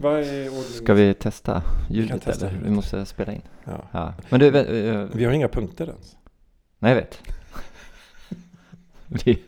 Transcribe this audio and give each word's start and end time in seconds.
Vad 0.00 0.18
är 0.20 0.48
ordning? 0.48 0.62
Ska 0.62 0.94
vi 0.94 1.14
testa 1.14 1.62
ljudet 1.90 2.22
testa 2.22 2.46
eller? 2.46 2.56
Vi 2.58 2.60
ljudet. 2.62 2.72
måste 2.76 3.04
spela 3.06 3.32
in. 3.32 3.42
Ja. 3.64 3.72
Ja. 3.92 4.14
Men 4.30 4.40
du, 4.40 4.46
eh, 4.58 5.06
Vi 5.12 5.24
har 5.24 5.32
inga 5.32 5.48
punkter 5.48 5.86
ens. 5.86 6.16
nej 6.78 6.90
jag 6.92 6.96
vet. 7.00 7.18
vi, 9.24 9.42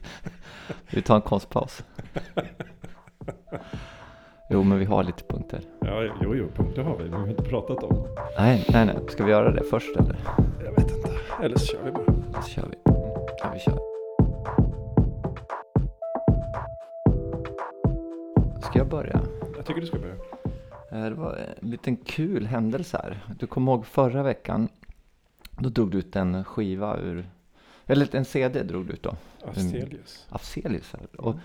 vi 0.91 1.03
tar 1.03 1.17
en 1.17 1.23
konstpaus. 1.23 1.85
Jo, 4.51 4.63
men 4.63 4.79
vi 4.79 4.85
har 4.85 5.03
lite 5.05 5.25
punkter. 5.25 5.61
Ja, 5.81 6.03
jo, 6.23 6.35
jo, 6.35 6.49
punkter 6.57 6.83
har 6.83 6.97
vi, 6.97 7.03
men 7.05 7.11
vi 7.13 7.17
har 7.19 7.29
inte 7.29 7.43
pratat 7.51 7.83
om. 7.85 8.07
Nej, 8.39 8.67
nej, 8.73 8.87
nej. 8.87 8.97
Ska 9.09 9.25
vi 9.25 9.31
göra 9.31 9.53
det 9.53 9.63
först 9.65 9.97
eller? 9.97 10.17
Jag 10.65 10.71
vet 10.73 10.91
inte. 10.97 11.11
Eller 11.43 11.57
så 11.59 11.67
kör 11.67 11.83
vi 11.85 11.91
bara. 11.93 12.43
Så 12.43 12.49
kör 12.49 12.69
vi. 12.71 12.77
Ja, 13.39 13.51
vi 13.55 13.61
kör. 13.61 13.79
Ska 18.63 18.79
jag 18.79 18.89
börja? 18.89 19.21
Jag 19.57 19.67
tycker 19.67 19.81
du 19.81 19.87
ska 19.87 19.99
börja. 19.99 20.15
Eh, 20.93 21.03
Det 21.03 21.15
var 21.15 21.57
en 21.63 21.71
liten 21.71 21.97
kul 21.97 22.47
händelse 22.47 23.01
här. 23.03 23.35
Du 23.39 23.47
kommer 23.47 23.73
ihåg 23.73 23.87
förra 23.87 24.23
veckan? 24.23 24.69
Då 25.59 25.69
drog 25.69 25.91
du 25.91 25.99
ut 25.99 26.17
en 26.17 26.45
skiva 26.45 26.97
ur, 26.99 27.27
eller 27.87 28.15
en 28.17 28.25
CD 28.25 28.63
drog 28.63 28.87
du 28.87 28.93
ut 28.93 29.03
då, 29.03 29.17
Afzelius. 29.47 30.27
Afzelius. 30.29 30.93
här. 30.93 31.21
Och 31.21 31.37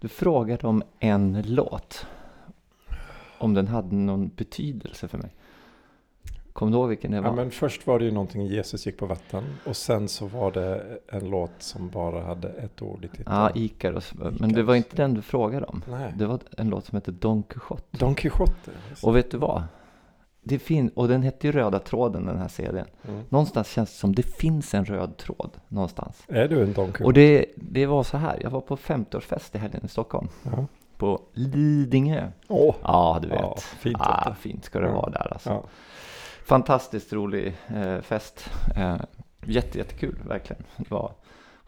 du 0.00 0.08
frågade 0.08 0.66
om 0.66 0.82
en 0.98 1.42
låt. 1.46 2.06
Om 3.38 3.54
den 3.54 3.66
hade 3.68 3.94
någon 3.94 4.28
betydelse 4.28 5.08
för 5.08 5.18
mig. 5.18 5.30
Kommer 6.52 6.72
du 6.72 6.78
ihåg 6.78 6.88
vilken 6.88 7.10
det 7.10 7.20
var? 7.20 7.28
Ja, 7.28 7.34
men 7.34 7.50
först 7.50 7.86
var 7.86 7.98
det 7.98 8.04
ju 8.04 8.10
någonting 8.10 8.46
Jesus 8.46 8.86
gick 8.86 8.96
på 8.98 9.06
vatten. 9.06 9.44
Och 9.66 9.76
sen 9.76 10.08
så 10.08 10.26
var 10.26 10.52
det 10.52 10.98
en 11.08 11.30
låt 11.30 11.50
som 11.58 11.88
bara 11.88 12.22
hade 12.22 12.48
ett 12.48 12.82
ord 12.82 13.04
i 13.04 13.08
titeln. 13.08 13.34
Ja, 13.34 13.50
Ikaros. 13.54 14.12
Men 14.40 14.52
det 14.52 14.62
var 14.62 14.74
inte 14.74 14.96
den 14.96 15.14
du 15.14 15.22
frågade 15.22 15.66
om. 15.66 15.82
Nej. 15.90 16.12
Det 16.16 16.26
var 16.26 16.38
en 16.58 16.68
låt 16.68 16.84
som 16.86 16.96
heter 16.96 17.12
Don 17.12 17.42
Quixote. 17.42 17.82
Don 17.98 18.14
Quijote. 18.14 18.52
just 18.90 19.04
Och 19.04 19.16
vet 19.16 19.30
du 19.30 19.36
vad? 19.38 19.62
Det 20.44 20.58
fin- 20.58 20.90
och 20.94 21.08
den 21.08 21.22
hette 21.22 21.46
ju 21.46 21.52
Röda 21.52 21.78
tråden 21.78 22.26
den 22.26 22.38
här 22.38 22.48
det. 22.72 22.84
Mm. 23.08 23.22
Någonstans 23.28 23.68
känns 23.68 23.90
det 23.90 23.96
som 23.96 24.14
det 24.14 24.22
finns 24.22 24.74
en 24.74 24.84
röd 24.84 25.16
tråd 25.16 25.50
någonstans. 25.68 26.22
Är 26.28 26.48
du 26.48 26.62
en 26.62 26.72
Don 26.72 26.86
Quijote? 26.92 27.04
Och 27.04 27.12
det, 27.12 27.46
det 27.56 27.86
var 27.86 28.02
så 28.02 28.16
här, 28.16 28.38
jag 28.42 28.50
var 28.50 28.60
på 28.60 28.76
50-årsfest 28.76 29.56
i 29.56 29.58
helgen 29.58 29.80
i 29.84 29.88
Stockholm. 29.88 30.28
Ja. 30.42 30.66
På 30.96 31.20
Lidingö. 31.32 32.28
Åh, 32.48 32.74
Ja, 32.82 33.18
du 33.22 33.28
vet. 33.28 33.40
Ja, 33.40 33.56
fint, 33.56 33.96
ah, 34.00 34.34
fint 34.40 34.64
ska 34.64 34.80
det 34.80 34.86
Ja. 34.86 34.92
vara 34.94 35.10
där 35.10 35.32
alltså. 35.32 35.50
ja. 35.50 35.62
Fantastiskt 36.44 37.12
rolig 37.12 37.56
eh, 37.68 38.00
fest. 38.00 38.50
Eh, 38.76 38.96
jätte, 39.46 39.78
jättekul, 39.78 40.18
verkligen. 40.26 40.62
Det 40.76 40.90
var 40.90 41.12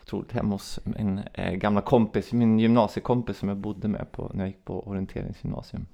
otroligt 0.02 0.32
hemma 0.32 0.54
hos 0.54 0.80
min 0.84 1.20
eh, 1.32 1.52
gamla 1.52 1.80
kompis, 1.80 2.32
min 2.32 2.58
gymnasiekompis 2.58 3.38
som 3.38 3.48
jag 3.48 3.58
bodde 3.58 3.88
med 3.88 4.12
på, 4.12 4.30
när 4.34 4.44
jag 4.44 4.48
gick 4.48 4.64
på 4.64 4.88
orienteringsgymnasium. 4.88 5.86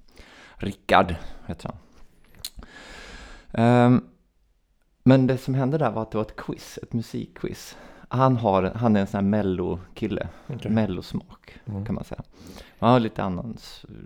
Rickard 0.54 1.14
heter 1.46 1.68
han. 1.68 1.76
Ehm, 3.52 4.04
men 5.04 5.26
det 5.26 5.38
som 5.38 5.54
hände 5.54 5.78
där 5.78 5.90
var 5.90 6.02
att 6.02 6.10
det 6.10 6.18
var 6.18 6.24
ett 6.24 6.36
quiz, 6.36 6.78
ett 6.82 6.92
musikquiz. 6.92 7.76
Han, 8.08 8.36
har, 8.36 8.62
han 8.62 8.96
är 8.96 9.00
en 9.00 9.06
sån 9.06 9.18
här 9.18 9.28
mello-kille, 9.30 10.28
Okej. 10.46 10.70
mellosmak 10.70 11.54
Mm. 11.64 11.84
kan 11.84 11.94
man 11.94 12.04
säga. 12.04 12.22
Han 12.78 12.90
har 12.92 13.00
lite 13.00 13.22
annan 13.22 13.56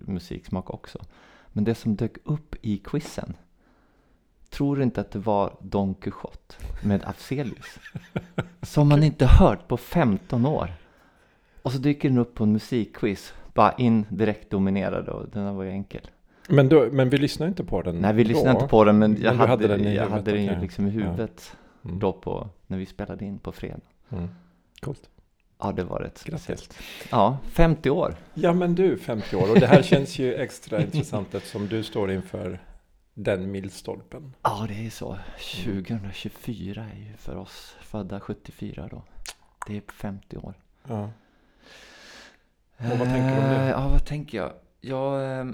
musiksmak 0.06 0.70
också. 0.70 0.98
Men 1.48 1.64
det 1.64 1.74
som 1.74 1.96
dök 1.96 2.16
upp 2.24 2.54
i 2.62 2.78
quizen, 2.78 3.36
tror 4.56 4.76
du 4.76 4.82
inte 4.82 5.00
att 5.00 5.10
det 5.10 5.18
var 5.18 5.52
Don 5.60 5.94
Quixote 5.94 6.54
med 6.82 7.04
Afzelius? 7.04 7.78
Som 8.62 8.88
man 8.88 9.02
inte 9.02 9.26
hört 9.26 9.68
på 9.68 9.76
15 9.76 10.46
år. 10.46 10.70
Och 11.62 11.72
så 11.72 11.78
dyker 11.78 12.08
den 12.08 12.18
upp 12.18 12.34
på 12.34 12.44
en 12.44 12.52
musikquiz, 12.52 13.34
bara 13.54 13.72
in 13.72 14.06
direkt 14.08 14.50
dominerad 14.50 15.08
och 15.08 15.28
den 15.32 15.44
här 15.46 15.52
var 15.52 15.64
ju 15.64 15.70
enkel. 15.70 16.10
Men, 16.48 16.68
då, 16.68 16.88
men 16.92 17.08
vi 17.10 17.18
lyssnar 17.18 17.46
inte 17.46 17.64
på 17.64 17.82
den 17.82 17.98
Nej, 17.98 18.14
vi 18.14 18.24
lyssnade 18.24 18.48
då. 18.52 18.54
inte 18.56 18.68
på 18.68 18.84
den 18.84 18.98
men 18.98 19.12
Men 19.12 19.22
jag 19.22 19.32
du 19.34 19.38
hade, 19.38 19.50
hade 19.50 19.68
den 19.68 19.80
i 19.86 19.94
jag 19.94 20.08
hade 20.08 20.32
den 20.32 20.44
ju 20.44 20.60
liksom 20.60 20.86
i 20.86 20.90
Ja. 20.90 20.94
huvudet 21.04 21.56
Mm. 21.84 21.98
då 21.98 22.12
på, 22.12 22.48
när 22.66 22.78
vi 22.78 22.86
spelade 22.86 23.24
in 23.24 23.38
på 23.38 23.52
fredag. 23.52 23.80
Mm. 24.10 24.28
Coolt. 24.80 25.10
Ja, 25.60 25.72
det 25.72 25.84
var 25.84 25.98
rätt 26.00 26.24
Grattis. 26.24 26.44
speciellt. 26.44 26.78
Ja, 27.10 27.38
50 27.44 27.90
år. 27.90 28.14
Ja 28.34 28.52
men 28.52 28.74
du, 28.74 28.96
50 28.98 29.36
år. 29.36 29.50
Och 29.50 29.60
det 29.60 29.66
här 29.66 29.82
känns 29.82 30.18
ju 30.18 30.34
extra 30.34 30.82
intressant 30.82 31.34
eftersom 31.34 31.68
du 31.68 31.82
står 31.82 32.10
inför 32.10 32.58
den 33.14 33.50
milstolpen. 33.50 34.34
Ja, 34.42 34.64
det 34.68 34.86
är 34.86 34.90
så. 34.90 35.18
2024 35.64 36.84
är 36.94 36.98
ju 36.98 37.16
för 37.16 37.36
oss 37.36 37.76
födda 37.80 38.20
74 38.20 38.88
då. 38.90 39.02
Det 39.66 39.76
är 39.76 39.82
50 39.92 40.36
år. 40.36 40.54
Ja. 40.88 41.10
Och 42.76 42.98
vad 42.98 43.08
tänker 43.08 43.36
du 43.36 43.42
om 43.42 43.50
det? 43.50 43.56
Eh, 43.56 43.68
Ja, 43.68 43.88
vad 43.88 44.04
tänker 44.04 44.38
jag? 44.38 44.52
Jag, 44.80 45.38
eh, 45.40 45.46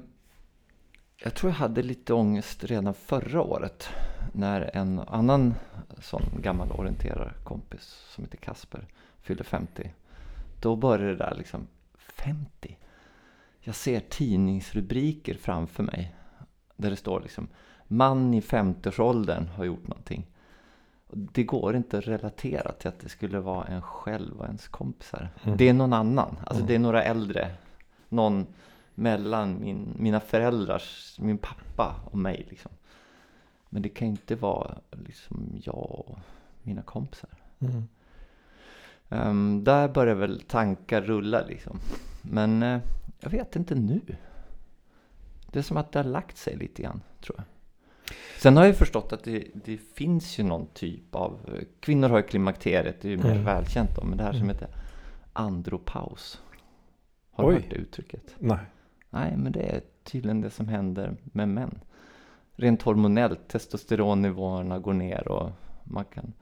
jag 1.17 1.35
tror 1.35 1.53
jag 1.53 1.57
hade 1.59 1.83
lite 1.83 2.15
ångest 2.15 2.65
redan 2.65 2.95
förra 2.95 3.43
året. 3.43 3.89
När 4.33 4.77
en 4.77 4.99
annan 4.99 5.55
sån 6.01 6.23
gammal 6.43 6.73
orienterarkompis 6.73 8.05
som 8.09 8.25
heter 8.25 8.39
Kasper 8.39 8.87
fyllde 9.23 9.45
50. 9.45 9.93
Då 10.61 10.77
började 10.77 11.11
det 11.11 11.17
där 11.17 11.35
liksom, 11.39 11.67
50? 11.99 12.77
Jag 13.61 13.75
ser 13.75 14.01
tidningsrubriker 14.01 15.35
framför 15.35 15.83
mig. 15.83 16.15
Där 16.81 16.91
det 16.91 16.97
står 16.97 17.21
liksom, 17.21 17.49
man 17.89 18.35
i 18.35 18.41
50-årsåldern 18.41 19.47
har 19.47 19.65
gjort 19.65 19.89
någonting. 19.89 20.27
Det 21.13 21.45
går 21.45 21.77
inte 21.77 21.99
att 21.99 22.07
relatera 22.07 22.73
till 22.73 22.89
att 22.89 23.01
det 23.01 23.09
skulle 23.09 23.41
vara 23.41 23.65
en 23.65 23.83
själv 23.83 24.39
och 24.39 24.45
ens 24.47 24.69
kompisar. 24.69 25.29
Mm. 25.43 25.57
Det 25.57 25.69
är 25.69 25.73
någon 25.73 25.93
annan. 25.93 26.37
Alltså 26.41 26.55
Mm. 26.55 26.67
det 26.67 26.75
är 26.75 26.79
några 26.79 27.03
äldre. 27.03 27.51
Någon 28.09 28.47
mellan 28.95 29.61
min, 29.61 29.95
mina 29.99 30.21
föräldrars, 30.21 31.17
min 31.21 31.39
pappa 31.39 31.95
och 32.11 32.19
mig 32.19 32.47
liksom. 32.51 32.71
Men 33.69 33.83
det 33.83 33.89
kan 33.89 34.09
inte 34.09 34.35
vara 34.35 34.75
liksom 34.91 35.61
jag 35.63 36.05
och 36.07 36.19
mina 36.63 36.83
kompisar. 36.83 37.31
Mm. 37.59 37.89
Ehm, 39.09 39.65
där 39.65 39.89
börjar 39.89 40.15
väl 40.15 40.41
tankar 40.41 41.01
rulla 41.03 41.43
liksom. 41.47 41.79
Men 42.23 42.63
eh, 42.63 42.81
jag 43.21 43.31
vet 43.31 43.57
inte 43.57 43.75
nu. 43.75 44.01
Det 45.53 45.59
är 45.59 45.63
som 45.63 45.77
att 45.77 45.93
det 45.93 45.99
har 45.99 46.05
lagt 46.05 46.37
sig 46.37 46.57
lite 46.57 46.83
grann, 46.83 47.01
tror 47.21 47.37
jag. 47.39 47.47
Sen 48.39 48.57
har 48.57 48.65
jag 48.65 48.77
förstått 48.77 49.13
att 49.13 49.25
det, 49.25 49.45
det 49.65 49.77
finns 49.77 50.39
ju 50.39 50.43
någon 50.45 50.67
typ 50.67 51.15
av... 51.15 51.39
Kvinnor 51.81 52.09
har 52.09 52.17
ju 52.17 52.23
klimakteriet, 52.23 53.01
det 53.01 53.09
är 53.09 53.11
ju 53.11 53.17
mer 53.19 53.31
Mm. 53.31 53.45
välkänt 53.45 53.91
då. 53.97 54.05
Men 54.05 54.19
det 54.19 54.25
här 54.25 54.33
som 54.33 54.43
Mm. 54.43 54.55
heter 54.55 54.69
andropaus. 55.33 56.41
Har 57.31 57.45
du 57.45 57.51
Oj. 57.51 57.63
hört 57.63 57.71
det 57.71 57.77
uttrycket? 57.77 58.35
Nej. 58.39 58.59
Nej, 59.11 59.37
men 59.37 59.53
det 59.53 59.63
är 59.63 59.81
tydligen 60.05 60.41
det 60.41 60.51
som 60.51 60.69
händer 60.69 61.17
med 61.25 61.49
män. 61.49 61.81
Rent 62.57 62.83
hormonellt, 62.83 63.49
testosteronnivåerna 63.49 64.79
går 64.79 64.93
ner 64.93 65.29
och 65.29 65.51
man 65.85 66.05
kan... 66.05 66.33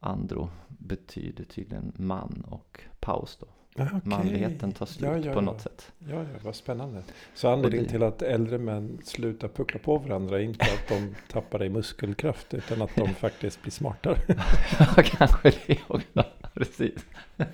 Andro 0.00 0.50
betyder 0.68 1.44
tydligen 1.44 1.92
man 1.96 2.44
och 2.48 2.80
paus 3.00 3.36
då. 3.40 3.46
Okej. 3.84 4.00
Manligheten 4.04 4.72
tar 4.72 4.86
slut 4.86 5.10
Ja, 5.10 5.16
ja, 5.16 5.32
på 5.32 5.38
ja. 5.38 5.40
något 5.40 5.60
sätt. 5.60 5.92
Ja, 5.98 6.14
ja, 6.16 6.24
vad 6.42 6.54
spännande. 6.54 7.02
Så 7.34 7.48
anledningen 7.48 7.84
det- 7.84 7.90
till 7.90 8.02
att 8.02 8.22
äldre 8.22 8.58
män 8.58 8.98
slutar 9.04 9.48
puckla 9.48 9.80
på 9.84 9.98
varandra 9.98 10.36
är 10.38 10.42
inte 10.42 10.64
att 10.64 10.88
de 10.88 11.14
tappar 11.32 11.64
i 11.64 11.68
muskelkraft 11.68 12.54
utan 12.54 12.82
att 12.82 12.96
de 12.96 13.14
faktiskt 13.14 13.62
blir 13.62 13.72
smartare. 13.72 14.16
Ja, 14.78 15.02
kanske 15.04 15.52
det 15.66 15.78
också. 15.88 16.24
Precis. 16.54 17.06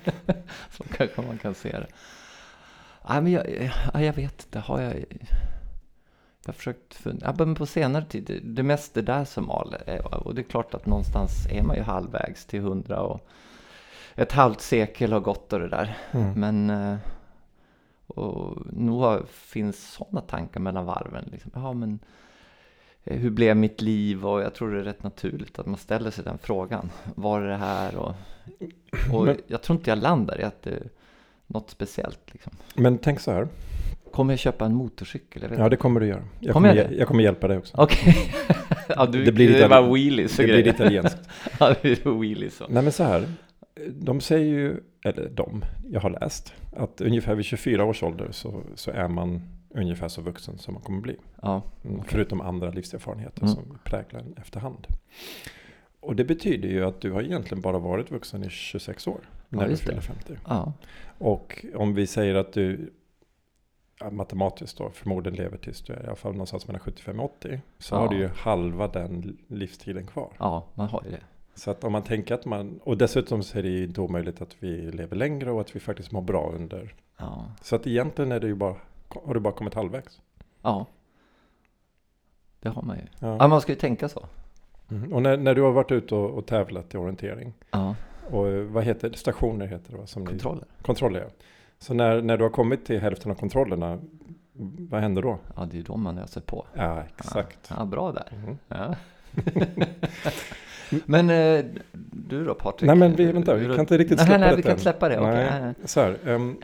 Så 0.71 0.83
kanske 0.97 1.21
man 1.21 1.37
kan 1.37 1.53
se 1.55 1.69
det. 1.69 1.87
Nej, 3.09 3.21
men 3.21 3.31
jag, 3.31 3.71
ja, 3.93 4.01
jag 4.01 4.13
vet 4.13 4.43
inte. 4.45 4.59
Har 4.59 4.81
jag... 4.81 4.93
Jag 6.45 6.47
har 6.47 6.53
försökt 6.53 6.93
fundera. 6.93 7.29
Ja, 7.37 7.45
men 7.45 7.55
på 7.55 7.65
senare 7.65 8.05
tid, 8.05 8.23
det, 8.23 8.39
det 8.39 8.63
mesta 8.63 9.01
där 9.01 9.25
som 9.25 9.45
mal. 9.47 9.75
eh, 9.87 10.05
Och 10.05 10.35
det 10.35 10.41
är 10.41 10.43
klart 10.43 10.73
att 10.73 10.85
någonstans 10.85 11.47
är 11.49 11.61
man 11.61 11.75
ju 11.75 11.81
halvvägs 11.81 12.45
till 12.45 12.61
hundra 12.61 13.01
och 13.01 13.27
ett 14.15 14.31
halvt 14.31 14.61
sekel 14.61 15.11
har 15.13 15.19
gått 15.19 15.53
och 15.53 15.59
det 15.59 15.69
där. 15.69 15.97
Mm. 16.11 16.33
Men 16.33 16.69
eh, 16.69 16.97
och 18.07 18.57
nog 18.73 19.27
finns 19.29 19.91
sådana 19.91 20.21
tankar 20.21 20.59
mellan 20.59 20.85
varven. 20.85 21.29
Liksom. 21.31 21.51
Ja, 21.55 21.73
men 21.73 21.99
eh, 23.03 23.17
hur 23.19 23.29
blev 23.29 23.57
mitt 23.57 23.81
liv? 23.81 24.25
Och 24.25 24.41
jag 24.41 24.53
tror 24.53 24.71
det 24.71 24.79
är 24.79 24.83
rätt 24.83 25.03
naturligt 25.03 25.59
att 25.59 25.65
man 25.65 25.77
ställer 25.77 26.11
sig 26.11 26.23
den 26.23 26.37
frågan. 26.37 26.89
Var 27.15 27.41
är 27.41 27.47
det 27.49 27.55
här? 27.57 27.95
Och, 27.95 28.13
och 29.13 29.25
Men- 29.25 29.37
jag 29.47 29.61
tror 29.61 29.77
inte 29.77 29.89
jag 29.89 29.97
landar 29.97 30.39
i 30.41 30.43
att 30.43 30.61
det 30.61 30.69
är 30.71 30.83
något 31.47 31.69
speciellt. 31.69 32.19
Liksom. 32.31 32.51
Men 32.75 32.97
tänk 32.97 33.19
så 33.19 33.31
här. 33.31 33.47
Kommer 34.11 34.33
jag 34.33 34.39
köpa 34.39 34.65
en 34.65 34.75
motorcykel? 34.75 35.53
Ja, 35.57 35.69
det 35.69 35.77
kommer 35.77 35.99
du 35.99 36.05
göra. 36.07 36.23
Jag 36.39 36.53
Kommer 36.53 36.69
kommer, 36.69 36.81
jag 36.83 36.91
jag, 36.91 36.99
det? 36.99 37.05
kommer 37.05 37.23
hjälpa 37.23 37.47
dig 37.47 37.57
också. 37.57 37.77
Okej. 37.77 38.33
ja, 38.87 39.05
du, 39.05 39.23
Det 39.25 39.31
blir 39.31 39.47
det 39.47 39.53
lite- 39.53 39.67
var 39.67 39.93
wheelies 39.93 40.39
och 40.39 40.45
Det 40.45 40.53
blir 40.53 40.67
italienskt. 40.67 41.29
ja, 41.59 41.75
det 41.81 42.05
är 42.05 42.19
wheelies. 42.21 42.61
Och. 42.61 42.71
Nej 42.71 42.83
men 42.83 42.91
så 42.91 43.03
här. 43.03 43.27
De 43.91 44.21
säger 44.21 44.45
ju, 44.45 44.79
eller 45.05 45.29
de, 45.29 45.63
jag 45.91 46.01
har 46.01 46.09
läst, 46.09 46.53
att 46.71 47.01
ungefär 47.01 47.35
vid 47.35 47.45
24 47.45 47.85
års 47.85 48.03
ålder 48.03 48.27
så, 48.31 48.61
så 48.75 48.91
är 48.91 49.07
man 49.07 49.41
ungefär 49.69 50.07
så 50.07 50.21
vuxen 50.21 50.57
som 50.57 50.73
man 50.73 50.83
kommer 50.83 51.01
bli. 51.01 51.15
Ja, 51.41 51.61
Mm, 51.83 51.97
Okej. 51.99 52.09
Förutom 52.11 52.41
andra 52.41 52.69
livserfarenheter 52.69 53.41
Mm. 53.43 53.55
som 53.55 53.77
präglar 53.83 54.19
en 54.19 54.33
efterhand. 54.37 54.87
Och 55.99 56.15
det 56.15 56.23
betyder 56.25 56.69
ju 56.69 56.85
att 56.85 57.01
du 57.01 57.11
har 57.11 57.21
egentligen 57.21 57.61
bara 57.61 57.79
varit 57.79 58.11
vuxen 58.11 58.43
i 58.43 58.49
26 58.49 59.07
år. 59.07 59.19
Ja, 59.49 59.57
När 59.59 59.67
du 59.69 59.75
fyller 59.77 60.01
50. 60.01 60.33
ja. 60.47 60.73
Och 61.17 61.65
om 61.75 61.93
vi 61.93 62.07
säger 62.07 62.35
att 62.35 62.53
du 62.53 62.93
matematiskt 64.11 64.77
då 64.77 64.89
förmodligen 64.89 65.37
lever 65.37 65.57
tills 65.57 65.81
du 65.81 65.93
är 65.93 66.03
i 66.03 66.07
alla 66.07 66.15
fall 66.15 66.31
någonstans 66.31 66.67
mellan 66.67 66.79
75 66.79 67.19
och 67.19 67.25
80. 67.25 67.61
Så 67.79 67.95
har 67.95 68.09
du 68.09 68.17
ju 68.17 68.27
halva 68.27 68.87
den 68.87 69.37
livstiden 69.47 70.07
kvar. 70.07 70.29
Ja, 70.39 70.65
man 70.75 70.87
har 70.89 71.03
ju 71.05 71.11
det. 71.11 71.19
Så 71.55 71.71
att 71.71 71.83
om 71.83 71.91
man 71.91 72.01
tänker 72.03 72.33
att 72.35 72.45
man, 72.45 72.79
och 72.83 72.97
dessutom 72.97 73.43
så 73.43 73.57
är 73.57 73.63
det 73.63 73.69
ju 73.69 73.87
då 73.87 74.07
möjligt 74.07 74.41
att 74.41 74.55
vi 74.59 74.91
lever 74.91 75.15
längre 75.15 75.51
och 75.51 75.61
att 75.61 75.75
vi 75.75 75.79
faktiskt 75.79 76.11
mår 76.11 76.21
bra 76.21 76.51
under. 76.55 76.93
Ja. 77.17 77.45
Så 77.61 77.75
att 77.75 77.87
egentligen 77.87 78.31
är 78.31 78.39
det 78.39 78.47
ju 78.47 78.55
bara, 78.55 78.75
har 79.25 79.33
du 79.33 79.39
bara 79.39 79.53
kommit 79.53 79.73
halvvägs. 79.73 80.21
ja. 80.61 80.85
Det 82.59 82.69
har 82.69 82.81
man 82.81 82.97
ju. 82.97 83.03
Ja. 83.19 83.37
Ja, 83.39 83.47
man 83.47 83.61
ska 83.61 83.71
ju 83.71 83.77
tänka 83.79 84.09
så. 84.09 84.25
Mm. 84.91 85.13
Och 85.13 85.21
när, 85.21 85.37
när 85.37 85.55
du 85.55 85.61
har 85.61 85.71
varit 85.71 85.91
ute 85.91 86.15
och, 86.15 86.29
och 86.37 86.45
tävlat 86.45 86.93
i 86.93 86.97
orientering, 86.97 87.53
Ja, 87.71 87.95
och 88.29 88.47
eh, 88.47 88.63
vad 88.63 88.83
heter 88.83 89.09
det, 89.09 89.17
stationer 89.17 89.65
heter 89.67 89.91
det 89.91 89.97
va? 89.97 90.07
Som 90.07 90.21
ni- 90.23 90.27
kontroller. 90.29 90.65
Kontroller 90.81 91.19
ja. 91.19 91.27
Så 91.79 91.93
när, 91.93 92.21
när 92.21 92.37
du 92.37 92.43
har 92.43 92.49
kommit 92.49 92.85
till 92.85 92.99
hälften 92.99 93.31
av 93.31 93.35
kontrollerna, 93.35 93.99
vad 94.89 95.01
händer 95.01 95.21
då? 95.21 95.37
Ja, 95.55 95.65
det 95.65 95.73
är 95.75 95.77
ju 95.77 95.83
då 95.83 95.97
man 95.97 96.17
öser 96.17 96.41
på. 96.41 96.65
Ja, 96.73 97.03
exakt. 97.17 97.71
Ja, 97.77 97.85
bra 97.85 98.11
där. 98.11 98.27
Mhm. 98.37 98.57
Men 101.05 101.29
eh, 101.29 101.65
du 102.11 102.45
då 102.45 102.55
Patrik? 102.55 102.87
Nej 102.87 102.95
men 102.95 103.15
vi, 103.15 103.31
vänta, 103.31 103.55
vi 103.55 103.65
kan 103.65 103.79
inte 103.79 103.97
riktigt 103.97 104.17
nej, 104.17 104.25
släppa 104.25 104.39
nej, 104.39 104.49
detta 104.49 104.55
vi 104.57 104.63
kan 104.63 104.79
släppa 104.79 105.09
det. 105.09 105.21
Nej. 105.21 105.33
Nej, 105.51 105.61
nej. 105.61 105.73
Så 105.85 106.01
här, 106.01 106.17
ehm, 106.25 106.57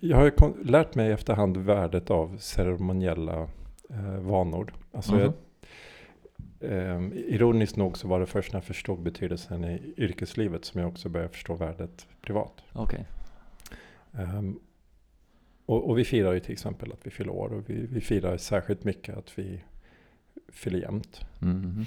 jag 0.00 0.16
har 0.16 0.64
lärt 0.64 0.94
mig 0.94 1.12
efterhand 1.12 1.56
värdet 1.56 2.10
av 2.10 2.36
ceremoniella 2.38 3.48
eh, 3.90 4.18
vanor. 4.20 4.72
Alltså 4.92 5.12
Mhm. 5.14 5.20
jag, 5.20 5.32
ehm, 6.72 7.12
ironiskt 7.14 7.76
nog 7.76 7.98
så 7.98 8.08
var 8.08 8.20
det 8.20 8.26
först 8.26 8.52
när 8.52 8.60
jag 8.60 8.64
förstod 8.64 9.02
betydelsen 9.02 9.64
i 9.64 9.94
yrkeslivet 9.96 10.64
som 10.64 10.80
jag 10.80 10.88
också 10.88 11.08
började 11.08 11.32
förstå 11.32 11.54
värdet 11.54 12.06
privat. 12.22 12.62
Okej. 12.72 13.06
Ehm, 14.12 14.58
och, 15.66 15.88
och 15.90 15.98
vi 15.98 16.04
firar 16.04 16.32
ju 16.32 16.40
till 16.40 16.52
exempel 16.52 16.92
att 16.92 17.06
vi 17.06 17.10
fyller 17.10 17.30
år 17.32 17.52
och 17.52 17.70
vi, 17.70 17.86
vi 17.92 18.00
firar 18.00 18.36
särskilt 18.36 18.84
mycket 18.84 19.16
att 19.16 19.38
vi 19.38 19.60
fyller 20.48 20.78
jämnt. 20.78 21.20
Mhm. 21.38 21.84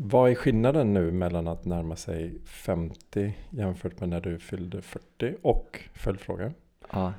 Vad 0.00 0.30
är 0.30 0.34
skillnaden 0.34 0.94
nu 0.94 1.10
mellan 1.10 1.48
att 1.48 1.64
närma 1.64 1.96
sig 1.96 2.38
50 2.44 3.34
jämfört 3.50 4.00
med 4.00 4.08
när 4.08 4.20
du 4.20 4.38
fyllde 4.38 4.82
40? 4.82 5.34
Och 5.42 5.80
följdfråga. 5.94 6.52
Ja. 6.92 7.12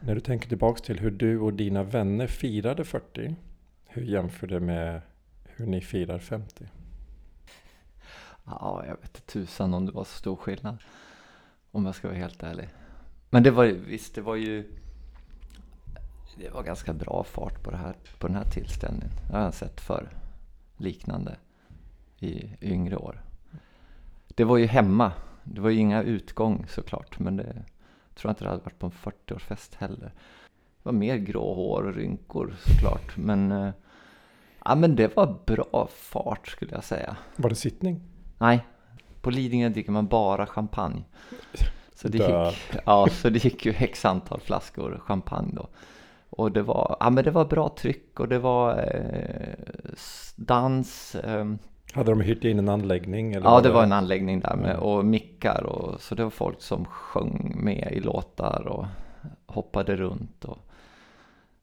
När 0.00 0.14
du 0.14 0.20
tänker 0.20 0.48
tillbaks 0.48 0.82
till 0.82 1.00
hur 1.00 1.10
du 1.10 1.38
och 1.38 1.52
dina 1.52 1.82
vänner 1.82 2.26
firade 2.26 2.84
40. 2.84 3.34
Hur 3.84 4.02
jämför 4.02 4.46
det 4.46 4.60
med 4.60 5.00
hur 5.44 5.66
ni 5.66 5.80
firar 5.80 6.18
50? 6.18 6.64
ja, 8.44 8.84
jag 8.86 8.96
vet 8.96 9.16
inte 9.16 9.20
tusan 9.20 9.74
om 9.74 9.86
det 9.86 9.92
var 9.92 10.04
så 10.04 10.18
stor 10.18 10.36
skillnad. 10.36 10.78
Om 11.70 11.86
jag 11.86 11.94
ska 11.94 12.08
vara 12.08 12.18
helt 12.18 12.42
ärlig. 12.42 12.68
Men 13.30 13.42
det 13.42 13.50
var 13.50 13.64
ju, 13.64 13.78
visst 13.78 14.14
det 14.14 14.20
var 14.20 14.36
ju 14.36 14.64
det 16.38 16.50
var 16.50 16.62
ganska 16.62 16.92
bra 16.92 17.24
fart 17.24 17.62
på, 17.62 17.70
det 17.70 17.76
här, 17.76 17.94
på 18.18 18.26
den 18.26 18.36
här 18.36 18.50
tillställningen. 18.50 19.10
Jag 19.32 19.38
har 19.38 19.50
sett 19.50 19.80
för 19.80 20.08
liknande 20.76 21.36
i 22.18 22.50
yngre 22.62 22.96
år. 22.96 23.22
Det 24.28 24.44
var 24.44 24.56
ju 24.56 24.66
hemma. 24.66 25.12
Det 25.44 25.60
var 25.60 25.70
ju 25.70 25.78
inga 25.78 26.02
utgång 26.02 26.64
såklart. 26.68 27.18
Men 27.18 27.36
det 27.36 27.52
tror 28.14 28.28
jag 28.28 28.30
inte 28.30 28.44
det 28.44 28.50
hade 28.50 28.62
varit 28.62 28.78
på 28.78 28.86
en 28.86 28.92
40-årsfest 28.92 29.76
heller. 29.78 30.12
Det 30.82 30.82
var 30.82 30.92
mer 30.92 31.16
grå 31.16 31.54
hår 31.54 31.82
och 31.82 31.94
rynkor 31.94 32.54
såklart. 32.64 33.16
Men, 33.16 33.52
eh, 33.52 33.70
ja, 34.64 34.74
men 34.74 34.96
det 34.96 35.16
var 35.16 35.38
bra 35.46 35.88
fart 35.92 36.48
skulle 36.48 36.72
jag 36.72 36.84
säga. 36.84 37.16
Var 37.36 37.50
det 37.50 37.56
sittning? 37.56 38.00
Nej, 38.38 38.66
på 39.20 39.30
Lidingö 39.30 39.68
dricker 39.68 39.92
man 39.92 40.06
bara 40.06 40.46
champagne. 40.46 41.04
Så 41.94 42.08
det, 42.08 42.18
Dö. 42.18 42.46
gick, 42.48 42.76
ja, 42.86 43.08
så 43.10 43.30
det 43.30 43.44
gick 43.44 43.66
ju 43.66 43.72
x 43.72 44.04
antal 44.04 44.40
flaskor 44.40 45.02
champagne 45.06 45.52
då. 45.54 45.68
Och 46.30 46.52
det 46.52 46.62
var, 46.62 46.96
ja, 47.00 47.10
men 47.10 47.24
det 47.24 47.30
var 47.30 47.44
bra 47.44 47.74
tryck 47.78 48.20
och 48.20 48.28
det 48.28 48.38
var 48.38 48.78
eh, 48.78 49.54
dans. 50.36 51.14
ehm, 51.14 51.58
Hade 51.96 52.10
de 52.12 52.20
hyrt 52.20 52.44
in 52.44 52.58
en 52.58 52.68
anläggning? 52.68 53.32
Eller 53.32 53.46
ja, 53.46 53.60
det 53.60 53.70
var 53.70 53.82
en 53.82 53.92
anläggning 53.92 54.40
där 54.40 54.56
med 54.56 54.76
och 54.76 55.04
mickar 55.04 55.62
och 55.62 56.00
så 56.00 56.14
det 56.14 56.22
var 56.24 56.30
folk 56.30 56.62
som 56.62 56.84
sjöng 56.84 57.52
med 57.56 57.92
i 57.92 58.00
låtar 58.00 58.66
och 58.68 58.86
hoppade 59.46 59.96
runt 59.96 60.44
och 60.44 60.58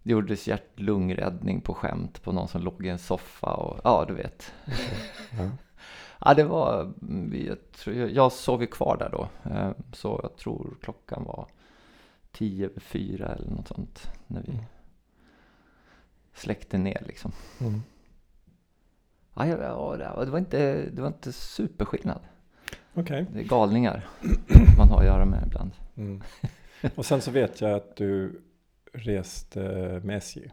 det 0.03 0.11
gjordes 0.11 0.47
hjärt-lungräddning 0.47 1.61
på 1.61 1.73
skämt 1.73 2.23
på 2.23 2.31
någon 2.31 2.47
som 2.47 2.61
låg 2.61 2.85
i 2.85 2.89
en 2.89 2.99
soffa 2.99 3.53
och 3.53 3.79
ja, 3.83 4.05
du 4.07 4.13
vet. 4.13 4.53
Ja. 5.37 5.49
Ja, 6.25 6.33
det 6.33 6.43
var, 6.43 6.93
jag, 7.47 7.57
tror, 7.71 7.95
jag, 7.95 8.11
jag 8.11 8.31
sov 8.31 8.61
ju 8.61 8.67
kvar 8.67 8.97
där 8.97 9.09
då. 9.09 9.49
eh, 9.51 9.71
Så 9.93 10.19
jag 10.23 10.35
tror 10.37 10.77
klockan 10.81 11.23
var 11.23 11.47
tio 12.31 12.65
över 12.65 12.79
fyra 12.79 13.27
eller 13.27 13.51
något 13.51 13.67
sånt. 13.67 14.11
När 14.27 14.41
vi 14.41 14.51
Mm. 14.51 14.63
släckte 16.33 16.77
ner 16.77 17.03
liksom. 17.07 17.31
Mm. 17.61 17.81
Ja, 19.35 19.45
ja, 19.47 20.25
det 20.25 20.31
var- 20.31 20.39
inte, 20.39 20.85
det 20.93 21.01
var 21.01 21.07
inte 21.07 21.31
superskillnad. 21.31 22.19
Okej. 22.93 23.25
Det 23.33 23.39
är 23.39 23.43
galningar 23.43 24.05
man 24.77 24.89
har 24.89 24.99
att 24.99 25.05
göra 25.05 25.25
med 25.25 25.43
ibland. 25.47 25.71
Mm. 25.95 26.21
Och 26.95 27.05
sen 27.05 27.21
så 27.21 27.31
vet 27.31 27.61
jag 27.61 27.71
att 27.73 27.95
du 27.95 28.41
reste 28.93 29.59
med 30.03 30.17
SJ. 30.17 30.51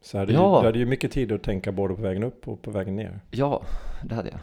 Så 0.00 0.18
hade 0.18 0.32
Ja. 0.32 0.56
ju, 0.56 0.60
du 0.60 0.66
hade 0.66 0.78
ju 0.78 0.86
mycket 0.86 1.12
tid 1.12 1.32
att 1.32 1.42
tänka 1.42 1.72
både 1.72 1.94
på 1.94 2.02
vägen 2.02 2.22
upp 2.24 2.48
och 2.48 2.62
på 2.62 2.70
vägen 2.70 2.96
ner. 2.96 3.20
Ja, 3.30 3.62
det 4.04 4.14
hade 4.14 4.28
jag. 4.28 4.38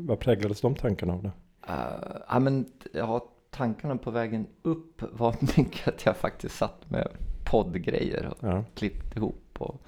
Vad 0.00 0.20
präglades 0.20 0.60
de 0.60 0.74
tankarna 0.74 1.12
av 1.12 1.22
det? 1.22 1.32
Uh, 1.68 2.16
ja, 2.28 2.38
men 2.38 2.66
ja, 2.92 3.28
tankarna 3.50 3.96
på 3.96 4.10
vägen 4.10 4.46
upp 4.62 5.02
var 5.12 5.34
mycket 5.58 5.88
att 5.88 6.06
jag 6.06 6.16
faktiskt 6.16 6.54
satt 6.56 6.90
med 6.90 7.08
poddgrejer 7.44 8.26
och 8.26 8.36
Ja. 8.48 8.64
klippt 8.74 9.16
ihop 9.16 9.56
och 9.58 9.80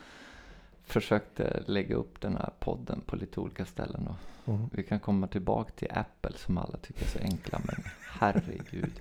försökte 0.89 1.63
lägga 1.67 1.97
upp 1.97 2.21
den 2.21 2.37
här 2.37 2.51
podden 2.61 3.01
på 3.07 3.17
lite 3.17 3.41
olika 3.41 3.65
ställen. 3.65 4.07
Och 4.09 4.15
Mm. 4.55 4.69
vi 4.73 4.83
kan 4.83 5.01
komma 5.01 5.27
tillbaka 5.27 5.73
till 5.73 5.89
Apple 5.91 6.33
som 6.37 6.59
alla 6.59 6.77
tycker 6.79 7.03
är 7.05 7.09
så 7.09 7.19
enkla, 7.19 7.61
men 7.65 7.85
herregud. 8.11 9.01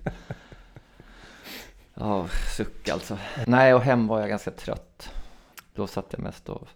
Ja, 1.94 2.26
suck 2.56 2.88
alltså. 2.88 3.18
Nej, 3.46 3.74
och 3.74 3.80
hem 3.80 4.06
var 4.06 4.20
jag 4.20 4.28
ganska 4.28 4.50
trött. 4.50 5.10
Då 5.74 5.86
satt 5.86 6.06
jag 6.12 6.20
mest 6.22 6.48
och 6.48 6.68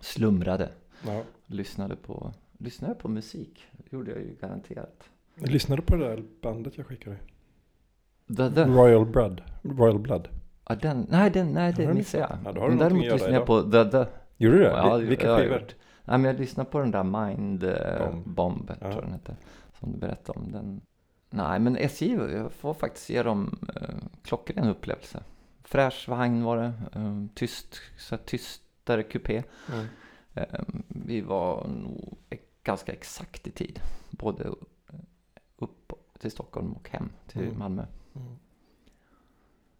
slumrade. 0.00 0.70
Ja. 1.06 1.22
Lyssnade 1.46 1.96
på, 1.96 2.32
lyssnade 2.58 2.94
på 2.94 3.08
musik. 3.08 3.64
Det 3.72 3.92
gjorde 3.96 4.10
jag 4.10 4.20
ju 4.20 4.36
garanterat. 4.40 5.08
Lyssnade 5.34 5.82
du 5.82 5.86
på 5.86 5.96
det 5.96 6.04
där 6.08 6.24
bandet 6.42 6.78
jag 6.78 6.86
skickade? 6.86 7.16
The, 8.26 8.50
the. 8.50 8.64
Royal 8.64 9.06
Blood. 9.06 9.42
Royal 9.62 9.98
Blood. 9.98 10.28
Ja, 10.68 10.74
den, 10.74 11.06
nej, 11.10 11.30
den, 11.30 11.52
nej, 11.52 11.72
det 11.76 11.94
missade 11.94 12.22
jag. 12.44 12.54
Ja, 12.56 12.68
däremot 12.68 13.04
lyssnade 13.04 13.32
jag 13.34 13.46
på 13.46 13.62
The, 13.62 13.84
the. 13.90 14.04
Gjorde 14.44 14.56
du 14.58 14.62
det? 14.64 14.70
Ja, 14.70 14.96
Vil- 14.98 15.06
Vilka 15.08 15.26
jag 15.26 15.38
skivor? 15.40 15.58
Nej, 16.04 16.18
men 16.18 16.24
jag 16.24 16.40
lyssnade 16.40 16.70
på 16.70 16.78
den 16.78 16.90
där 16.90 17.04
Mind 17.26 17.64
eh, 17.64 17.98
Bomb. 18.10 18.24
Bomb, 18.26 18.68
Ja. 18.68 18.74
tror 18.74 18.92
jag 18.94 19.02
den 19.02 19.12
hette. 19.12 19.36
Som 19.80 19.92
du 19.92 19.98
berättade 19.98 20.38
om. 20.38 20.52
Den. 20.52 20.80
Nej, 21.30 21.60
men 21.60 21.76
SJ, 21.76 22.12
jag 22.12 22.52
får 22.52 22.74
faktiskt 22.74 23.10
ge 23.10 23.22
dem 23.22 23.58
eh, 23.76 23.94
klockren 24.22 24.68
upplevelse. 24.68 25.22
Fräsch 25.62 26.08
vagn 26.08 26.42
var 26.44 26.56
det. 26.56 26.72
Eh, 26.94 27.22
tyst, 27.34 27.80
så 27.98 28.16
här, 28.16 28.22
tystare 28.24 29.02
kupé. 29.02 29.42
Mm. 29.72 29.86
Eh, 30.34 30.60
vi 30.88 31.20
var 31.20 31.66
nog 31.68 32.16
ganska 32.62 32.92
exakt 32.92 33.46
i 33.46 33.50
tid. 33.50 33.80
Både 34.10 34.44
upp 35.56 35.92
till 36.18 36.30
Stockholm 36.30 36.72
och 36.72 36.90
hem 36.90 37.08
till 37.26 37.42
Mm. 37.42 37.58
Malmö. 37.58 37.84
Mm. 38.16 38.28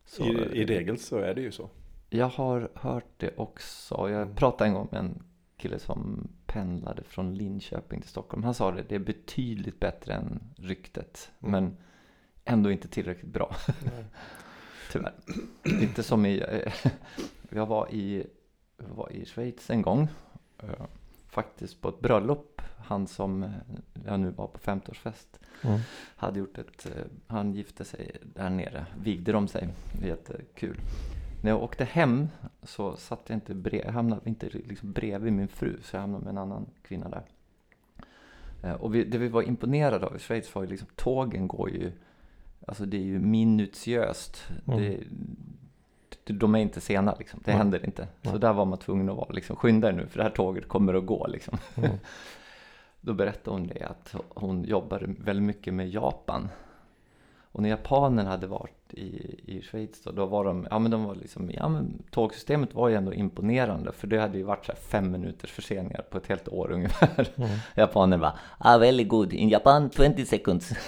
Så, 0.04 0.24
I, 0.24 0.28
I 0.60 0.64
regel 0.64 0.98
så 0.98 1.18
är 1.18 1.34
det 1.34 1.40
ju 1.40 1.52
så. 1.52 1.70
Jag 2.14 2.28
har 2.28 2.68
hört 2.74 3.04
det 3.16 3.36
också. 3.36 3.94
Jag 4.10 4.22
Mm. 4.22 4.34
pratade 4.34 4.68
en 4.68 4.74
gång 4.74 4.88
med 4.92 5.00
en 5.00 5.22
kille 5.56 5.78
som 5.78 6.28
pendlade 6.46 7.02
från 7.02 7.34
Linköping 7.34 8.00
till 8.00 8.10
Stockholm. 8.10 8.44
Han 8.44 8.54
sa 8.54 8.70
det, 8.72 8.82
det 8.88 8.94
är 8.94 8.98
betydligt 8.98 9.80
bättre 9.80 10.12
än 10.14 10.40
ryktet. 10.56 11.30
Mm. 11.42 11.50
Men 11.52 11.76
ändå 12.44 12.70
inte 12.70 12.88
tillräckligt 12.88 13.32
bra, 13.32 13.56
tyvärr. 14.92 15.12
Lite 15.80 16.02
som 16.02 16.26
i, 16.26 16.38
eh, 16.48 16.72
jag 17.50 17.66
var 17.66 17.94
i, 17.94 18.26
var 18.76 19.12
i 19.12 19.24
Schweiz 19.26 19.70
en 19.70 19.82
gång. 19.82 20.08
eh, 20.62 20.68
Faktiskt 21.28 21.80
på 21.80 21.88
ett 21.88 22.00
bröllop. 22.00 22.62
Han 22.76 23.06
som 23.06 23.42
eh, 23.42 23.50
jag 24.06 24.20
nu 24.20 24.30
var 24.30 24.46
på 24.46 24.58
50-årsfest 24.58 25.26
Mm. 25.62 25.80
hade 26.16 26.38
gjort 26.38 26.58
ett, 26.58 26.86
han 27.26 27.52
gifte 27.54 27.84
sig 27.84 28.16
där 28.22 28.50
nere, 28.50 28.86
vigde 29.02 29.32
de 29.32 29.48
sig, 29.48 29.68
jättekul. 30.02 30.76
När 31.44 31.50
jag 31.50 31.62
åkte 31.62 31.84
hem 31.84 32.28
så 32.62 32.96
satt 32.96 33.20
jag 33.26 33.36
inte 33.36 33.54
bredvid, 33.54 33.86
jag 33.86 33.92
hamnade 33.92 34.20
inte 34.24 34.48
liksom 34.48 34.92
bredvid 34.92 35.32
min 35.32 35.48
fru, 35.48 35.78
så 35.82 35.96
jag 35.96 36.00
hamnade 36.00 36.24
med 36.24 36.30
en 36.30 36.38
annan 36.38 36.66
kvinna 36.82 37.08
där. 37.08 37.22
Eh, 38.62 38.72
Och 38.74 38.94
vi, 38.94 39.04
det 39.04 39.18
vi 39.18 39.28
var 39.28 39.42
imponerade 39.42 40.06
av 40.06 40.16
i 40.16 40.18
Schweiz 40.18 40.54
var 40.54 40.62
ju 40.62 40.68
liksom, 40.68 40.88
tågen 40.96 41.48
går 41.48 41.70
ju, 41.70 41.92
alltså 42.66 42.86
det 42.86 42.96
är 42.96 43.02
ju 43.02 43.18
minutiöst. 43.18 44.48
Mm. 44.66 45.00
Det, 46.24 46.32
de 46.32 46.54
är 46.54 46.58
inte 46.58 46.80
sena 46.80 47.14
liksom, 47.18 47.40
det 47.44 47.50
Nej. 47.50 47.58
händer 47.58 47.84
inte. 47.84 48.08
Så 48.22 48.30
Nej. 48.30 48.40
där 48.40 48.52
var 48.52 48.64
man 48.64 48.78
tvungen 48.78 49.08
att 49.08 49.16
vara 49.16 49.32
liksom, 49.32 49.56
skynda 49.56 49.88
er 49.88 49.92
nu 49.92 50.06
för 50.06 50.18
det 50.18 50.22
här 50.24 50.30
tåget 50.30 50.68
kommer 50.68 50.94
att 50.94 51.06
gå 51.06 51.26
liksom. 51.26 51.58
Mm. 51.74 51.90
Då 53.00 53.14
berättade 53.14 53.56
hon 53.56 53.66
det 53.66 53.82
att 53.84 54.14
hon 54.28 54.64
jobbade 54.64 55.06
väldigt 55.18 55.46
mycket 55.46 55.74
med 55.74 55.88
Japan. 55.88 56.48
Och 57.42 57.62
när 57.62 57.68
japanerna 57.68 58.30
hade 58.30 58.46
varit 58.46 58.83
i, 58.98 59.40
i 59.46 59.62
Schweiz 59.62 60.00
då, 60.02 60.10
då 60.12 60.26
var 60.26 60.44
de, 60.44 60.66
ja 60.70 60.78
men 60.78 60.90
de 60.90 61.04
var 61.04 61.14
liksom, 61.14 61.50
ja 61.54 61.68
men 61.68 62.02
tågsystemet 62.10 62.74
var 62.74 62.88
ju 62.88 62.94
ändå 62.94 63.14
imponerande 63.14 63.92
för 63.92 64.06
det 64.06 64.18
hade 64.20 64.38
ju 64.38 64.44
varit 64.44 64.66
så 64.66 64.72
fem 64.72 65.10
minuters 65.10 65.50
förseningar 65.50 66.02
på 66.10 66.18
ett 66.18 66.26
helt 66.26 66.48
år 66.48 66.70
ungefär. 66.72 67.28
Mm. 67.36 67.48
Japaner 67.76 68.18
bara, 68.18 68.38
ah 68.58 68.78
very 68.78 69.04
good, 69.04 69.32
in 69.32 69.48
Japan 69.48 69.90
20 69.90 70.24
seconds. 70.26 70.72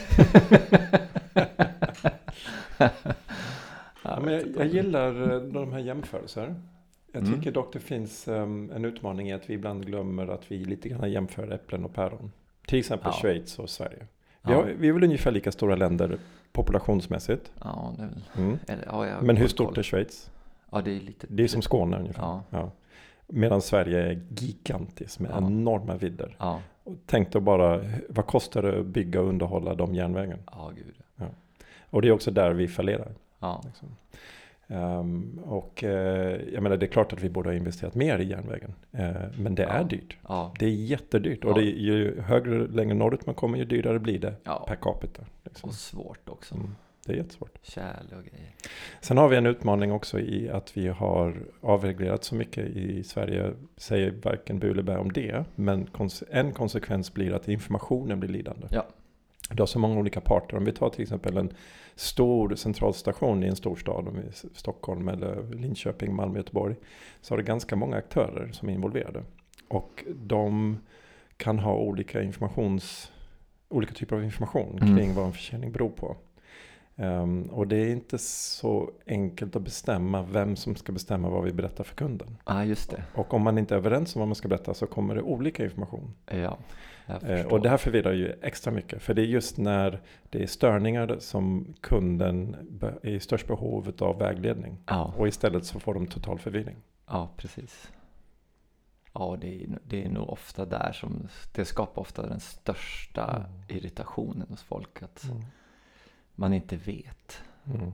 Ja, 4.02 4.20
men 4.20 4.32
jag, 4.34 4.42
jag 4.56 4.66
gillar 4.66 5.32
eh, 5.32 5.40
de 5.40 5.72
här 5.72 5.78
jämförelser. 5.80 6.54
Jag 7.12 7.22
Mm. 7.22 7.34
tycker 7.38 7.52
dock 7.52 7.72
det 7.72 7.78
finns 7.80 8.28
em, 8.28 8.70
en 8.74 8.84
utmaning 8.84 9.28
i 9.28 9.32
att 9.32 9.50
vi 9.50 9.54
ibland 9.54 9.86
glömmer 9.86 10.28
att 10.28 10.52
vi 10.52 10.64
lite 10.64 10.88
grann 10.88 11.12
jämför 11.12 11.52
äpplen 11.52 11.84
och 11.84 11.94
päron. 11.94 12.32
Till 12.66 12.78
exempel 12.78 13.12
Ja. 13.14 13.20
Schweiz 13.20 13.58
och 13.58 13.70
Sverige. 13.70 14.06
Vi, 14.46 14.52
Ja, 14.52 14.56
har, 14.58 14.64
vi 14.78 14.88
är 14.88 14.92
väl 14.92 15.04
ungefär 15.04 15.30
lika 15.30 15.52
stora 15.52 15.76
länder 15.76 16.18
populationsmässigt. 16.52 17.50
ja, 17.64 17.94
det 17.98 18.02
väl, 18.02 18.22
Mm. 18.36 18.58
eller, 18.68 18.84
ja, 18.86 19.20
Men 19.22 19.36
hur 19.36 19.44
koll. 19.44 19.50
stort 19.50 19.78
är 19.78 19.82
Schweiz? 19.82 20.30
Ja, 20.72 20.80
det 20.80 20.96
är 20.96 21.00
lite. 21.00 21.26
Det 21.30 21.42
är 21.44 21.48
som 21.48 21.62
Skåne 21.62 21.98
ungefär. 21.98 22.22
Ja, 22.22 22.42
Ja. 22.50 22.70
Medan 23.28 23.62
Sverige 23.62 24.02
är 24.02 24.22
gigantiskt 24.38 25.20
med 25.20 25.30
Ja. 25.30 25.36
enorma 25.46 25.96
vidder. 25.96 26.36
ja, 26.38 26.60
Och 26.84 26.94
tänk 27.06 27.32
då 27.32 27.40
bara, 27.40 27.80
vad 28.08 28.26
kostar 28.26 28.62
det 28.62 28.80
att 28.80 28.86
bygga 28.86 29.20
och 29.20 29.28
underhålla 29.28 29.74
de 29.74 29.94
järnvägen? 29.94 30.38
ja, 30.52 30.72
gud. 30.76 30.94
Och 31.90 32.02
det 32.02 32.08
är 32.08 32.12
också 32.12 32.30
där 32.30 32.52
vi 32.52 32.68
fallerar. 32.68 33.12
Ja, 33.38 33.62
Liksom. 33.64 33.88
Ehm, 34.68 35.38
och 35.44 35.84
eh, 35.84 36.40
jag 36.52 36.62
menar 36.62 36.76
det 36.76 36.86
är 36.86 36.90
klart 36.90 37.12
att 37.12 37.22
vi 37.22 37.28
borde 37.30 37.48
ha 37.48 37.54
investerat 37.54 37.94
mer 37.94 38.18
i 38.18 38.24
järnvägen. 38.24 38.74
Eh, 38.92 39.10
men 39.38 39.54
det 39.54 39.64
är 39.64 39.78
Ja. 39.78 39.84
dyrt. 39.84 40.16
ja, 40.28 40.54
Det 40.58 40.66
är 40.66 40.70
jättedyrt. 40.70 41.44
Och 41.44 41.50
Ja. 41.50 41.54
det 41.54 41.62
är 41.62 41.80
ju 41.80 42.20
högre, 42.20 42.66
längre 42.66 42.94
norrut 42.94 43.26
man 43.26 43.34
kommer 43.34 43.58
ju 43.58 43.64
dyrare 43.64 43.98
blir 43.98 44.18
det 44.18 44.34
per 44.66 44.76
capita. 44.76 45.22
Liksom. 45.44 45.68
Och 45.68 45.74
svårt 45.74 46.28
också. 46.28 46.54
Mm, 46.54 46.74
det 47.06 47.12
är 47.12 47.16
jättesvårt. 47.16 47.58
Kärl 47.62 48.06
och 48.18 48.24
grejer. 48.24 48.50
Sen 49.00 49.18
har 49.18 49.28
vi 49.28 49.36
en 49.36 49.46
utmaning 49.46 49.92
också 49.92 50.20
i 50.20 50.50
att 50.50 50.76
vi 50.76 50.88
har 50.88 51.36
avreglerat 51.60 52.24
så 52.24 52.34
mycket 52.34 52.66
i 52.68 53.02
Sverige. 53.04 53.52
Säger 53.76 54.14
varken 54.22 54.58
bu 54.58 54.70
eller 54.70 54.82
bä 54.82 54.96
om 54.98 55.12
det. 55.12 55.44
Men 55.54 55.88
en 56.30 56.52
konsekvens 56.52 57.14
blir 57.14 57.32
att 57.34 57.48
informationen 57.48 58.20
blir 58.20 58.30
lidande. 58.30 58.66
Ja. 58.70 58.86
Du 59.50 59.62
har 59.62 59.66
så 59.66 59.78
många 59.78 59.98
olika 60.00 60.20
parter. 60.20 60.56
Om 60.56 60.64
vi 60.64 60.72
tar 60.72 60.90
till 60.90 61.02
exempel 61.02 61.36
en 61.36 61.52
stor 61.94 62.54
centralstation 62.54 63.44
i 63.44 63.46
en 63.46 63.56
storstad, 63.56 64.08
om 64.08 64.14
vi 64.16 64.48
Stockholm 64.54 65.08
eller 65.08 65.54
Linköping, 65.54 66.14
Malmö, 66.14 66.38
Göteborg. 66.38 66.76
Så 67.20 67.32
har 67.32 67.38
det 67.38 67.44
ganska 67.44 67.76
många 67.76 67.96
aktörer 67.96 68.52
som 68.52 68.68
är 68.68 68.72
involverade. 68.72 69.22
Och 69.68 70.04
de 70.14 70.78
kan 71.36 71.58
ha 71.58 71.74
olika 71.76 72.22
informations, 72.22 73.12
olika 73.68 73.94
typer 73.94 74.16
av 74.16 74.24
information 74.24 74.78
Mm. 74.82 74.96
kring 74.96 75.14
vad 75.14 75.26
en 75.26 75.32
försäljning 75.32 75.72
beror 75.72 75.90
på. 75.90 76.16
Ehm, 76.96 77.42
och 77.42 77.66
det 77.68 77.76
är 77.76 77.88
inte 77.90 78.18
så 78.18 78.90
enkelt 79.06 79.56
att 79.56 79.62
bestämma 79.62 80.22
vem 80.22 80.56
som 80.56 80.76
ska 80.76 80.92
bestämma 80.92 81.28
vad 81.28 81.44
vi 81.44 81.52
berättar 81.52 81.84
för 81.84 81.94
kunden. 81.94 82.36
Ja, 82.46 82.64
just 82.64 82.90
det. 82.90 83.04
Och 83.14 83.34
om 83.34 83.42
man 83.42 83.58
inte 83.58 83.74
är 83.74 83.78
överens 83.78 84.16
om 84.16 84.20
vad 84.20 84.28
man 84.28 84.34
ska 84.34 84.48
berätta 84.48 84.74
så 84.74 84.86
kommer 84.86 85.14
det 85.14 85.22
olika 85.22 85.64
information. 85.64 86.14
Ja. 86.26 86.58
Och 87.50 87.60
det 87.62 87.68
här 87.68 87.76
förvirrar 87.76 88.12
ju 88.12 88.32
extra 88.42 88.72
mycket. 88.72 89.02
För 89.02 89.14
det 89.14 89.22
är 89.22 89.26
just 89.26 89.58
när 89.58 90.00
det 90.30 90.42
är 90.42 90.46
störningar 90.46 91.16
som 91.18 91.74
kunden 91.80 92.56
är 93.02 93.08
i 93.10 93.20
störst 93.20 93.46
behov 93.46 93.92
av 93.98 94.18
vägledning. 94.18 94.78
Ja, 94.86 95.14
Och 95.16 95.28
istället 95.28 95.64
så 95.64 95.80
får 95.80 95.94
de 95.94 96.06
total 96.06 96.38
förvirring. 96.38 96.76
ja, 97.06 97.30
precis. 97.36 97.92
Ja, 99.12 99.36
det 99.40 99.62
är, 99.64 99.78
det 99.84 100.04
är 100.04 100.08
nog 100.08 100.28
ofta 100.30 100.64
där 100.64 100.92
som 100.92 101.28
det 101.54 101.64
skapar 101.64 102.02
ofta 102.02 102.26
den 102.26 102.40
största 102.40 103.36
Mm. 103.36 103.50
irritationen 103.68 104.46
hos 104.48 104.62
folk. 104.62 105.02
Att 105.02 105.24
Mm. 105.24 105.42
man 106.34 106.52
inte 106.52 106.76
vet. 106.76 107.42
Mm. 107.66 107.92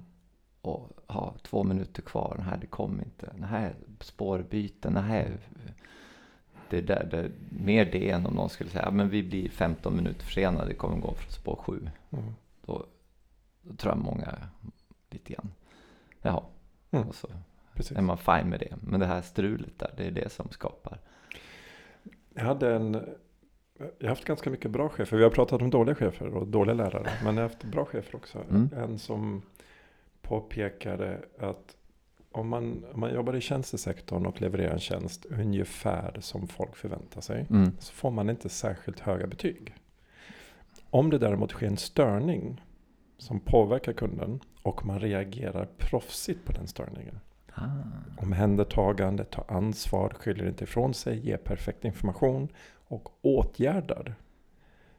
Och 0.61 0.91
ha 1.07 1.35
två 1.43 1.65
minuter 1.65 2.03
kvar. 2.03 2.35
Den 2.37 2.47
här, 2.47 2.57
det 2.61 2.67
kom 2.67 3.01
inte. 3.01 3.27
Den 3.33 3.45
här 3.45 3.75
spårbyten. 4.01 4.95
Den 4.95 5.05
här. 5.05 5.39
Det 6.73 6.79
är 6.79 6.83
där, 6.83 7.09
det, 7.11 7.31
mer 7.65 7.85
det 7.85 8.11
än 8.11 8.27
om 8.27 8.35
någon 8.35 8.49
skulle 8.49 8.71
säga, 8.71 8.85
"Ja, 8.85 8.91
men 8.91 9.09
vi 9.09 9.23
blir 9.23 9.49
15 9.49 9.97
minuter 9.97 10.25
försenade. 10.25 10.69
Det 10.69 10.75
kommer 10.75 10.97
gå 10.97 11.15
från 11.15 11.33
spår 11.33 11.57
7. 11.57 11.91
Mm. 12.11 12.25
Då, 12.67 12.87
då 13.63 13.75
tror 13.77 13.93
jag 13.95 14.05
många 14.05 14.39
lite 15.11 15.33
grann. 15.33 15.53
Jaha. 16.23 16.43
Mm. 16.91 17.09
Och 17.09 17.15
så 17.15 17.29
Precis. 17.75 17.97
är 17.99 18.03
man 18.03 18.19
fine 18.19 18.49
med 18.49 18.61
det. 18.61 18.75
Men 18.81 19.01
det 19.01 19.07
här 19.07 19.21
strulet 19.21 19.79
där, 19.79 19.91
det 19.97 20.07
är 20.07 20.11
det 20.11 20.33
som 20.33 20.49
skapar. 20.51 20.99
Jag 22.35 22.45
hade 22.45 22.75
en... 22.75 22.93
Jag 23.99 24.07
har 24.07 24.09
haft 24.09 24.25
ganska 24.25 24.51
mycket 24.51 24.71
bra 24.71 24.89
chefer. 24.89 25.17
Vi 25.17 25.23
har 25.23 25.31
pratat 25.31 25.63
om 25.63 25.71
dåliga 25.71 25.95
chefer 25.95 26.27
och 26.35 26.47
dåliga 26.47 26.75
lärare. 26.75 27.11
Men 27.25 27.37
jag 27.37 27.43
har 27.43 27.49
haft 27.49 27.65
bra 27.65 27.85
chefer 27.85 28.17
också. 28.17 28.39
Mm. 28.51 28.71
En 28.77 28.99
som 28.99 29.43
påpekade 30.23 31.19
att 31.39 31.77
om 32.33 32.49
man, 32.49 32.85
om 32.93 33.01
man 33.01 33.15
jobbar 33.15 33.37
i 33.37 33.41
tjänstesektorn 33.41 34.27
och 34.27 34.41
levererar 34.41 34.73
en 34.73 34.79
tjänst 34.79 35.25
ungefär 35.25 36.17
som 36.21 36.49
folk 36.49 36.77
förväntar 36.77 37.21
sig. 37.21 37.47
Mm. 37.51 37.73
så 37.79 37.93
får 37.93 38.11
man 38.11 38.31
inte 38.31 38.49
särskilt 38.49 39.01
höga 39.01 39.27
betyg. 39.27 39.75
Om 40.91 41.11
det 41.11 41.19
däremot 41.19 41.51
sker 41.51 41.67
en 41.67 41.77
störning 41.77 42.63
som 43.19 43.41
påverkar 43.41 43.93
kunden 43.93 44.41
och 44.63 44.87
man 44.87 45.01
reagerar 45.01 45.69
proffsigt 45.79 46.45
på 46.45 46.53
den 46.53 46.67
störningen. 46.67 47.21
Ah. 47.55 47.69
Omhändertagande, 48.17 49.25
tar 49.25 49.45
ansvar, 49.49 50.15
skyller 50.19 50.49
inte 50.49 50.65
ifrån 50.65 50.95
sig, 50.95 51.27
ger 51.27 51.37
perfekt 51.37 51.85
information 51.85 52.49
och 52.89 53.09
åtgärdar. 53.23 54.15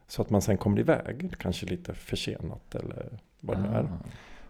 Så 0.08 0.22
att 0.22 0.30
man 0.30 0.42
sen 0.42 0.58
kommer 0.58 0.80
iväg, 0.80 1.34
kanske 1.40 1.66
lite 1.66 1.94
försenat 1.94 2.76
eller 2.76 3.20
vad 3.40 3.58
det 3.58 3.64
nu 3.64 3.70
är. 3.70 3.84
Ah. 3.84 4.00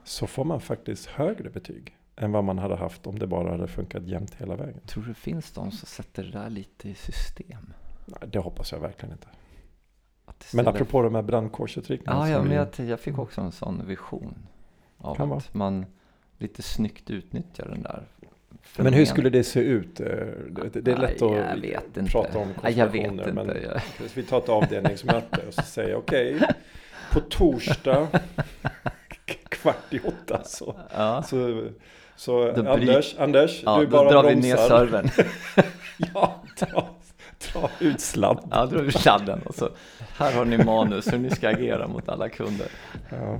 Så 0.04 0.28
får 0.28 0.46
man 0.46 0.62
faktiskt 0.62 1.06
högre 1.06 1.50
betyg 1.50 1.98
än 2.16 2.32
vad 2.32 2.44
man 2.44 2.58
hade 2.58 2.76
haft 2.76 3.08
om 3.08 3.20
det 3.20 3.28
bara 3.28 3.52
hade 3.52 3.68
funkat 3.68 4.08
jämnt 4.08 4.36
hela 4.36 4.56
vägen. 4.56 4.82
Tror 4.86 5.04
du 5.04 5.10
det 5.10 5.16
finns 5.16 5.52
de 5.52 5.72
som 5.72 5.88
sätter 5.88 6.24
det 6.24 6.32
där 6.32 6.50
lite 6.50 6.90
i 6.90 6.96
system? 6.96 7.74
Nej, 8.06 8.30
det 8.32 8.40
hoppas 8.40 8.72
jag 8.72 8.80
verkligen 8.80 9.14
inte. 9.14 9.28
Men 10.54 10.68
apropå 10.68 11.02
de 11.02 11.16
här 11.16 11.22
brandkårsutryckningarna. 11.22 12.30
Ja, 12.30 12.38
ja 12.38 12.44
men 12.44 12.58
jag, 12.58 12.90
jag 12.90 13.00
fick 13.00 13.20
också 13.20 13.42
en 13.42 13.52
sån 13.52 13.88
vision. 13.88 14.36
Av 14.98 15.16
Kan 15.16 15.32
att 15.32 15.54
man 15.54 15.86
lite 16.38 16.62
snyggt 16.62 17.10
utnyttjar 17.10 17.66
den 17.66 17.82
där. 17.82 18.04
Men 18.78 18.94
hur 18.94 19.06
skulle 19.06 19.30
det 19.30 19.44
se 19.44 19.60
ut? 19.60 20.00
Eh, 20.00 20.08
Det, 20.08 20.92
är 20.92 20.98
lätt 20.98 21.22
Nej, 21.22 21.76
att 21.76 22.12
prata 22.12 22.40
om 22.40 22.54
jag 22.76 22.88
vet 22.88 23.12
inte. 23.12 23.82
Vi 24.16 24.24
tar 24.24 24.38
ett 24.38 24.50
avdelningsmöte 24.50 25.48
och 25.48 25.54
så 25.54 25.62
säger 25.62 25.96
okej, 25.96 26.42
på 27.12 27.20
torsdag 27.20 28.08
kvart 29.64 29.94
i 29.94 30.00
åtta 30.00 30.42
så, 30.44 30.76
Ja, 30.94 31.24
så, 31.28 31.68
så 32.16 32.52
Då 32.52 32.72
Anders, 32.72 33.16
Anders 33.20 33.62
ja 33.66 33.80
du 33.80 33.86
då 33.86 33.92
bara 33.92 34.12
drar 34.12 34.24
vi 34.30 34.36
ner 34.36 34.56
bromsar. 34.56 34.80
servern. 34.80 35.10
Ja, 36.14 36.44
dra, 36.60 36.88
dra 37.54 37.70
ut 37.80 38.02
sladd. 38.02 38.40
Ja, 38.52 38.66
då 38.66 38.76
drar 38.76 38.84
vi 38.84 38.92
sladden 38.92 39.42
och 39.46 39.56
så 39.56 39.70
här 40.18 40.34
har 40.34 40.46
ni 40.46 40.58
manus 40.64 41.14
hur 41.14 41.18
ni 41.18 41.30
ska 41.30 41.50
agera 41.50 41.88
mot 41.88 42.10
alla 42.10 42.30
kunder. 42.30 42.68
Ja. 43.12 43.40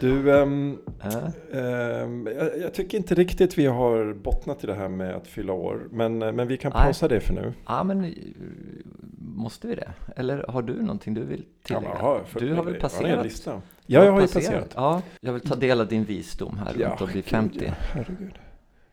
Du, 0.00 0.36
ehm, 0.40 0.78
Äh? 1.04 1.60
ehm, 1.60 2.28
jag, 2.38 2.58
jag 2.60 2.74
tycker 2.74 2.98
inte 2.98 3.14
riktigt 3.14 3.58
vi 3.58 3.66
har 3.66 4.14
bottnat 4.14 4.64
i 4.64 4.66
det 4.66 4.74
här 4.74 4.88
med 4.88 5.14
att 5.14 5.26
fylla 5.26 5.52
år. 5.52 5.88
Men, 5.90 6.18
men 6.18 6.48
vi 6.48 6.56
kan 6.56 6.72
pausa 6.72 7.08
det 7.08 7.20
för 7.20 7.34
nu. 7.34 7.52
Ja, 7.66 7.84
men 7.84 8.04
eh, 8.04 8.10
måste 9.40 9.66
vi 9.66 9.74
det? 9.74 9.90
Eller 10.16 10.44
har 10.48 10.62
du 10.62 10.82
någonting 10.82 11.14
du 11.14 11.24
vill 11.24 11.44
tillägga? 11.62 11.88
har 11.98 12.24
fullt 12.24 12.44
du 12.44 12.54
har 12.54 12.64
väl. 12.64 12.74
Jag 12.74 12.80
har 12.82 12.88
passerat? 12.88 13.24
lista. 13.24 13.62
Ja, 13.86 14.04
jag 14.04 14.12
har 14.12 14.20
ju 14.20 14.26
passerat. 14.26 14.72
Ja, 14.74 15.02
jag 15.20 15.32
vill 15.32 15.42
ta 15.48 15.54
del 15.54 15.80
av 15.80 15.86
din 15.88 16.04
visdom 16.04 16.58
här 16.58 16.72
runt 16.72 17.00
att 17.02 17.06
bli 17.12 17.14
gud, 17.14 17.24
50. 17.24 17.64
ja, 17.66 17.72
herregud. 17.92 18.34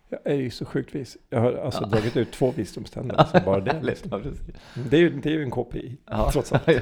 Jag 0.09 0.19
är 0.23 0.35
ju 0.35 0.49
så 0.51 0.65
sjukt 0.65 0.95
vis. 0.95 1.17
Jag 1.29 1.39
har 1.39 1.53
alltså 1.53 1.81
Ja. 1.83 1.87
dragit 1.87 2.17
ut 2.17 2.31
två 2.31 2.51
visdomständer. 2.51 3.25
Så 3.31 3.39
bara 3.45 3.59
det, 3.59 3.81
liksom. 3.81 4.09
ja, 4.11 4.19
precis. 4.19 4.41
det, 4.89 4.97
är 4.97 5.01
ju, 5.01 5.09
det 5.09 5.29
är 5.29 5.33
ju 5.33 5.43
en 5.43 5.51
KPI. 5.51 5.97
Ja, 6.05 6.29
Trots 6.33 6.53
allt. 6.53 6.63
ja. 6.67 6.81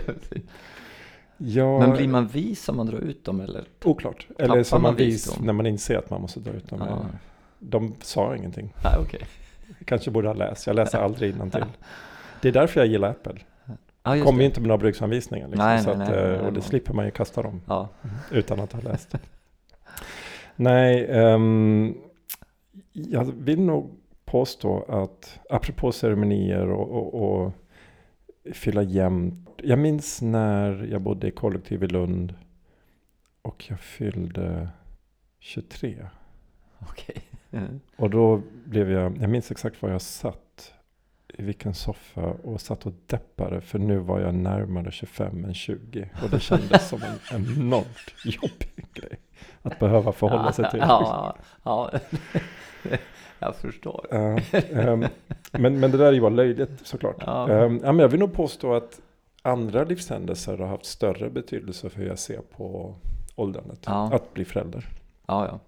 Ja, 1.38 1.80
Men 1.80 1.92
blir 1.92 2.08
man 2.08 2.28
vis 2.28 2.70
om 2.70 2.78
man 2.78 2.86
drar 2.86 2.98
ut 3.00 3.24
dem 3.26 3.40
eller? 3.42 3.64
Oklart. 3.84 4.28
Eller 4.40 4.64
som 4.64 4.82
man 4.82 4.92
man 4.92 4.96
vis 4.98 5.28
visdom? 5.28 5.46
när 5.46 5.54
man 5.54 5.66
inser 5.66 5.98
att 5.98 6.10
man 6.10 6.22
måste 6.22 6.40
dra 6.40 6.52
ut 6.52 6.70
dem. 6.70 6.80
Ja, 6.90 7.06
De 7.60 7.96
sa 8.02 8.36
ingenting. 8.36 8.74
Nej. 8.84 8.94
Jag 9.80 9.88
kanske 9.88 10.12
borde 10.12 10.28
ha 10.28 10.34
läst. 10.34 10.68
Jag 10.68 10.76
läser 10.76 10.98
aldrig 11.00 11.34
innantill. 11.36 11.66
Det 12.42 12.48
är 12.48 12.54
därför 12.54 12.80
jag 12.80 12.88
gillar 12.88 13.10
Apple. 13.10 13.40
Just 14.14 14.26
Kommer 14.26 14.40
ju 14.40 14.46
inte 14.46 14.60
med 14.60 14.68
några 14.68 14.78
bruksanvisningar. 14.78 15.48
Liksom, 15.48 15.66
Nej, 15.66 15.84
så 15.84 15.94
nej, 15.94 16.08
att, 16.08 16.14
nej, 16.14 16.36
eh, 16.36 16.46
och 16.46 16.54
det 16.54 16.62
slipper 16.62 16.94
man 16.94 17.06
ju 17.06 17.12
kasta 17.12 17.42
dem 17.42 17.62
Ja, 17.68 17.90
utan 18.32 18.60
att 18.60 18.74
ha 18.74 18.82
läst. 18.82 19.16
nej, 20.56 21.08
ehm, 21.10 21.98
jag 22.94 23.24
vill 23.26 23.62
nog 23.62 23.92
påstå 24.26 24.86
att 24.88 25.40
apropå 25.50 25.92
ceremonier 25.92 26.70
och, 26.70 26.92
och, 26.92 27.44
och 27.44 27.52
fylla 28.54 28.84
jämnt. 28.84 29.50
Jag 29.64 29.80
minns 29.80 30.22
när 30.22 30.88
jag 30.92 31.02
bodde 31.02 31.28
i 31.28 31.32
kollektiv 31.32 31.84
i 31.84 31.88
Lund 31.88 32.34
och 33.42 33.66
jag 33.70 33.80
fyllde 33.80 34.70
23. 35.40 36.06
okej. 36.80 37.22
Mm. 37.52 37.80
Och 37.96 38.10
då 38.10 38.42
blev 38.66 38.92
jag, 38.92 39.18
jag 39.22 39.30
minns 39.30 39.52
exakt 39.52 39.82
var 39.82 39.90
jag 39.90 40.02
satt 40.02 40.74
i 41.38 41.44
vilken 41.44 41.74
soffa 41.74 42.22
och 42.22 42.62
satt 42.62 42.86
och 42.86 42.94
deppade 43.06 43.62
för 43.62 43.80
nu 43.80 43.98
var 43.98 44.20
jag 44.20 44.36
närmare 44.36 44.92
25 44.92 45.46
än 45.46 45.54
20. 45.54 46.10
Och 46.24 46.30
det 46.30 46.40
kändes 46.40 46.90
som 46.90 47.02
en 47.04 47.20
enormt 47.58 48.14
jobbig 48.26 48.86
grej 48.94 49.20
att 49.62 49.80
behöva 49.80 50.12
förhålla 50.12 50.54
sig 50.54 50.70
till. 50.72 50.80
Ja, 50.80 51.36
ja, 51.64 51.92
jag 53.40 53.56
förstår. 53.56 54.08
Uh, 54.14 54.38
um, 54.72 55.06
men, 55.52 55.80
men 55.80 55.92
det 55.92 55.98
där 55.98 56.06
är 56.06 56.12
ju 56.12 56.22
bara 56.22 56.30
löjligt 56.30 56.88
såklart. 56.88 57.24
Ja. 57.26 57.50
Um, 57.50 57.80
ja, 57.84 57.92
men 57.92 58.00
jag 58.00 58.10
vill 58.10 58.20
nog 58.20 58.34
påstå 58.34 58.74
att 58.74 59.02
andra 59.42 59.84
livshändelser 59.84 60.58
har 60.58 60.68
haft 60.68 60.86
större 60.86 61.30
betydelse 61.30 61.90
för 61.90 62.00
hur 62.00 62.08
jag 62.08 62.20
ser 62.20 62.42
på 62.58 62.96
åldrandet. 63.36 63.80
Ja. 63.86 64.10
Att 64.14 64.34
bli 64.34 64.46
förälder. 64.46 64.86
Ja, 65.26 65.48
ja. 65.48 65.60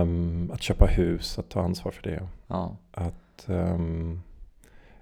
Um, 0.00 0.50
att 0.54 0.62
köpa 0.62 0.86
hus, 0.86 1.38
att 1.38 1.48
ta 1.48 1.62
ansvar 1.62 1.92
för 1.92 2.02
det. 2.02 2.28
ja, 2.46 2.76
Att, 2.92 3.44
um, 3.46 4.22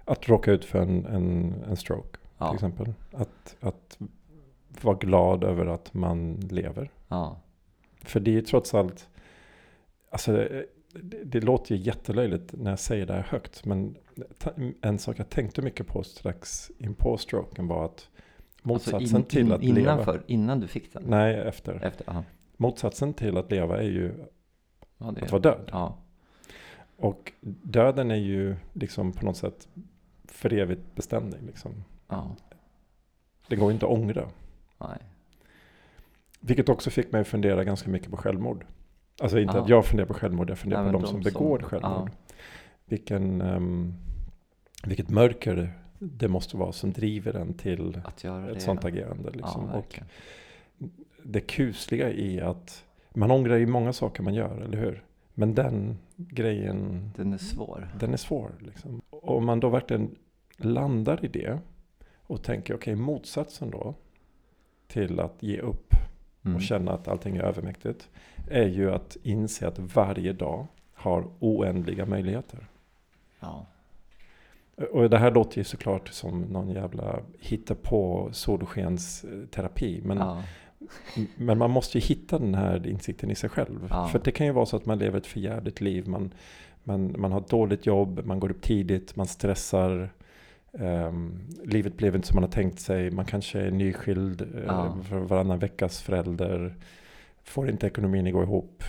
att 0.06 0.28
råka 0.28 0.52
ut 0.52 0.64
för 0.64 0.78
en, 0.78 1.06
en, 1.06 1.54
en 1.68 1.76
stroke 1.76 2.10
till 2.12 2.20
ja, 2.38 2.54
exempel. 2.54 2.92
Att, 3.12 3.56
att 3.60 3.98
vara 4.80 4.96
glad 4.96 5.44
över 5.44 5.66
att 5.66 5.94
man 5.94 6.34
lever. 6.50 6.90
ja, 7.08 7.40
För 8.02 8.20
det 8.20 8.30
är 8.30 8.32
ju 8.34 8.40
trots 8.42 8.74
allt, 8.74 9.08
alltså 10.10 10.32
det, 10.32 10.66
det, 10.92 11.24
det 11.24 11.40
låter 11.40 11.74
ju 11.74 11.82
jättelöjligt 11.82 12.52
när 12.52 12.70
jag 12.70 12.78
säger 12.78 13.06
det 13.06 13.12
här 13.12 13.22
högt. 13.22 13.64
Men 13.64 13.96
en 14.80 14.98
sak 14.98 15.18
jag 15.18 15.28
tänkte 15.30 15.62
mycket 15.62 15.86
på 15.86 16.02
strax 16.02 16.70
in 16.78 16.94
på 16.94 17.16
stroken 17.16 17.68
var 17.68 17.84
att 17.84 18.08
motsatsen 18.62 18.96
Alltså 18.96 19.16
in, 19.16 19.24
till 19.24 19.52
att 19.52 19.64
leva. 19.64 19.80
innanför, 19.80 20.22
innan 20.26 20.60
du 20.60 20.66
fick 20.68 20.92
den? 20.92 21.02
Nej, 21.06 21.34
efter. 21.34 21.84
Efter? 21.84 22.22
Motsatsen 22.56 23.14
till 23.14 23.36
att 23.36 23.50
leva 23.50 23.78
är 23.78 23.88
ju 23.88 24.12
ja 24.98 25.08
att 25.22 25.32
vara 25.32 25.42
död. 25.42 25.68
Ja, 25.72 25.98
Och 26.96 27.32
döden 27.62 28.10
är 28.10 28.16
ju 28.16 28.56
liksom 28.72 29.12
på 29.12 29.24
något 29.24 29.36
sätt 29.36 29.68
för 30.36 30.52
evigt 30.52 30.94
beständig. 30.94 31.42
Liksom. 31.42 31.84
ja, 32.08 32.36
Det 33.48 33.56
går 33.56 33.72
inte 33.72 33.86
att 33.86 33.92
ångra. 33.92 34.28
nej, 34.78 34.98
Vilket 36.40 36.68
också 36.68 36.90
fick 36.90 37.12
mig 37.12 37.20
att 37.20 37.26
fundera 37.28 37.64
ganska 37.64 37.90
mycket 37.90 38.10
på 38.10 38.16
självmord. 38.16 38.64
Alltså 39.20 39.38
inte 39.38 39.56
Ja. 39.56 39.62
att 39.62 39.68
jag 39.68 39.84
funderar 39.86 40.06
på 40.06 40.14
självmord, 40.14 40.50
jag 40.50 40.58
funderar 40.58 40.82
Nej, 40.82 40.92
på 40.92 40.98
men 40.98 41.02
de, 41.02 41.08
som 41.08 41.20
de 41.22 41.30
som- 41.30 41.32
begår 41.40 41.58
självmord. 41.58 42.10
Vilken, 42.84 43.40
ehm, 43.40 43.94
vilket 44.86 45.08
mörker 45.10 45.72
det 45.98 46.28
måste 46.28 46.56
vara 46.56 46.72
som 46.72 46.92
driver 46.92 47.34
en 47.34 47.54
till 47.54 47.94
ett 47.94 48.24
det. 48.54 48.60
sånt 48.60 48.84
agerande. 48.84 49.30
Liksom. 49.30 49.68
Ja, 49.72 49.78
och 49.78 50.00
det 51.22 51.40
kusliga 51.40 52.10
i 52.12 52.40
att 52.40 52.84
man 53.14 53.30
ångrar 53.30 53.56
ju 53.56 53.66
många 53.66 53.92
saker 53.92 54.22
man 54.22 54.34
gör, 54.34 54.60
eller 54.60 54.78
hur? 54.78 55.04
Men 55.34 55.54
den 55.54 55.98
grejen, 56.16 57.10
Den 57.16 57.32
är 57.32 57.38
svår. 57.38 57.88
den 58.00 58.12
är 58.12 58.16
svår. 58.16 58.50
Liksom. 58.60 59.02
Och 59.10 59.36
om 59.36 59.44
man 59.46 59.60
då 59.60 59.68
verkligen 59.68 60.10
landar 60.56 61.24
i 61.24 61.28
det 61.28 61.58
och 62.20 62.42
tänker, 62.42 62.74
okej, 62.74 62.94
motsatsen 62.94 63.70
då 63.70 63.94
till 64.86 65.20
att 65.20 65.42
ge 65.42 65.58
upp 65.60 65.94
Mm. 66.44 66.56
och 66.56 66.62
känna 66.62 66.92
att 66.92 67.08
allting 67.08 67.36
är 67.36 67.42
övermäktigt 67.42 68.08
är 68.50 68.66
ju 68.68 68.90
att 68.92 69.16
inse 69.22 69.68
att 69.68 69.78
varje 69.78 70.32
dag 70.32 70.66
har 70.92 71.24
oändliga 71.38 72.06
möjligheter. 72.06 72.66
Ja, 73.40 73.66
Och 74.92 75.10
det 75.10 75.18
här 75.18 75.30
låter 75.30 75.58
ju 75.58 75.64
såklart 75.64 76.08
som 76.08 76.40
någon 76.42 76.70
jävla 76.70 77.20
hittepå 77.40 78.28
solskensterapi. 78.32 80.00
Men, 80.04 80.18
ja, 80.18 80.42
men 81.36 81.58
man 81.58 81.70
måste 81.70 81.98
ju 81.98 82.04
hitta 82.04 82.38
den 82.38 82.54
här 82.54 82.86
insikten 82.86 83.30
i 83.30 83.34
sig 83.34 83.50
själv. 83.50 83.86
Ja. 83.90 84.08
För 84.08 84.18
det 84.24 84.30
kan 84.32 84.46
ju 84.46 84.52
vara 84.52 84.66
så 84.66 84.76
att 84.76 84.86
man 84.86 84.98
lever 84.98 85.18
ett 85.18 85.26
förjävligt 85.26 85.80
liv. 85.80 86.08
Man, 86.08 86.30
man, 86.84 87.14
man 87.18 87.32
har 87.32 87.40
ett 87.40 87.48
dåligt 87.50 87.86
jobb, 87.86 88.20
man 88.24 88.40
går 88.40 88.50
upp 88.50 88.62
tidigt, 88.62 89.16
man 89.16 89.26
stressar. 89.26 90.10
Ehm, 90.78 91.38
livet 91.64 91.96
blev 91.96 92.14
inte 92.16 92.28
som 92.28 92.34
man 92.34 92.44
har 92.44 92.50
tänkt 92.50 92.80
sig. 92.80 93.10
Man 93.10 93.24
kanske 93.24 93.60
är 93.60 93.70
nyskild, 93.70 94.42
uh, 94.42 94.48
Ja. 94.66 94.96
för 95.08 95.18
varannan 95.18 95.58
veckas 95.58 96.00
förälder. 96.02 96.74
Får 97.44 97.68
inte 97.70 97.86
ekonomin 97.86 98.26
att 98.26 98.32
gå 98.32 98.42
ihop. 98.42 98.82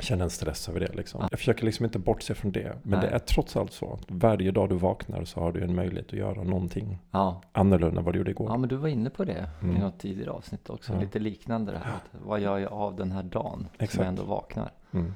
Känner 0.00 0.24
en 0.24 0.30
stress 0.30 0.68
över 0.68 0.80
det 0.80 0.94
liksom. 0.94 1.20
Ja. 1.22 1.28
Jag 1.30 1.38
försöker 1.38 1.64
liksom 1.64 1.84
inte 1.84 1.98
bortse 1.98 2.34
från 2.34 2.52
det. 2.52 2.76
Men 2.82 2.98
Nej. 3.00 3.08
det 3.08 3.14
är 3.14 3.18
trots 3.18 3.56
allt 3.56 3.72
så. 3.72 3.92
att 3.92 4.04
Varje 4.08 4.50
dag 4.50 4.68
du 4.68 4.74
vaknar 4.74 5.24
så 5.24 5.40
har 5.40 5.52
du 5.52 5.62
en 5.64 5.74
möjlighet 5.74 6.06
att 6.06 6.12
göra 6.12 6.42
någonting 6.42 6.98
ja. 7.10 7.42
annorlunda 7.52 7.98
än 7.98 8.04
vad 8.04 8.14
du 8.14 8.18
gjorde 8.18 8.30
igår. 8.30 8.48
ja, 8.50 8.56
men 8.58 8.68
du 8.68 8.76
var 8.76 8.88
inne 8.88 9.10
på 9.10 9.24
det 9.24 9.50
Mm. 9.62 9.76
i 9.76 9.78
något 9.78 9.98
tidigare 9.98 10.30
avsnitt 10.30 10.70
också. 10.70 10.92
Ja. 10.92 11.00
Lite 11.00 11.18
liknande 11.18 11.72
det 11.72 11.78
här. 11.78 11.94
Att, 11.94 12.24
vad 12.26 12.40
gör 12.40 12.58
jag 12.58 12.72
av 12.72 12.96
den 12.96 13.12
här 13.12 13.22
dagen 13.22 13.58
som 13.58 13.68
Exakt. 13.84 13.98
jag 13.98 14.06
ändå 14.08 14.22
vaknar? 14.22 14.70
Mm. 14.92 15.14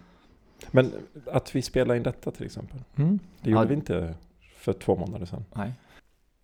Men 0.71 0.93
att 1.33 1.55
vi 1.57 1.63
spelar 1.63 1.95
in 1.95 2.03
detta 2.03 2.31
till 2.31 2.47
exempel. 2.47 2.79
Det 3.43 3.51
gjorde 3.51 3.67
vi 3.67 3.75
inte 3.75 4.15
för 4.59 4.73
två 4.73 4.97
månader 4.97 5.27
sedan. 5.27 5.45
Nej. 5.55 5.73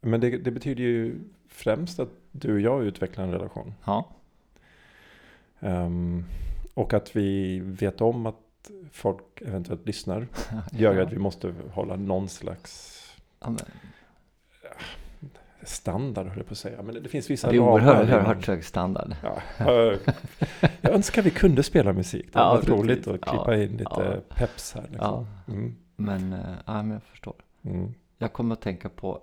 Men 0.00 0.20
det, 0.20 0.30
det 0.38 0.50
betyder 0.50 0.82
ju 0.84 1.18
främst 1.48 2.00
att 2.00 2.08
du 2.32 2.54
och 2.54 2.60
jag 2.60 2.84
utvecklar 2.84 3.24
en 3.24 3.32
relation. 3.32 3.74
Ja, 3.84 4.08
Ehm, 5.60 6.24
och 6.74 6.94
att 6.94 7.16
vi 7.16 7.58
vet 7.60 8.00
om 8.00 8.26
att 8.26 8.70
folk 8.92 9.42
eventuellt 9.42 9.86
lyssnar. 9.86 10.26
Gör 10.72 10.94
Ja. 10.94 11.02
att 11.02 11.12
vi 11.12 11.18
måste 11.18 11.54
hålla 11.72 11.96
någon 11.96 12.28
slags 12.28 13.00
ja, 13.40 13.50
men, 13.50 13.58
standard 15.62 16.26
höll 16.26 16.36
jag 16.38 16.46
på 16.46 16.52
att 16.52 16.58
säga. 16.58 16.82
Men 16.82 17.02
det 17.02 17.08
finns 17.08 17.30
vissa 17.30 17.50
det 17.50 17.56
är 17.56 17.60
ramar 17.60 17.72
oerhört 17.72 18.08
oerhört 18.08 18.46
hög 18.46 18.64
standard. 18.64 19.16
Ja, 19.22 19.42
jag 20.80 20.92
önskar 20.94 21.22
vi 21.22 21.30
kunde 21.30 21.62
spela 21.62 21.92
musik. 21.92 22.26
Det 22.32 22.38
Ja, 22.38 22.48
var 22.48 22.56
precis. 22.56 22.70
roligt 22.74 23.06
att 23.08 23.20
klippa 23.20 23.56
Ja, 23.56 23.62
in 23.62 23.70
lite 23.70 23.84
ja. 24.28 24.36
peps 24.36 24.74
här. 24.74 24.86
Liksom. 24.90 25.26
Mm, 25.48 25.76
Men, 25.96 26.32
eh, 26.32 26.54
ja, 26.66 26.72
men 26.82 26.90
jag 26.90 27.02
förstår. 27.02 27.34
mm, 27.62 27.94
Jag 28.24 28.32
kommer 28.32 28.52
att 28.54 28.60
tänka 28.62 28.88
på 28.88 29.22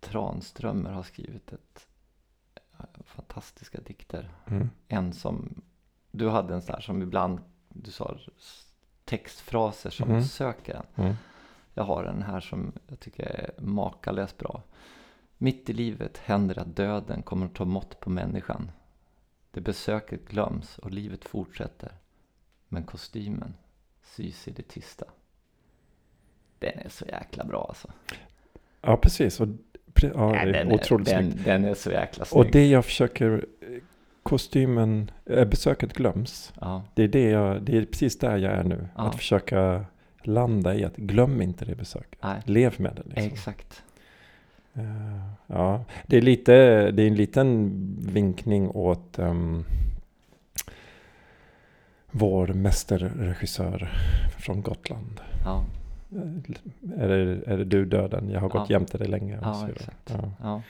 Tranströmer 0.00 0.90
har 0.90 1.02
skrivit 1.02 1.52
ett 1.52 1.88
eh, 2.78 2.84
fantastiska 3.04 3.80
dikter. 3.80 4.30
mm, 4.46 4.70
En 4.88 5.12
som, 5.12 5.62
du 6.10 6.28
hade 6.28 6.54
en 6.54 6.62
sån 6.62 6.74
här 6.74 6.80
som 6.80 7.02
ibland, 7.02 7.40
du 7.68 7.90
sa 7.90 8.18
textfraser 9.04 9.90
som 9.90 10.08
Mhm. 10.08 10.22
söker 10.22 10.74
en. 10.74 11.04
mm. 11.04 11.14
Jag 11.74 11.84
har 11.84 12.04
en 12.04 12.22
här 12.22 12.40
som 12.40 12.72
jag 12.88 13.00
tycker 13.00 13.22
är 13.26 13.60
makalöst 13.62 14.38
bra. 14.38 14.62
Mitt 15.38 15.70
i 15.70 15.72
livet 15.72 16.18
händer 16.18 16.58
att 16.58 16.76
döden 16.76 17.22
kommer 17.22 17.46
att 17.46 17.54
ta 17.54 17.64
mått 17.64 18.00
på 18.00 18.10
människan. 18.10 18.70
Det 19.50 19.60
besöket 19.60 20.28
glöms 20.28 20.78
och 20.78 20.90
livet 20.90 21.24
fortsätter. 21.24 21.92
Men 22.68 22.84
kostymen 22.84 23.54
sys 24.02 24.48
i 24.48 24.50
det 24.50 24.68
tysta. 24.68 25.06
Den 26.74 26.86
är 26.86 26.88
så 26.88 27.04
jäkla 27.06 27.44
bra 27.44 27.66
alltså. 27.68 27.88
Ja, 28.82 28.96
precis. 28.96 29.40
Och, 29.40 29.48
ja, 30.02 30.30
Nej, 30.32 30.46
det 30.46 30.52
den, 30.52 30.70
är 30.70 30.74
otroligt 30.74 31.08
snyggt. 31.08 31.44
den, 31.44 31.62
den 31.62 31.64
är 31.70 31.74
så 31.74 31.90
jäkla 31.90 32.24
snygg. 32.24 32.38
Och 32.46 32.50
det 32.52 32.66
jag 32.66 32.84
försöker, 32.84 33.46
eh, 33.60 33.68
kostymen, 34.22 35.10
äh, 35.24 35.44
besöket 35.44 35.92
glöms. 35.92 36.52
ja, 36.60 36.82
Det 36.94 37.02
är, 37.02 37.08
det, 37.08 37.30
jag, 37.30 37.62
det 37.62 37.76
är 37.76 37.84
precis 37.84 38.18
där 38.18 38.36
jag 38.36 38.52
är 38.52 38.64
nu. 38.64 38.88
Ja. 38.96 39.02
Att 39.02 39.14
försöka 39.16 39.84
landa 40.22 40.74
i 40.74 40.84
att 40.84 40.96
glöm 40.96 41.42
inte 41.42 41.64
det 41.64 41.74
besöket. 41.74 42.18
nej, 42.22 42.42
Lev 42.44 42.80
med 42.80 42.92
det. 42.96 43.02
Liksom. 43.02 43.32
exakt. 43.32 43.82
Eh, 44.74 44.82
ja, 45.46 45.84
det 46.06 46.16
är, 46.16 46.20
lite, 46.22 46.52
det 46.90 47.02
är 47.02 47.06
en 47.06 47.14
liten 47.14 47.72
vinkning 48.00 48.70
åt 48.70 49.18
ehm, 49.18 49.64
vår 52.10 52.46
mästerregissör 52.46 53.92
från 54.38 54.62
Gotland. 54.62 55.20
Ja, 55.44 55.58
Eh, 55.58 55.85
Är 56.96 57.08
det, 57.08 57.42
är 57.46 57.56
det 57.58 57.64
du 57.64 57.84
döden? 57.84 58.30
Jag 58.30 58.40
har 58.40 58.48
gått 58.48 58.70
Ja. 58.70 58.74
jämte 58.74 58.98
dig 58.98 59.08
länge. 59.08 59.38
ja 59.42 59.68
exakt. 59.70 60.10
Ja. 60.10 60.32
Ja. 60.42 60.62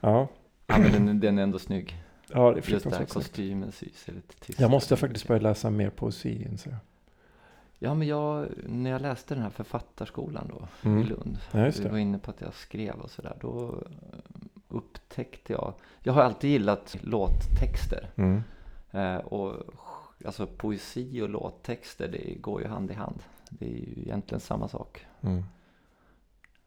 Ja. 0.00 0.28
ja, 0.66 0.78
men 0.78 1.06
den, 1.06 1.20
den 1.20 1.38
är 1.38 1.42
ändå 1.42 1.58
snygg. 1.58 2.02
ja, 2.32 2.52
det 2.52 2.68
är 2.68 2.70
Just 2.72 2.90
det 2.90 2.96
här 2.96 3.04
kostymen 3.04 3.72
sys 3.72 4.08
i 4.08 4.12
det 4.12 4.40
tysta. 4.40 4.62
Jag 4.62 4.70
måste 4.70 4.96
faktiskt 4.96 5.28
börja 5.28 5.40
läsa 5.40 5.70
mer 5.70 5.90
poesi 5.90 6.42
inser 6.50 6.70
jag. 6.70 6.78
Ja, 7.78 7.94
men 7.94 8.08
jag, 8.08 8.46
när 8.66 8.90
jag 8.90 9.02
läste 9.02 9.34
den 9.34 9.42
här 9.42 9.50
författarskolan 9.50 10.48
då 10.48 10.68
i 10.82 10.92
Mm. 10.92 11.06
Lund. 11.06 11.38
Ja, 11.52 11.58
det. 11.58 11.88
var 11.90 11.98
inne 11.98 12.18
på 12.18 12.30
att 12.30 12.40
jag 12.40 12.54
skrev 12.54 12.94
och 12.94 13.10
sådär. 13.10 13.36
Då 13.40 13.82
eh, 14.12 14.18
upptäckte 14.68 15.52
jag. 15.52 15.74
Jag 16.02 16.12
har 16.12 16.22
alltid 16.22 16.50
gillat 16.50 16.96
låttexter. 17.00 18.10
Mm. 18.16 18.42
Eh, 18.90 19.16
och 19.16 19.54
alltså 20.26 20.46
poesi 20.46 21.20
och 21.22 21.28
låttexter 21.28 22.08
det 22.08 22.34
går 22.40 22.60
ju 22.62 22.68
hand 22.68 22.90
i 22.90 22.94
hand. 22.94 23.22
Det 23.58 23.66
är 23.66 23.78
ju 23.78 24.02
egentligen 24.02 24.40
samma 24.40 24.68
sak. 24.68 25.06
Mm. 25.20 25.42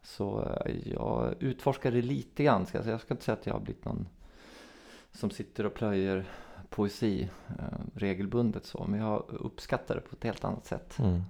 Så 0.04 0.54
eh, 0.66 0.76
jag 0.86 1.34
utforskade 1.40 2.02
lite 2.02 2.44
grann. 2.44 2.66
Säga. 2.66 2.90
jag 2.90 3.02
ska 3.02 3.14
inte 3.14 3.24
säga 3.24 3.38
att 3.38 3.46
jag 3.46 3.54
har 3.54 3.60
blivit 3.60 3.86
någon 3.86 4.08
som 5.12 5.30
sitter 5.30 5.66
och 5.66 5.74
plöjer 5.74 6.26
poesi 6.70 7.30
eh, 7.50 7.80
regelbundet 7.94 8.66
så. 8.66 8.86
Men 8.88 9.00
jag 9.00 9.24
uppskattar 9.28 9.96
det 9.96 10.02
på 10.02 10.16
ett 10.16 10.24
helt 10.24 10.44
annat 10.44 10.66
sätt. 10.66 11.00
Mm. 11.00 11.22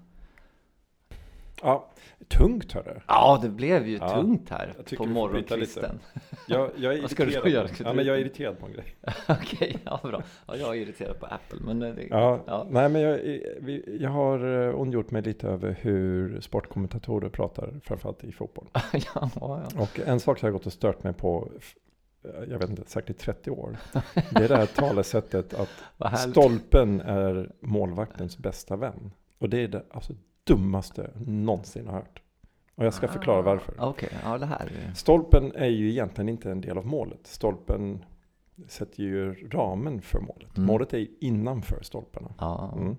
Ja, 1.66 1.90
tungt 2.28 2.72
hörru. 2.72 3.00
Ja, 3.08 3.40
det 3.42 3.50
blev 3.50 3.88
ju 3.88 3.98
Ja, 3.98 4.10
tungt 4.10 4.50
här 4.50 4.74
på 4.98 5.06
morgonkvisten. 5.06 6.00
Jag, 6.48 6.72
jag 6.78 6.94
är 6.98 7.02
Vad 7.02 7.12
ska 7.12 7.26
du 7.26 7.32
irriterad. 7.32 7.52
göra? 7.54 7.68
på- 7.68 7.74
Ska 7.74 7.84
Ja, 7.84 7.90
du- 7.90 7.96
men 7.96 8.06
jag 8.06 8.16
är 8.16 8.20
irriterad 8.20 8.60
på 8.60 8.66
en 8.66 8.74
grej. 8.74 8.96
Okej, 9.30 9.78
ja 9.86 10.00
bra. 10.04 10.24
Ja, 10.48 10.56
jag 10.56 10.70
är 10.78 10.82
irriterad 10.82 11.20
på 11.20 11.26
Apple, 11.26 11.60
men 11.66 11.82
eh, 11.82 11.96
det, 11.96 12.08
Ja, 12.10 12.40
Ja. 12.48 12.68
Nej, 12.70 12.90
men 12.90 13.02
jag, 13.02 13.20
jag 14.00 14.10
har 14.10 14.68
eh, 14.70 14.76
ondgjort 14.80 15.12
mig 15.12 15.22
lite 15.22 15.48
över 15.48 15.78
hur 15.82 16.42
sportkommentatorer 16.42 17.30
pratar, 17.30 17.80
framförallt 17.84 18.24
i 18.24 18.32
fotboll. 18.32 18.68
ja, 18.94 19.30
ja. 19.36 19.64
Och 19.80 20.00
en 20.06 20.20
sak 20.20 20.38
jag 20.44 20.48
har 20.48 20.52
gått 20.52 20.66
och 20.66 20.74
stört 20.74 21.04
mig 21.04 21.14
på, 21.14 21.52
jag 22.50 22.60
vet 22.60 22.70
inte, 22.70 22.84
säkert 22.86 23.10
i 23.10 23.14
30 23.14 23.52
år. 23.52 23.78
Det 24.14 24.44
är 24.44 24.48
det 24.48 24.56
här 24.58 24.66
talesättet 24.66 25.54
att 25.54 26.20
stolpen 26.20 27.02
är 27.02 27.52
målvaktens 27.60 28.38
bästa 28.38 28.76
vän. 28.76 29.12
Och 29.40 29.50
det 29.50 29.58
är 29.64 29.68
det 29.68 29.84
alltså, 29.92 30.14
dummaste 30.48 31.12
någonsin 31.26 31.88
har 31.88 31.94
hört. 31.94 32.22
Och 32.76 32.86
jag 32.86 32.94
ska 32.94 33.08
förklara 33.08 33.42
varför. 33.42 33.74
Ah, 33.78 33.88
Okej, 33.90 34.10
ja 34.24 34.38
det 34.38 34.46
här. 34.46 34.66
är- 34.66 34.94
Stolpen 34.94 35.52
är 35.56 35.68
ju 35.68 35.90
egentligen 35.90 36.30
inte 36.30 36.52
en 36.52 36.62
del 36.62 36.78
av 36.78 36.86
målet. 36.86 37.28
Stolpen 37.28 38.06
sätter 38.68 39.04
ju 39.04 39.34
ramen 39.50 40.02
för 40.02 40.20
målet. 40.20 40.58
Mm. 40.58 40.68
Målet 40.68 40.94
är 40.94 40.98
ju 40.98 41.08
innanför 41.22 41.80
stolparna. 41.82 42.34
Ja, 42.40 42.74
Mm. 42.78 42.96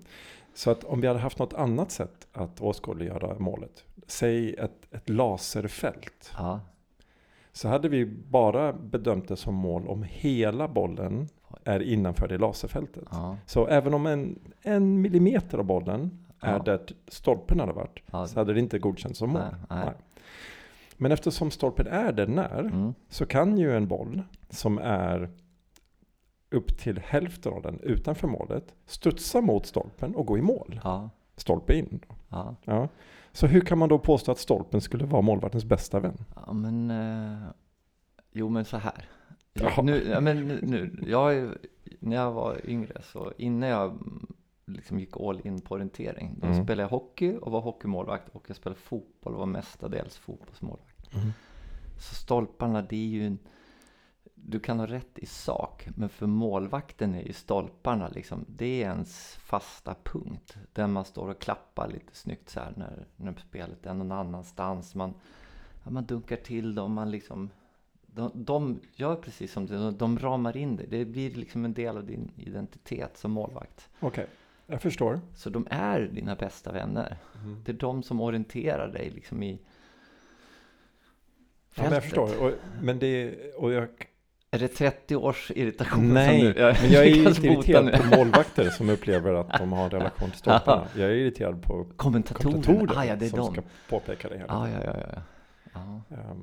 Så 0.53 0.71
att 0.71 0.83
om 0.83 1.01
vi 1.01 1.07
hade 1.07 1.19
haft 1.19 1.39
något 1.39 1.53
annat 1.53 1.91
sätt 1.91 2.27
att 2.33 2.61
åskådliggöra 2.61 3.39
målet, 3.39 3.83
säg 4.07 4.53
ett, 4.53 4.93
ett 4.93 5.09
laserfält, 5.09 6.31
ja, 6.37 6.59
så 7.51 7.67
hade 7.67 7.89
vi 7.89 8.05
bara 8.05 8.73
bedömt 8.73 9.27
det 9.27 9.35
som 9.37 9.55
mål 9.55 9.87
om 9.87 10.03
hela 10.09 10.67
bollen 10.67 11.27
är 11.63 11.79
innanför 11.79 12.27
det 12.27 12.37
laserfältet. 12.37 13.03
Så 13.45 13.67
även 13.67 13.93
om 13.93 14.05
en, 14.05 14.39
en 14.61 15.01
millimeter 15.01 15.57
av 15.57 15.63
bollen 15.65 16.26
är 16.41 16.53
Ja. 16.53 16.59
där 16.63 16.79
stolpen 17.07 17.59
hade 17.59 17.73
varit, 17.73 17.99
ja. 18.11 18.27
så 18.27 18.39
hade 18.39 18.53
det 18.53 18.59
inte 18.59 18.79
godkänts 18.79 19.19
som 19.19 19.29
mål. 19.29 19.41
Nej, 19.41 19.51
nej. 19.69 19.85
Nej. 19.85 19.93
Men 20.97 21.11
eftersom 21.11 21.51
stolpen 21.51 21.87
är 21.87 22.11
där 22.11 22.27
när, 22.27 22.59
Mm. 22.59 22.93
så 23.09 23.25
kan 23.25 23.57
ju 23.57 23.75
en 23.77 23.87
boll 23.87 24.23
som 24.49 24.77
är 24.77 25.29
upp 26.51 26.77
till 26.77 26.99
hälften 27.05 27.53
av 27.53 27.61
den 27.61 27.79
utanför 27.79 28.27
målet 28.27 28.73
studsa 28.85 29.41
mot 29.41 29.65
stolpen 29.65 30.15
och 30.15 30.25
gå 30.25 30.37
i 30.37 30.41
mål. 30.41 30.79
Ja, 30.83 31.09
Stolpe 31.35 31.73
in. 31.75 31.99
ja. 32.29 32.55
Ja. 32.63 32.87
Så 33.31 33.47
hur 33.47 33.61
kan 33.61 33.77
man 33.77 33.89
då 33.89 33.99
påstå 33.99 34.31
att 34.31 34.39
stolpen 34.39 34.81
skulle 34.81 35.05
vara 35.05 35.21
målvaktens 35.21 35.65
bästa 35.65 35.99
vän? 35.99 36.17
ja, 36.45 36.53
men 36.53 36.91
eh, 36.91 37.47
jo, 38.31 38.49
men 38.49 38.65
så 38.65 38.77
här. 38.77 39.05
Jag, 39.53 39.85
nu, 39.85 40.07
ja, 40.09 40.19
men 40.21 40.47
nu, 40.47 41.03
jag, 41.07 41.35
är- 41.37 41.57
när 41.99 42.15
jag 42.15 42.31
var 42.31 42.69
yngre 42.69 43.01
så 43.03 43.33
innan 43.37 43.69
jag 43.69 43.97
liksom 44.67 44.99
gick 44.99 45.17
all 45.19 45.47
in 45.47 45.61
på 45.61 45.75
orientering, 45.75 46.35
då 46.39 46.47
Mm. 46.47 46.63
spelade 46.63 46.81
jag 46.81 46.89
hockey 46.89 47.37
och 47.41 47.51
var 47.51 47.61
hockeymålvakt 47.61 48.29
och 48.29 48.45
jag 48.47 48.55
spelade 48.57 48.81
fotboll 48.81 49.33
och 49.33 49.39
var 49.39 49.45
mestadels 49.45 50.17
fotbollsmålvakt. 50.17 51.13
Mm. 51.13 51.31
Så 51.99 52.15
stolparna, 52.15 52.81
det 52.81 52.95
är 52.95 53.07
ju 53.07 53.27
en, 53.27 53.39
du 54.35 54.59
kan 54.59 54.79
ha 54.79 54.87
rätt 54.87 55.19
i 55.19 55.25
sak, 55.25 55.87
men 55.95 56.09
för 56.09 56.27
målvakten 56.27 57.15
är 57.15 57.21
ju 57.23 57.33
stolparna 57.33 58.07
liksom, 58.07 58.45
det 58.47 58.83
är 58.83 58.89
ens 58.89 59.35
fasta 59.35 59.95
punkt. 60.03 60.57
Där 60.73 60.87
man 60.87 61.05
står 61.05 61.29
och 61.29 61.39
klappar 61.39 61.87
lite 61.87 62.15
snyggt 62.15 62.49
så 62.49 62.59
här 62.59 62.73
när, 62.75 63.05
när 63.15 63.33
spelet 63.33 63.85
är 63.85 63.93
någon 63.93 64.11
annanstans. 64.11 64.95
Man, 64.95 65.13
ja, 65.83 65.89
man 65.91 66.05
dunkar 66.05 66.35
till 66.35 66.75
dem, 66.75 66.93
man 66.93 67.11
liksom, 67.11 67.49
de, 68.05 68.31
de 68.33 68.79
gör 68.95 69.15
precis 69.15 69.51
som 69.51 69.65
det, 69.65 69.91
de 69.91 70.19
ramar 70.19 70.57
in 70.57 70.75
dig. 70.75 70.87
Det 70.89 71.05
blir 71.05 71.31
liksom 71.35 71.65
en 71.65 71.73
del 71.73 71.97
av 71.97 72.05
din 72.05 72.31
identitet 72.35 73.17
som 73.17 73.31
målvakt. 73.31 73.89
Okej, 73.99 74.27
jag 74.67 74.81
förstår. 74.81 75.19
Så 75.35 75.49
de 75.49 75.67
är 75.69 75.99
dina 76.01 76.35
bästa 76.35 76.71
vänner. 76.71 77.17
Det 77.65 77.71
är 77.71 77.75
de 77.75 78.03
som 78.03 78.21
orienterar 78.21 78.87
dig 78.87 79.09
liksom 79.09 79.43
i 79.43 79.59
Ja, 81.75 81.83
men 81.83 81.93
jag 81.93 82.03
fältet. 82.03 82.03
förstår. 82.29 82.47
Och, 82.47 82.53
men 82.81 82.99
det, 82.99 83.35
och 83.55 83.71
jag, 83.71 83.87
Är 84.51 84.59
det 84.59 84.67
30 84.67 85.15
års 85.15 85.51
irritation? 85.55 86.13
nej, 86.13 86.39
som 86.41 86.53
du, 86.53 86.59
jag, 86.59 86.75
men 86.81 86.91
jag 86.91 87.07
är 87.07 87.15
bota 87.25 87.47
irriterad 87.47 87.93
på 88.11 88.15
målvakter 88.17 88.69
som 88.69 88.89
upplever 88.89 89.33
att 89.33 89.57
de 89.59 89.73
har 89.73 89.83
en 89.83 89.89
relation 89.89 90.29
till 90.29 90.39
stolparna. 90.39 90.87
Jag 90.95 91.09
är 91.09 91.13
irriterad 91.15 91.63
på 91.63 91.85
Kommentatorer, 91.95 92.43
kommentatorer 92.51 92.97
ah, 92.99 93.05
ja, 93.05 93.15
det 93.15 93.25
är 93.25 93.29
som 93.29 93.39
de. 93.39 93.53
ska 93.53 93.61
påpeka 93.89 94.29
det 94.29 94.37
hela 94.37 94.53
Ah, 94.53 94.67
ja, 94.69 94.83
ja, 94.83 94.93
ja, 94.99 95.21
ja. 95.73 96.01
ja. 96.09 96.35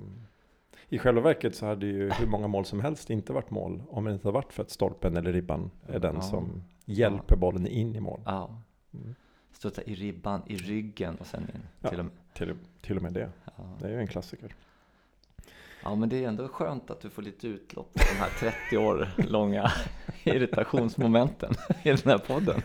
I 0.95 0.99
själva 0.99 1.21
verket 1.21 1.57
så 1.57 1.67
hade 1.67 1.87
ju 1.87 2.11
hur 2.11 2.27
många 2.27 2.49
mål 2.49 2.65
som 2.65 2.81
helst 2.81 3.11
inte 3.11 3.33
varit 3.33 3.51
mål 3.51 3.83
om 3.89 4.05
det 4.05 4.13
inte 4.13 4.29
hade 4.29 4.35
varit 4.35 4.53
för 4.53 4.63
att 4.63 4.71
stolpen 4.71 5.17
eller 5.17 5.33
ribban 5.33 5.71
är 5.87 5.99
den 5.99 6.15
Ja. 6.15 6.21
som 6.21 6.63
hjälper 6.85 7.37
bollen 7.37 7.67
in 7.67 7.95
i 7.97 8.01
mål. 8.01 8.21
ja. 8.25 8.61
Mm. 8.95 9.15
Studsa 9.53 9.83
i 9.83 9.95
ribban, 9.95 10.43
i 10.47 10.57
ryggen 10.57 11.17
och 11.17 11.27
sen 11.27 11.43
in. 11.43 11.61
Ja. 11.81 11.89
Till 11.91 11.99
och 11.99 12.05
med. 12.05 12.15
Till, 12.33 12.55
till 12.81 12.97
och 12.97 13.03
med 13.03 13.13
det. 13.13 13.31
Ja. 13.45 13.65
Det 13.81 13.87
är 13.87 13.91
ju 13.91 13.99
en 14.01 14.07
klassiker. 14.07 14.55
ja, 15.83 15.95
men 15.95 16.09
det 16.09 16.25
är 16.25 16.29
ändå 16.29 16.49
skönt 16.49 16.91
att 16.91 17.01
du 17.01 17.11
får 17.11 17.23
lite 17.23 17.47
utlopp 17.49 17.93
på 17.95 18.01
de 18.13 18.19
här 18.21 18.53
30 18.71 18.77
år 18.79 19.09
långa 19.17 19.71
irritationsmomenten 20.25 21.53
i 21.83 21.89
den 21.89 21.99
här 22.05 22.19
podden. 22.19 22.61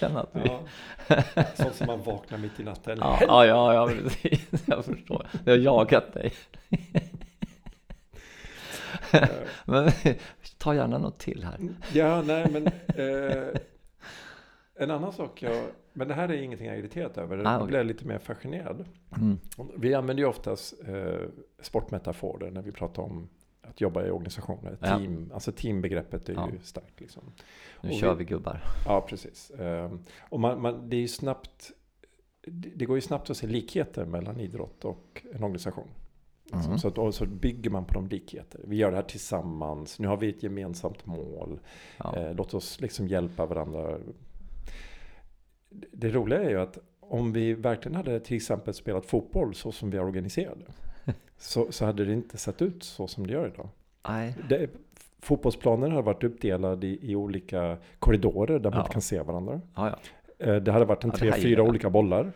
Jag 0.00 0.10
känner 0.10 0.20
att 0.20 0.30
vi... 0.32 0.50
Sånt 1.62 1.74
som 1.74 1.86
man 1.86 2.02
vaknar 2.02 2.38
mitt 2.38 2.60
i 2.60 2.64
natten. 2.64 2.98
Ja, 3.00 3.18
ja, 3.20 3.46
ja, 3.46 3.74
ja, 3.74 3.86
precis. 3.88 4.62
Jag 4.66 4.84
förstår. 4.84 5.26
Det 5.44 5.50
har 5.50 5.58
jagat 5.58 6.12
dig. 6.12 6.32
Men 9.64 9.90
ta 10.58 10.74
gärna 10.74 10.98
något 10.98 11.18
till 11.18 11.44
här. 11.44 11.58
Ja, 11.92 12.22
nej 12.22 12.46
men 12.50 12.66
eh, 12.66 13.60
en 14.78 14.90
annan 14.90 15.12
sak 15.12 15.42
jag, 15.42 15.64
men 15.92 16.08
det 16.08 16.14
här 16.14 16.28
är 16.28 16.42
ingenting 16.42 16.66
jag 16.66 16.76
är 16.76 16.80
irriterad 16.80 17.18
över. 17.18 17.36
Ah, 17.38 17.42
Jag 17.52 17.56
okej. 17.56 17.66
blir 17.68 17.84
lite 17.84 18.06
mer 18.06 18.18
fascinerad. 18.18 18.84
Mm. 19.16 19.38
Vi 19.76 19.94
använder 19.94 20.22
ju 20.22 20.28
oftast 20.28 20.74
eh, 20.88 21.28
sportmetaforer 21.62 22.50
när 22.50 22.62
vi 22.62 22.72
pratar 22.72 23.02
om 23.02 23.28
att 23.70 23.80
jobba 23.80 24.06
i 24.06 24.10
organisationer. 24.10 24.78
Ja. 24.80 24.98
Team, 24.98 25.30
alltså 25.34 25.52
teambegreppet 25.52 26.28
är 26.28 26.32
Ja. 26.34 26.48
ju 26.52 26.58
starkt. 26.58 27.00
Liksom. 27.00 27.22
Nu 27.80 27.88
Och 27.90 27.94
kör 27.96 28.14
vi- 28.14 28.18
vi 28.18 28.24
gubbar. 28.24 28.60
Ja, 28.86 29.00
precis. 29.08 29.50
Ehm, 29.58 30.00
och 30.28 30.40
man, 30.40 30.62
man, 30.62 30.90
det 30.90 30.96
är 30.96 31.06
snabbt, 31.06 31.70
det 32.74 32.84
går 32.84 32.96
ju 32.96 33.00
snabbt 33.00 33.30
att 33.30 33.36
se 33.36 33.46
likheter 33.46 34.04
mellan 34.04 34.40
idrott 34.40 34.84
och 34.84 35.26
en 35.34 35.42
organisation. 35.44 35.88
Liksom. 36.44 36.60
Mm. 36.64 36.78
Så, 36.78 36.88
att, 37.08 37.14
så 37.14 37.26
bygger 37.26 37.70
man 37.70 37.84
på 37.84 37.94
de 37.94 38.08
likheter. 38.08 38.60
Vi 38.64 38.76
gör 38.76 38.90
det 38.90 38.96
här 38.96 39.02
tillsammans, 39.04 39.98
nu 39.98 40.08
har 40.08 40.16
vi 40.16 40.28
ett 40.28 40.42
gemensamt 40.42 41.06
mål. 41.06 41.60
Ja. 41.98 42.16
Eh, 42.16 42.34
låt 42.34 42.54
oss 42.54 42.80
liksom 42.80 43.08
hjälpa 43.08 43.46
varandra. 43.46 43.98
Det, 45.70 45.86
det 45.92 46.10
roliga 46.10 46.42
är 46.42 46.50
ju 46.50 46.60
att 46.60 46.78
om 47.00 47.32
vi 47.32 47.54
verkligen 47.54 47.96
hade 47.96 48.20
till 48.20 48.36
exempel 48.36 48.74
spelat 48.74 49.06
fotboll 49.06 49.54
så 49.54 49.72
som 49.72 49.90
vi 49.90 49.96
är 49.98 50.02
organiserade. 50.04 50.64
Så, 51.44 51.72
så 51.72 51.84
hade 51.84 52.04
det 52.04 52.12
inte 52.12 52.38
sett 52.38 52.62
ut 52.62 52.82
så 52.82 53.06
som 53.08 53.26
det 53.26 53.32
gör 53.32 53.46
idag. 53.46 53.68
Nej. 54.08 54.34
Det, 54.48 54.70
fotbollsplanen 55.20 55.92
har 55.92 56.02
varit 56.02 56.24
uppdelad 56.24 56.84
i, 56.84 56.98
i 57.02 57.16
olika 57.16 57.76
korridorer 57.98 58.58
där 58.58 58.70
man 58.70 58.78
Ja. 58.78 58.80
inte 58.82 58.92
kan 58.92 59.02
se 59.02 59.20
varandra. 59.20 59.60
Ja, 59.74 59.88
ja. 60.38 60.46
Eh, 60.46 60.56
Det 60.56 60.72
hade 60.72 60.84
varit 60.84 61.04
en 61.04 61.10
tre, 61.10 61.32
fyra 61.32 61.62
olika 61.62 61.90
bollar. 61.90 62.32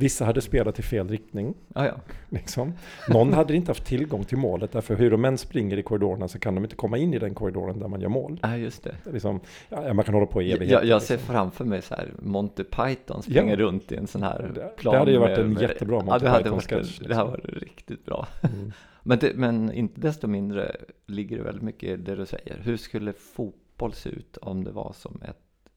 Vissa 0.00 0.24
hade 0.24 0.40
spelat 0.40 0.78
i 0.78 0.82
fel 0.82 1.08
riktning. 1.08 1.54
Ja, 1.74 1.86
ja. 1.86 1.94
Liksom. 2.28 2.72
Någon 3.08 3.32
hade 3.32 3.54
inte 3.56 3.70
haft 3.70 3.84
tillgång 3.84 4.24
till 4.24 4.38
målet. 4.38 4.72
Därför 4.72 4.96
hur 4.96 5.10
de 5.10 5.24
än 5.24 5.38
springer 5.38 5.76
i 5.76 5.82
korridorerna 5.82 6.28
så 6.28 6.38
kan 6.38 6.54
de 6.54 6.64
inte 6.64 6.76
komma 6.76 6.98
in 6.98 7.14
i 7.14 7.18
den 7.18 7.34
korridoren 7.34 7.78
där 7.78 7.88
man 7.88 8.00
gör 8.00 8.08
mål. 8.08 8.40
ja 8.42 8.56
just 8.56 8.82
det. 8.84 8.94
Liksom, 9.12 9.40
ja, 9.68 9.94
man 9.94 10.04
kan 10.04 10.14
hålla 10.14 10.26
på 10.26 10.42
i 10.42 10.48
Jag, 10.50 10.56
evigheter. 10.56 10.84
jag 10.86 11.02
ser 11.02 11.14
liksom. 11.14 11.34
framför 11.34 11.64
mig 11.64 11.82
så 11.82 11.94
här 11.94 12.08
Monty 12.22 12.64
Python 12.64 13.22
springer 13.22 13.50
Ja. 13.50 13.56
runt 13.56 13.92
i 13.92 13.96
en 13.96 14.06
sån 14.06 14.22
här 14.22 14.42
Det- 14.42 14.60
det 14.60 14.76
plan. 14.76 14.96
hade 14.96 15.10
ju 15.10 15.18
varit 15.18 15.38
en 15.38 15.52
med- 15.52 15.62
jättebra 15.62 15.96
ja, 15.96 16.02
Monty 16.04 16.26
varit, 16.26 16.44
Python-sketch, 16.44 16.98
Det 16.98 17.14
hade 17.14 17.30
liksom. 17.32 17.50
varit 17.52 17.62
riktigt 17.62 18.04
bra. 18.04 18.26
Mm. 18.42 18.72
Men, 19.02 19.18
det, 19.18 19.32
men 19.36 19.72
inte 19.72 20.00
desto 20.00 20.26
mindre 20.26 20.76
ligger 21.06 21.36
det 21.36 21.42
väldigt 21.42 21.62
mycket 21.62 21.88
i 21.88 21.96
det 21.96 22.14
du 22.16 22.26
säger. 22.26 22.58
Hur 22.62 22.76
skulle 22.76 23.12
fotboll 23.12 23.92
se 23.92 24.10
ut 24.10 24.36
om 24.36 24.64
det 24.64 24.70
var 24.70 24.92
som 24.96 25.20
ett 25.28 25.70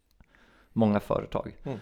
många 0.73 0.99
företag? 0.99 1.57
Mm. 1.63 1.77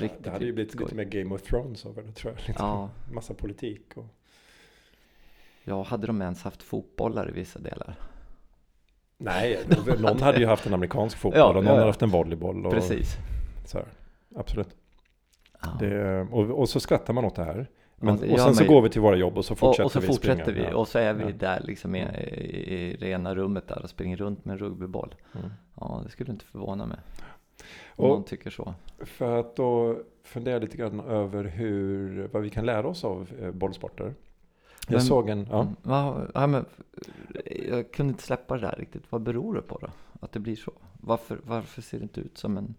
Riktigt, 0.00 0.24
det 0.24 0.30
hade 0.30 0.44
ju 0.44 0.52
blivit 0.52 0.72
skoj. 0.72 0.84
lite 0.84 0.94
mer 0.94 1.04
Game 1.04 1.34
of 1.34 1.42
Thrones 1.42 1.86
över 1.86 2.02
det 2.02 2.12
tror 2.12 2.32
jag. 2.32 2.48
Lite 2.48 2.62
Ja. 2.62 2.90
Massa 3.12 3.34
politik 3.34 3.82
och... 3.94 4.06
Ja, 5.64 5.82
hade 5.82 6.06
de 6.06 6.22
ens 6.22 6.42
haft 6.42 6.62
fotbollar 6.62 7.28
i 7.28 7.32
vissa 7.32 7.58
delar? 7.58 7.94
Nej, 9.18 9.58
någon 9.98 10.20
hade 10.20 10.38
ju 10.38 10.46
haft 10.46 10.66
en 10.66 10.74
amerikansk 10.74 11.18
fotboll 11.18 11.38
Ja, 11.38 11.48
och 11.48 11.54
någon 11.54 11.64
ja, 11.64 11.70
ja. 11.70 11.76
hade 11.76 11.86
haft 11.86 12.02
en 12.02 12.10
volleyboll. 12.10 12.66
Och 12.66 12.72
Precis. 12.72 13.16
Så 13.66 13.78
här. 13.78 13.86
Absolut. 14.36 14.76
Det, 15.80 16.20
och, 16.20 16.50
och 16.50 16.68
så 16.68 16.80
skrattar 16.80 17.12
man 17.14 17.24
åt 17.24 17.34
det 17.34 17.44
här. 17.44 17.70
Men, 17.96 18.16
det 18.16 18.32
och 18.32 18.40
sen 18.40 18.54
så 18.54 18.62
ju. 18.62 18.68
går 18.68 18.82
vi 18.82 18.90
till 18.90 19.00
våra 19.00 19.16
jobb 19.16 19.38
och 19.38 19.44
så 19.44 19.54
fortsätter 19.54 19.82
och, 19.82 19.86
och 19.86 19.92
så 19.92 20.00
vi 20.00 20.06
fortsätter 20.06 20.42
springa. 20.42 20.68
vi 20.68 20.74
och 20.74 20.88
så 20.88 20.98
är 20.98 21.14
vi 21.14 21.32
där 21.32 21.60
liksom 21.64 21.94
i, 21.94 22.00
i, 22.00 22.92
i 22.92 22.96
det 22.96 23.08
ena 23.08 23.34
rummet 23.34 23.68
där 23.68 23.82
och 23.82 23.90
springer 23.90 24.16
runt 24.16 24.44
med 24.44 24.52
en 24.52 24.58
rugbyboll. 24.58 25.14
Mm. 25.34 25.50
Ja, 25.80 26.00
det 26.04 26.10
skulle 26.10 26.32
inte 26.32 26.44
förvåna 26.44 26.86
mig. 26.86 26.98
Om 27.96 28.08
någon 28.08 28.24
tycker 28.24 28.50
så. 28.50 28.74
För 28.98 29.40
att 29.40 29.56
då 29.56 29.98
fundera 30.22 30.58
lite 30.58 30.76
grann 30.76 31.00
över 31.00 31.44
hur, 31.44 32.28
vad 32.32 32.42
vi 32.42 32.50
kan 32.50 32.66
lära 32.66 32.88
oss 32.88 33.04
av 33.04 33.28
eh, 33.40 33.50
bollsporter. 33.50 34.04
Jag 34.88 34.92
Men- 34.92 35.00
såg 35.00 35.28
en, 35.28 35.46
ja. 35.50 35.68
Ja, 35.82 36.26
ja, 36.34 36.46
men, 36.46 36.64
jag 37.68 37.92
kunde 37.92 38.10
inte 38.10 38.22
släppa 38.22 38.54
det 38.54 38.60
där 38.60 38.76
riktigt. 38.78 39.02
Vad 39.10 39.22
beror 39.22 39.54
det 39.54 39.62
på 39.62 39.78
då? 39.78 39.88
Att 40.20 40.32
det 40.32 40.40
blir 40.40 40.56
så? 40.56 40.72
Varför, 41.00 41.40
varför 41.44 41.82
ser 41.82 41.98
det 41.98 42.02
inte 42.02 42.20
ut 42.20 42.38
som 42.38 42.56
en 42.56 42.74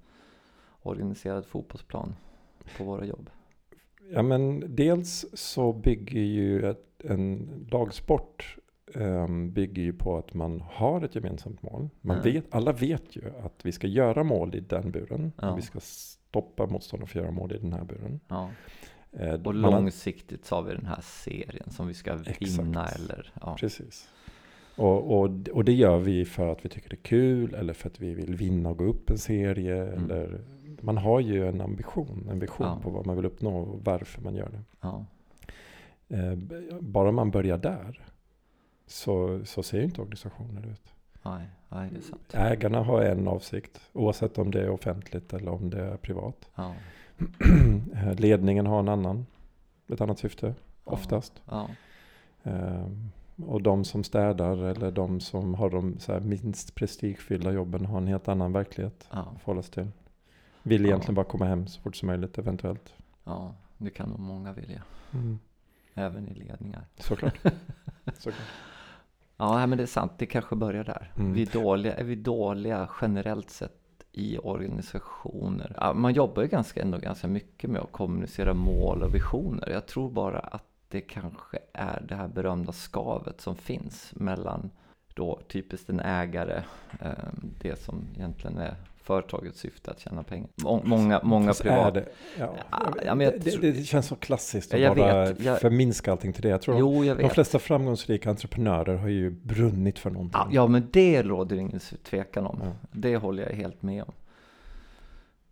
organiserad 0.81 1.45
fotbollsplan 1.45 2.15
på 2.77 2.83
våra 2.83 3.05
jobb? 3.05 3.29
Ja 4.11 4.21
men 4.21 4.75
dels 4.75 5.25
så 5.33 5.73
bygger 5.73 6.21
ju 6.21 6.69
ett, 6.69 7.01
en 7.03 7.49
lagsport 7.71 8.57
um, 8.95 9.51
bygger 9.53 9.83
ju 9.83 9.93
på 9.93 10.17
att 10.17 10.33
man 10.33 10.61
har 10.61 11.01
ett 11.01 11.15
gemensamt 11.15 11.61
mål. 11.61 11.89
Man 12.01 12.17
Mm. 12.19 12.33
vet, 12.33 12.45
alla 12.55 12.71
vet 12.71 13.15
ju 13.15 13.21
att 13.43 13.65
vi 13.65 13.71
ska 13.71 13.87
göra 13.87 14.23
mål 14.23 14.55
i 14.55 14.59
den 14.59 14.91
buren. 14.91 15.31
Ja. 15.41 15.55
Vi 15.55 15.61
ska 15.61 15.79
stoppa 15.81 16.65
motståndaren 16.67 17.07
från 17.07 17.21
att 17.21 17.25
göra 17.25 17.31
mål 17.35 17.51
i 17.53 17.57
den 17.57 17.73
här 17.73 17.83
buren. 17.83 18.19
Ja. 18.27 18.49
Eh, 19.11 19.33
Och 19.33 19.55
man 19.55 19.71
långsiktigt 19.71 20.45
så 20.45 20.55
har 20.55 20.63
vi 20.63 20.73
den 20.73 20.85
här 20.85 21.01
serien 21.01 21.69
som 21.69 21.87
vi 21.87 21.93
ska 21.93 22.15
vinna 22.15 22.83
Exakt. 22.85 22.99
eller 22.99 23.31
ja. 23.41 23.55
Precis. 23.59 24.09
Och, 24.75 25.19
och, 25.19 25.49
och 25.53 25.65
det 25.65 25.73
gör 25.73 25.97
vi 25.99 26.25
för 26.25 26.47
att 26.47 26.65
vi 26.65 26.69
tycker 26.69 26.89
det 26.89 26.95
är 26.95 27.01
kul 27.03 27.53
eller 27.53 27.73
för 27.73 27.89
att 27.89 27.99
vi 28.01 28.13
vill 28.13 28.35
vinna 28.35 28.69
och 28.69 28.77
gå 28.77 28.83
upp 28.83 29.09
en 29.09 29.17
serie. 29.17 29.83
Mm. 29.83 30.03
Eller, 30.03 30.41
man 30.81 30.97
har 30.97 31.19
ju 31.19 31.47
en 31.47 31.61
ambition, 31.61 32.27
en 32.31 32.39
vision 32.39 32.67
Ja. 32.67 32.79
på 32.83 32.89
vad 32.89 33.05
man 33.05 33.15
vill 33.15 33.25
uppnå 33.25 33.57
och 33.59 33.79
varför 33.83 34.21
man 34.21 34.35
gör 34.35 34.49
det. 34.49 34.61
ja. 34.81 35.05
Eh, 36.09 36.35
bara 36.81 37.11
man 37.11 37.31
börjar 37.31 37.57
där 37.57 38.01
så, 38.87 39.45
så 39.45 39.63
ser 39.63 39.77
ju 39.77 39.83
inte 39.83 40.01
organisationer 40.01 40.67
ut. 40.67 40.93
Nej, 41.23 41.47
nej, 41.69 41.89
det 41.91 41.97
är 41.97 42.01
sant. 42.01 42.33
Ägarna 42.33 42.83
har 42.83 43.01
en 43.01 43.27
avsikt 43.27 43.81
oavsett 43.93 44.37
om 44.37 44.51
det 44.51 44.61
är 44.61 44.69
offentligt 44.69 45.33
eller 45.33 45.51
om 45.51 45.69
det 45.69 45.81
är 45.81 45.97
privat. 45.97 46.49
Ja. 46.55 46.73
Eh, 47.95 48.15
Ledningen 48.15 48.65
har 48.65 48.79
en 48.79 48.89
annan, 48.89 49.25
ett 49.87 50.01
annat 50.01 50.19
syfte 50.19 50.47
Ja. 50.85 50.91
oftast. 50.91 51.41
Ja. 51.45 51.69
Ehm, 52.43 53.11
och 53.45 53.61
de 53.61 53.83
som 53.85 54.03
städar 54.03 54.57
eller 54.57 54.91
de 54.91 55.19
som 55.19 55.53
har 55.53 55.69
de 55.69 55.99
så 55.99 56.19
minst 56.19 56.75
prestigefyllda 56.75 57.51
jobben 57.51 57.85
har 57.85 57.97
en 57.97 58.07
helt 58.07 58.27
annan 58.27 58.53
verklighet 58.53 59.07
Ja. 59.11 59.19
att 59.19 59.39
förhålla 59.41 59.61
sig 59.63 59.73
till. 59.73 59.87
Vill 60.63 60.85
egentligen 60.85 61.15
bara 61.15 61.25
komma 61.25 61.45
hem 61.45 61.67
så 61.67 61.81
fort 61.81 61.95
som 61.95 62.07
möjligt 62.07 62.37
eventuellt. 62.37 62.93
ja, 63.23 63.55
det 63.77 63.89
kan 63.89 64.09
nog 64.09 64.19
många 64.19 64.53
vilja. 64.53 64.83
Mm. 65.13 65.39
Även 65.93 66.27
i 66.27 66.33
ledningar. 66.33 66.83
Såklart. 66.97 67.37
Såklart. 68.17 68.47
Ja, 69.37 69.67
men 69.67 69.77
det 69.77 69.83
är 69.83 69.87
sant. 69.87 70.11
Det 70.17 70.25
kanske 70.25 70.55
börjar 70.55 70.83
där. 70.83 71.11
Mm. 71.17 71.33
Vi 71.33 71.41
är, 71.41 71.53
dåliga, 71.53 71.95
är 71.95 72.03
vi 72.03 72.15
dåliga 72.15 72.89
generellt 73.01 73.49
sett 73.49 73.73
i 74.11 74.37
organisationer? 74.37 75.75
Ja, 75.77 75.93
man 75.93 76.13
jobbar 76.13 76.41
ju 76.41 76.47
ganska, 76.47 76.81
ändå 76.81 76.97
ganska 76.97 77.27
mycket 77.27 77.69
med 77.69 77.81
att 77.81 77.91
kommunicera 77.91 78.53
mål 78.53 79.03
och 79.03 79.15
visioner. 79.15 79.69
Jag 79.69 79.85
tror 79.85 80.09
bara 80.09 80.39
att 80.39 80.63
det 80.89 81.01
kanske 81.01 81.59
är 81.73 82.05
det 82.09 82.15
här 82.15 82.27
berömda 82.27 82.71
skavet 82.71 83.41
som 83.41 83.55
finns 83.55 84.13
mellan 84.15 84.69
då 85.15 85.41
typiskt 85.47 85.89
en 85.89 85.99
ägare, 85.99 86.63
eh, 86.99 87.11
det 87.61 87.79
som 87.79 88.07
egentligen 88.15 88.57
är 88.57 88.75
företagets 89.07 89.59
syfte 89.59 89.91
att 89.91 89.99
tjäna 89.99 90.23
pengar. 90.23 90.49
Må- 90.55 90.81
Många, 90.85 91.21
många 91.23 91.53
privat... 91.53 91.93
Det, 91.93 92.05
ja, 92.39 92.55
Ja, 93.05 93.15
det, 93.15 93.29
det, 93.61 93.71
det 93.71 93.83
känns 93.83 94.07
så 94.07 94.15
klassiskt 94.15 94.73
att 94.73 94.79
Ja, 94.79 94.85
jag 94.87 94.97
bara 94.97 95.25
vet. 95.25 95.39
Jag- 95.43 95.59
förminska 95.59 96.11
allting 96.11 96.33
till 96.33 96.41
det. 96.41 96.49
Jag 96.49 96.61
tror 96.61 96.73
de, 96.75 96.79
Jo, 96.79 97.03
jag 97.05 97.17
de 97.17 97.23
vet. 97.23 97.33
flesta 97.33 97.59
framgångsrika 97.59 98.29
entreprenörer 98.29 98.95
har 98.95 99.07
ju 99.07 99.29
brunnit 99.31 99.99
för 99.99 100.09
någonting. 100.09 100.41
Ja, 100.51 100.67
men 100.67 100.87
det 100.91 101.23
råder 101.23 101.55
ingen 101.57 101.79
tvekan 102.03 102.45
om. 102.45 102.59
Ja. 102.63 102.71
Det 102.91 103.17
håller 103.17 103.43
jag 103.43 103.49
helt 103.55 103.81
med 103.81 104.03
om. 104.03 104.13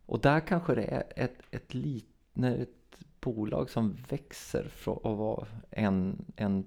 Och 0.06 0.20
där 0.20 0.40
kanske 0.40 0.76
det 0.76 0.84
är 0.84 1.04
ett, 1.16 1.36
ett, 1.52 1.74
lit, 1.74 2.08
när 2.34 2.58
ett 2.62 2.70
bolag 3.20 3.70
som 3.70 3.98
växer 4.10 4.64
från 4.76 4.98
att 4.98 5.18
vara 5.18 5.46
en, 5.72 6.26
en 6.36 6.66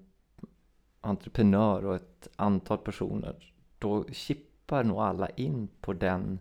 entreprenör 1.00 1.84
och 1.84 1.94
ett 1.94 2.28
antal 2.36 2.78
personer. 2.78 3.52
Då 3.78 4.04
chippar 4.12 4.84
nog 4.84 4.98
alla 4.98 5.28
in 5.28 5.68
på 5.80 5.92
den, 5.92 6.38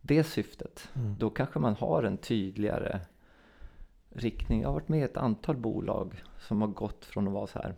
det 0.00 0.24
syftet. 0.24 0.88
Mm. 0.94 1.16
Då 1.18 1.30
kanske 1.30 1.58
man 1.58 1.74
har 1.74 2.02
en 2.02 2.18
tydligare 2.18 3.00
riktning. 4.10 4.60
Jag 4.60 4.68
har 4.68 4.74
varit 4.74 4.88
med 4.88 5.00
i 5.00 5.02
ett 5.02 5.16
antal 5.16 5.56
bolag 5.56 6.22
som 6.38 6.60
har 6.60 6.68
gått 6.68 7.04
från 7.04 7.26
att 7.26 7.34
vara 7.34 7.46
så 7.46 7.58
här 7.58 7.74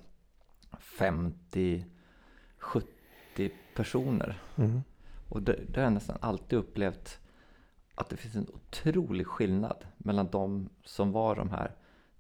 50, 0.78 1.84
70 2.58 3.50
personer. 3.74 4.42
Mm. 4.56 4.82
Och 5.28 5.42
det, 5.42 5.60
det 5.68 5.76
har 5.76 5.84
jag 5.84 5.92
nästan 5.92 6.18
alltid 6.20 6.58
upplevt 6.58 7.18
att 7.94 8.08
det 8.08 8.16
finns 8.16 8.34
en 8.34 8.48
otrolig 8.54 9.26
skillnad 9.26 9.84
mellan 9.96 10.30
de 10.30 10.68
som 10.84 11.12
var 11.12 11.36
de 11.36 11.50
här 11.50 11.72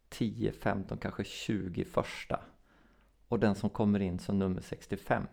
10, 0.08 0.52
15, 0.52 0.98
kanske 0.98 1.24
20 1.24 1.84
första 1.84 2.40
och 3.28 3.38
den 3.38 3.54
som 3.54 3.70
kommer 3.70 4.00
in 4.00 4.18
som 4.18 4.38
nummer 4.38 4.60
65. 4.60 5.26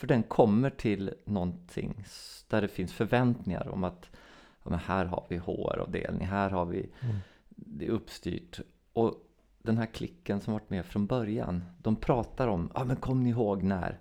För 0.00 0.06
den 0.06 0.22
kommer 0.22 0.70
till 0.70 1.14
någonting 1.24 2.04
där 2.48 2.62
det 2.62 2.68
finns 2.68 2.92
förväntningar 2.92 3.68
om 3.68 3.84
att 3.84 4.10
ja, 4.64 4.76
här 4.76 5.04
har 5.04 5.24
vi 5.28 5.36
HR-avdelning, 5.36 6.26
här 6.26 6.50
har 6.50 6.64
vi 6.64 6.90
Mm. 7.00 7.16
det 7.48 7.86
är 7.86 7.90
uppstyrt. 7.90 8.60
Och 8.92 9.14
den 9.62 9.78
här 9.78 9.86
klicken 9.86 10.40
som 10.40 10.52
varit 10.52 10.70
med 10.70 10.86
från 10.86 11.06
början, 11.06 11.64
de 11.78 11.96
pratar 11.96 12.48
om, 12.48 12.70
ja 12.74 12.84
men 12.84 12.96
kom 12.96 13.22
ni 13.22 13.30
ihåg 13.30 13.62
när? 13.62 13.98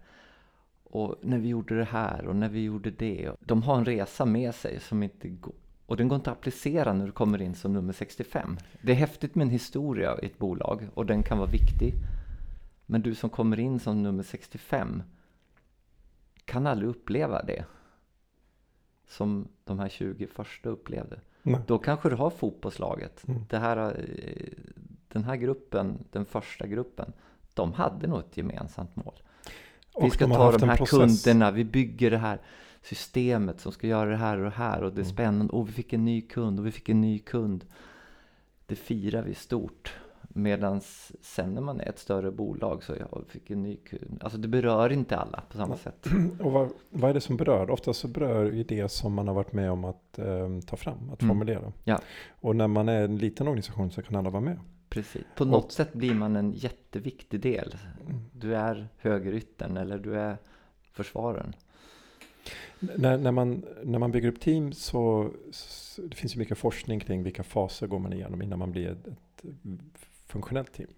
Och 0.84 1.16
när 1.22 1.38
vi 1.38 1.48
gjorde 1.48 1.78
det 1.78 1.84
här 1.84 2.28
och 2.28 2.36
när 2.36 2.50
vi 2.50 2.64
gjorde 2.64 2.92
det. 2.92 3.32
De 3.40 3.64
har 3.64 3.78
en 3.78 3.86
resa 3.86 4.26
med 4.26 4.56
sig 4.56 4.80
som 4.80 5.04
inte 5.04 5.30
går, 5.30 5.54
och 5.86 5.98
den 5.98 6.08
går 6.08 6.16
inte 6.16 6.32
att 6.32 6.38
applicera 6.38 6.94
när 6.94 7.06
du 7.06 7.12
kommer 7.12 7.42
in 7.42 7.56
som 7.56 7.74
nummer 7.74 7.94
65. 7.94 8.58
Det 8.82 8.92
är 8.92 8.96
häftigt 8.96 9.36
med 9.36 9.46
en 9.46 9.52
historia 9.52 10.20
i 10.22 10.26
ett 10.26 10.38
bolag 10.38 10.88
och 10.94 11.06
den 11.06 11.24
kan 11.24 11.38
vara 11.38 11.50
viktig. 11.50 11.94
Men 12.86 13.02
du 13.02 13.16
som 13.16 13.30
kommer 13.30 13.60
in 13.60 13.80
som 13.80 14.04
nummer 14.04 14.24
65 14.24 15.04
kan 16.50 16.68
aldrig 16.68 16.90
uppleva 16.90 17.44
det 17.44 17.66
som 19.08 19.48
de 19.64 19.80
här 19.80 19.90
20 19.90 20.28
första 20.28 20.70
upplevde. 20.70 21.20
Nej. 21.44 21.62
Då 21.68 21.78
kanske 21.78 22.10
du 22.10 22.16
har 22.16 22.30
fotbollslaget. 22.30 23.28
Mm. 23.28 23.42
Det 23.50 23.58
här, 23.58 23.78
eh, 23.78 24.64
den 25.08 25.24
här 25.24 25.36
gruppen, 25.36 25.98
den 26.12 26.26
första 26.26 26.68
gruppen, 26.68 27.14
de 27.54 27.74
hade 27.74 28.08
nog 28.08 28.20
ett 28.20 28.38
gemensamt 28.38 28.96
mål. 28.96 29.14
Vi 30.02 30.08
Och 30.08 30.14
ska 30.14 30.28
de 30.28 30.36
ta 30.36 30.58
de 30.58 30.70
här 30.70 30.86
kunderna, 30.86 31.52
vi 31.52 31.64
bygger 31.64 32.12
det 32.12 32.18
här 32.18 32.40
systemet 32.82 33.60
som 33.60 33.72
ska 33.72 33.88
göra 33.88 34.10
det 34.10 34.18
här 34.18 34.38
och 34.38 34.44
det 34.44 34.50
här 34.50 34.84
och 34.84 34.94
det 34.94 35.02
är 35.02 35.04
Mm. 35.04 35.14
spännande. 35.14 35.54
Och 35.54 35.68
vi 35.68 35.72
fick 35.72 35.94
en 35.94 36.06
ny 36.06 36.22
kund 36.22 36.60
och 36.60 36.66
vi 36.66 36.72
fick 36.72 36.90
en 36.90 37.02
ny 37.02 37.20
kund. 37.20 37.66
Det 38.66 38.76
firar 38.76 39.22
vi 39.22 39.34
stort. 39.34 39.94
Medan 40.34 40.82
sen 41.22 41.54
när 41.54 41.62
man 41.62 41.80
är 41.80 41.89
ett 41.89 42.00
större 42.00 42.32
bolag 42.32 42.84
så 42.84 42.94
ja, 43.00 43.20
vi 43.26 43.32
fick 43.32 43.50
en 43.52 43.63
ny 43.63 43.76
kund. 43.76 44.20
Alltså 44.22 44.38
det 44.38 44.48
berör 44.48 44.92
inte 44.92 45.18
alla 45.18 45.44
på 45.50 45.58
samma 45.58 45.68
Nej. 45.68 45.78
sätt. 45.84 46.08
Och 46.39 46.52
vad, 46.52 46.70
vad 46.89 47.10
är 47.10 47.13
det 47.13 47.22
som 47.22 47.38
berör? 47.38 47.70
Oftast 47.70 48.00
så 48.00 48.08
berör 48.08 48.52
ju 48.52 48.63
det 48.63 48.89
som 48.92 49.13
man 49.13 49.28
har 49.28 49.36
varit 49.36 49.54
med 49.54 49.72
om 49.72 49.86
att 49.86 50.20
eh, 50.20 50.60
ta 50.65 50.76
fram, 50.76 51.10
att 51.13 51.22
Mm. 51.22 51.36
formulera. 51.36 51.72
Ja. 51.84 52.00
Och 52.30 52.56
när 52.56 52.68
man 52.68 52.89
är 52.89 53.02
en 53.02 53.18
liten 53.18 53.48
organisation 53.48 53.92
så 53.92 54.02
kan 54.02 54.15
alla 54.15 54.30
vara 54.30 54.42
med. 54.42 54.60
Precis. 54.89 55.22
På 55.36 55.46
något 55.46 55.72
sätt 55.72 55.94
blir 55.94 56.13
man 56.13 56.36
en 56.36 56.52
jätteviktig 56.52 57.39
del. 57.39 57.76
Du 58.32 58.56
är 58.56 58.88
högeryttern 58.98 59.78
eller 59.78 59.98
du 59.98 60.15
är 60.20 60.38
försvararen. 60.92 61.54
När, 62.80 63.18
när, 63.18 63.32
man, 63.32 63.65
när 63.84 64.00
man 64.00 64.12
bygger 64.12 64.30
upp 64.30 64.39
team 64.39 64.74
så, 64.74 65.32
så 65.52 66.02
det 66.02 66.15
finns 66.15 66.36
ju 66.36 66.39
mycket 66.39 66.58
forskning 66.58 67.00
kring 67.00 67.24
vilka 67.24 67.44
faser 67.44 67.88
går 67.88 68.00
man 68.00 68.13
igenom 68.13 68.42
innan 68.42 68.60
man 68.60 68.72
blir 68.72 68.88
ett, 68.88 69.08
ett 69.08 69.15
funktionellt 70.30 70.74
team. 70.74 70.89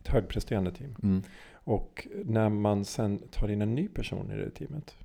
Ett 0.00 0.08
högpresterande 0.08 0.72
team. 0.72 0.96
Mm. 1.02 1.22
Och 1.54 2.08
när 2.24 2.48
man 2.48 2.84
sen 2.84 3.18
tar 3.30 3.50
in 3.50 3.62
en 3.62 3.74
ny 3.74 3.88
person 3.88 4.30
i 4.30 4.36
det 4.36 4.50
teamet, 4.50 4.96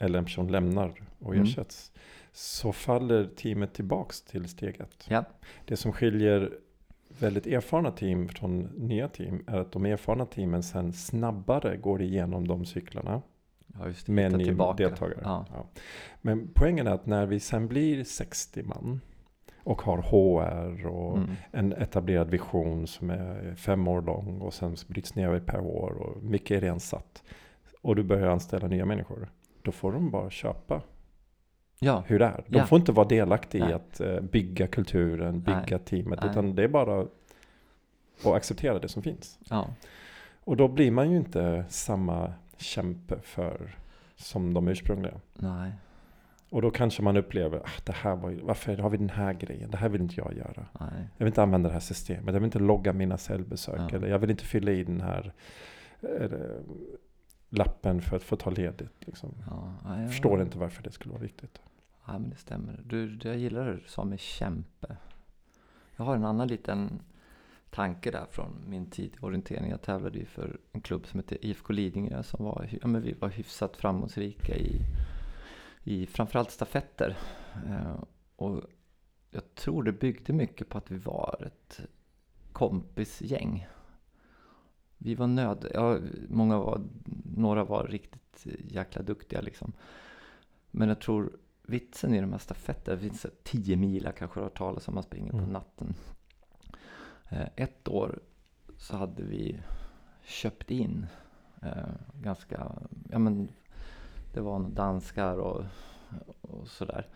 eller 0.00 0.18
en 0.18 0.24
person 0.24 0.48
lämnar 0.52 0.92
och 1.18 1.34
Mm. 1.34 1.46
ersätts, 1.46 1.92
så 2.32 2.72
faller 2.72 3.26
teamet 3.36 3.74
tillbaks 3.74 4.22
till 4.22 4.48
steg 4.48 4.80
ett. 4.80 5.06
Ja. 5.08 5.24
Det 5.64 5.76
som 5.76 5.92
skiljer 5.92 6.52
väldigt 7.20 7.46
erfarna 7.46 7.90
team 7.90 8.28
från 8.28 8.60
nya 8.60 9.08
team 9.08 9.44
är 9.46 9.58
att 9.58 9.72
de 9.72 9.86
erfarna 9.86 10.26
teamen 10.26 10.62
sen 10.62 10.92
snabbare 10.92 11.76
går 11.76 12.02
igenom 12.02 12.48
de 12.48 12.64
cyklarna 12.64 13.22
Ja, 13.78 13.84
det. 13.84 14.08
med 14.08 14.32
en 14.32 14.38
ny 14.38 14.44
tillbaka. 14.44 14.88
deltagare. 14.88 15.20
Ja. 15.24 15.46
Ja. 15.52 15.66
Men 16.22 16.48
poängen 16.54 16.86
är 16.86 16.90
att 16.90 17.06
när 17.06 17.26
vi 17.26 17.40
sen 17.40 17.68
blir 17.68 18.04
60 18.04 18.62
man 18.62 19.00
och 19.66 19.82
har 19.82 19.98
HR 19.98 20.86
och 20.86 21.16
Mm. 21.16 21.30
en 21.50 21.72
etablerad 21.72 22.30
vision 22.30 22.86
som 22.86 23.10
är 23.10 23.54
fem 23.56 23.88
år 23.88 24.02
lång 24.02 24.40
och 24.40 24.54
sen 24.54 24.76
bryts 24.88 25.14
ner 25.14 25.40
per 25.40 25.60
år 25.60 25.90
och 25.90 26.22
mycket 26.22 26.56
är 26.56 26.60
redan 26.60 26.80
satt. 26.80 27.22
Och 27.82 27.96
du 27.96 28.02
börjar 28.02 28.26
anställa 28.28 28.68
nya 28.68 28.84
människor. 28.84 29.28
Då 29.62 29.72
får 29.72 29.92
de 29.92 30.10
bara 30.10 30.30
köpa 30.30 30.80
ja. 31.78 32.02
hur 32.06 32.18
det 32.18 32.24
är. 32.24 32.44
De 32.48 32.58
Ja. 32.58 32.66
får 32.66 32.78
inte 32.78 32.92
vara 32.92 33.08
delaktiga 33.08 33.64
i 33.64 33.66
Nej. 33.66 33.74
att 33.74 34.00
eh, 34.00 34.20
bygga 34.20 34.66
kulturen, 34.66 35.40
bygga 35.40 35.66
Nej. 35.70 35.78
teamet. 35.78 36.18
Nej. 36.22 36.30
Utan 36.30 36.54
det 36.54 36.62
är 36.64 36.68
bara 36.68 37.00
att 38.24 38.26
acceptera 38.26 38.78
det 38.78 38.88
som 38.88 39.02
finns. 39.02 39.38
ja. 39.50 39.68
Och 40.44 40.56
då 40.56 40.68
blir 40.68 40.90
man 40.90 41.10
ju 41.10 41.16
inte 41.16 41.64
samma 41.68 42.32
kämpe 42.56 43.18
för 43.22 43.76
som 44.16 44.54
de 44.54 44.68
ursprungliga. 44.68 45.14
Nej. 45.34 45.72
Och 46.50 46.62
då 46.62 46.70
kanske 46.70 47.02
man 47.02 47.16
upplever, 47.16 47.58
ah, 47.58 47.80
det 47.84 47.92
här 47.92 48.16
var 48.16 48.30
ju, 48.30 48.40
varför 48.40 48.76
har 48.76 48.90
vi 48.90 48.96
den 48.96 49.10
här 49.10 49.32
grejen? 49.32 49.70
Det 49.70 49.76
här 49.76 49.88
vill 49.88 50.00
inte 50.00 50.14
jag 50.16 50.36
göra. 50.36 50.66
Nej. 50.80 51.08
Jag 51.16 51.24
vill 51.24 51.26
inte 51.26 51.42
använda 51.42 51.68
det 51.68 51.72
här 51.72 51.80
systemet. 51.80 52.26
Jag 52.26 52.32
vill 52.32 52.44
inte 52.44 52.58
logga 52.58 52.92
mina 52.92 53.18
cellbesök. 53.18 53.80
Ja. 53.80 53.96
Eller 53.96 54.08
jag 54.08 54.18
vill 54.18 54.30
inte 54.30 54.44
fylla 54.44 54.72
i 54.72 54.84
den 54.84 55.00
här 55.00 55.32
eh, 56.00 56.30
lappen 57.48 58.00
för 58.00 58.16
att 58.16 58.22
få 58.22 58.36
ta 58.36 58.50
ledigt. 58.50 59.06
Liksom. 59.06 59.34
Ja, 59.46 59.74
ja, 59.84 60.00
Jag 60.00 60.10
förstår 60.10 60.42
inte 60.42 60.58
varför 60.58 60.82
det 60.82 60.90
skulle 60.90 61.12
vara 61.12 61.22
viktigt. 61.22 61.60
Ja, 62.06 62.18
men 62.18 62.30
det 62.30 62.36
stämmer. 62.36 62.80
Du, 62.84 63.08
du, 63.08 63.28
jag 63.28 63.38
gillar 63.38 63.66
det 63.66 63.74
du 63.74 63.88
sa 63.88 64.04
med 64.04 64.20
kämpe. 64.20 64.96
Jag 65.96 66.04
har 66.04 66.16
en 66.16 66.24
annan 66.24 66.48
liten 66.48 67.00
tanke 67.70 68.10
där 68.10 68.26
från 68.30 68.50
min 68.66 68.90
tid 68.90 69.16
i 69.16 69.24
orientering. 69.24 69.70
Jag 69.70 69.82
tävlade 69.82 70.18
ju 70.18 70.24
för 70.24 70.58
en 70.72 70.80
klubb 70.80 71.06
som 71.06 71.20
heter 71.20 71.44
IFK 71.44 71.72
Lidingö 71.72 72.22
som 72.22 72.44
var, 72.44 72.68
ja, 72.82 72.86
men 72.86 73.02
vi 73.02 73.12
var 73.12 73.28
hyfsat 73.28 73.76
framgångsrika 73.76 74.56
i, 74.56 74.80
i 75.86 76.06
framförallt 76.06 76.50
stafetter. 76.50 77.16
Eh, 77.66 78.02
och 78.36 78.62
jag 79.30 79.54
tror 79.54 79.82
det 79.82 79.92
byggde 79.92 80.32
mycket 80.32 80.68
på 80.68 80.78
att 80.78 80.90
vi 80.90 80.96
var 80.96 81.42
ett 81.46 81.80
kompisgäng. 82.52 83.66
Vi 84.98 85.14
var 85.14 85.26
nöd... 85.26 85.70
Ja, 85.74 85.98
många 86.28 86.58
var... 86.58 86.82
Några 87.36 87.64
var 87.64 87.84
riktigt 87.84 88.46
jäkla 88.64 89.02
duktiga 89.02 89.40
liksom. 89.40 89.72
Men 90.70 90.88
jag 90.88 91.00
tror 91.00 91.36
vitsen 91.62 92.14
i 92.14 92.20
de 92.20 92.32
här 92.32 92.38
stafetterna, 92.38 92.96
det 92.96 93.02
finns 93.02 93.26
tio 93.42 93.76
mila 93.76 94.12
kanske 94.12 94.40
du 94.40 94.44
har 94.44 94.50
talas 94.50 94.88
om 94.88 94.94
man 94.94 95.02
springer 95.02 95.32
mm. 95.32 95.44
på 95.44 95.50
natten. 95.50 95.94
Eh, 97.28 97.48
ett 97.56 97.88
år 97.88 98.20
så 98.76 98.96
hade 98.96 99.22
vi 99.22 99.60
köpt 100.24 100.70
in 100.70 101.06
eh, 101.62 101.94
ganska, 102.14 102.72
ja 103.10 103.18
men 103.18 103.48
det 104.36 104.42
var 104.42 104.60
danskar 104.60 105.38
och, 105.38 105.64
och 106.40 106.68
sådär. 106.68 107.06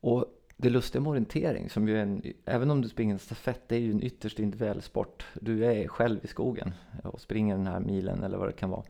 Och 0.00 0.24
det 0.56 0.70
lustiga 0.70 1.02
med 1.02 1.10
orientering, 1.10 1.70
som 1.70 1.88
ju 1.88 1.96
är 1.96 2.02
en, 2.02 2.22
även 2.44 2.70
om 2.70 2.80
du 2.80 2.88
springer 2.88 3.12
en 3.12 3.18
stafett, 3.18 3.68
det 3.68 3.76
är 3.76 3.80
ju 3.80 3.90
en 3.90 4.02
ytterst 4.02 4.38
individuell 4.38 4.82
sport. 4.82 5.26
Du 5.34 5.64
är 5.64 5.88
själv 5.88 6.18
i 6.22 6.26
skogen 6.26 6.72
och 7.04 7.20
springer 7.20 7.56
den 7.56 7.66
här 7.66 7.80
milen 7.80 8.22
eller 8.22 8.38
vad 8.38 8.48
det 8.48 8.52
kan 8.52 8.70
vara 8.70 8.84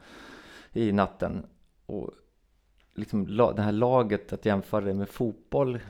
i 0.73 0.92
natten. 0.92 1.47
Och 1.87 2.11
liksom 2.95 3.37
det 3.37 3.62
här 3.62 3.73
laget, 3.73 4.33
att 4.33 4.47
jämföra 4.47 4.85
det 4.85 4.95
med 4.95 5.09
fotboll 5.09 5.81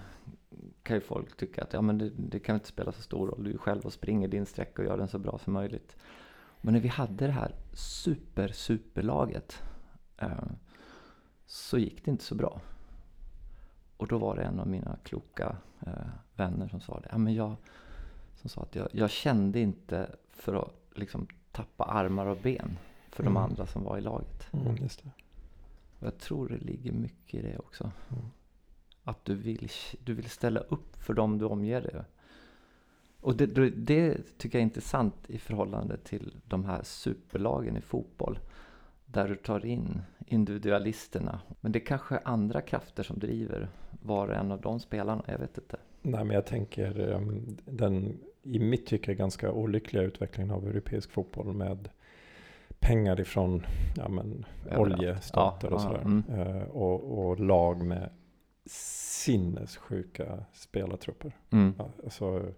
kan 0.83 0.97
ju 0.97 1.01
folk 1.01 1.37
tycka 1.37 1.63
att 1.63 1.73
ja, 1.73 1.83
men 1.83 1.99
det, 1.99 2.11
det 2.17 2.39
kan 2.39 2.55
inte 2.55 2.69
spela 2.69 2.93
så 2.93 3.03
stor 3.03 3.27
roll. 3.27 3.45
Du 3.45 3.53
är 3.53 3.59
själv 3.59 3.87
och 3.87 3.93
springer 3.93 4.29
din 4.29 4.47
sträcka 4.47 4.83
och 4.83 4.89
gör 4.89 4.99
den 4.99 5.09
så 5.09 5.19
bra 5.19 5.39
som 5.39 5.53
möjligt. 5.53 5.97
Men 6.61 6.75
när 6.75 6.81
vi 6.81 6.89
hade 6.89 7.27
det 7.27 7.33
här 7.33 7.55
super, 7.73 8.49
superlaget 8.49 9.63
eh, 10.19 10.45
så 11.47 11.79
gick 11.79 12.05
det 12.05 12.11
inte 12.11 12.25
så 12.25 12.35
bra. 12.35 12.61
Och 13.97 14.07
då 14.07 14.19
var 14.19 14.37
det 14.37 14.43
en 14.43 14.61
av 14.61 14.69
mina 14.69 14.97
kloka 15.05 15.57
eh, 15.87 15.93
vänner 16.35 16.69
som 16.69 16.81
sa 16.81 17.01
det. 17.01 17.09
Ja, 17.11 17.19
men 17.19 17.35
jag, 17.35 17.57
som 18.35 18.51
sa 18.51 18.63
att 18.63 18.75
jag, 18.75 18.89
jag 18.93 19.11
kände 19.11 19.61
inte 19.61 20.11
för 20.31 20.55
att 20.55 20.75
liksom, 20.95 21.27
tappa 21.53 21.85
armar 21.85 22.27
och 22.27 22.37
ben 22.37 22.79
för 23.11 23.23
mm. 23.23 23.35
de 23.35 23.41
andra 23.41 23.67
som 23.67 23.85
var 23.85 23.99
i 23.99 24.01
laget. 24.01 24.49
Mm, 24.53 24.77
just 24.77 25.03
det. 25.03 25.11
Och 25.99 26.07
jag 26.07 26.19
tror 26.19 26.49
det 26.49 26.59
ligger 26.59 26.93
mycket 26.93 27.35
i 27.35 27.43
det 27.43 27.59
också. 27.59 27.91
Mm. 28.09 28.25
Att 29.05 29.25
du 29.25 29.35
vill, 29.35 29.71
du 30.05 30.15
vill 30.15 30.31
ställa 30.31 30.61
upp 30.61 31.03
för 31.03 31.15
dem 31.15 31.39
du 31.39 31.45
omger 31.45 31.81
dig 31.81 32.05
Och 33.21 33.37
det, 33.37 33.47
det 33.71 34.39
tycker 34.39 34.59
jag 34.59 34.61
är 34.61 34.67
intressant 34.67 35.15
i 35.27 35.39
förhållande 35.39 35.97
till 35.97 36.35
de 36.45 36.65
här 36.65 36.83
superlagen 36.83 37.77
i 37.77 37.81
fotboll. 37.81 38.39
Där 39.17 39.29
du 39.29 39.37
tar 39.37 39.67
in 39.67 40.03
individualisterna. 40.27 41.41
Men 41.61 41.73
det 41.73 41.79
är 41.79 41.87
kanske 41.87 42.19
andra 42.19 42.61
krafter 42.61 43.03
som 43.03 43.19
driver 43.19 43.69
var 43.91 44.29
och 44.29 44.35
en 44.35 44.53
av 44.53 44.61
de 44.61 44.81
spelarna. 44.81 45.23
Jag 45.27 45.39
vet 45.39 45.59
inte. 45.59 45.77
Nej, 46.03 46.25
men 46.25 46.35
jag 46.35 46.47
tänker 46.47 47.01
um, 47.01 47.57
den 47.65 48.19
i 48.43 48.59
mitt 48.59 48.87
tycke 48.87 49.15
ganska 49.15 49.53
olyckliga 49.53 50.03
utvecklingen 50.03 50.51
av 50.51 50.67
europeisk 50.67 51.11
fotboll 51.11 51.53
med 51.53 51.89
pengar 52.79 53.21
ifrån 53.21 53.67
ja, 53.97 54.09
men, 54.09 54.45
oljestater 54.77 55.69
ja, 55.69 55.75
och 55.75 55.81
sådär. 55.81 56.03
Mm. 56.05 56.25
Uh, 56.31 56.63
och, 56.63 57.19
och, 57.19 57.41
lag 57.41 57.83
med 57.83 58.11
sinnessjuka 58.67 60.45
spelartrupper. 60.53 61.33
Mm. 61.51 61.75
Alltså, 62.05 62.53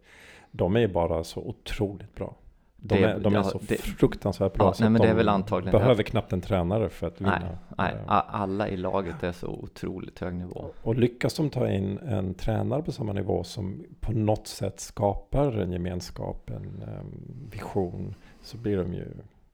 de 0.50 0.76
är 0.76 0.88
bara 0.88 1.24
så 1.24 1.40
otroligt 1.40 2.14
bra. 2.14 2.36
De, 2.80 2.94
det, 2.94 3.04
är, 3.04 3.18
de 3.18 3.34
är 3.34 3.42
så 3.42 3.60
det, 3.68 3.76
fruktansvärt 3.76 4.54
bra 4.54 4.66
ja, 4.66 4.72
så 4.72 4.82
nej, 4.82 4.90
men 4.90 5.00
de 5.00 5.06
det 5.06 5.12
är 5.12 5.16
väl 5.16 5.28
antagligen 5.28 5.78
behöver 5.80 6.02
knappt 6.02 6.32
en 6.32 6.40
tränare 6.40 6.88
för 6.88 7.06
att 7.06 7.20
vinna. 7.20 7.58
Nej, 7.78 7.94
nej, 7.98 8.22
alla 8.28 8.68
i 8.68 8.76
laget 8.76 9.22
är 9.22 9.32
så 9.32 9.46
otroligt 9.46 10.18
hög 10.18 10.34
nivå. 10.34 10.64
Och 10.82 10.94
lyckas 10.94 11.34
de 11.34 11.50
ta 11.50 11.70
in 11.70 11.98
en 11.98 12.34
tränare 12.34 12.82
på 12.82 12.92
samma 12.92 13.12
nivå 13.12 13.44
som 13.44 13.84
på 14.00 14.12
något 14.12 14.46
sätt 14.46 14.80
skapar 14.80 15.60
en 15.60 15.72
gemenskap, 15.72 16.50
en 16.50 16.84
um, 17.00 17.48
vision, 17.50 18.14
så 18.42 18.56
blir 18.56 18.76
de 18.76 18.94
ju 18.94 19.06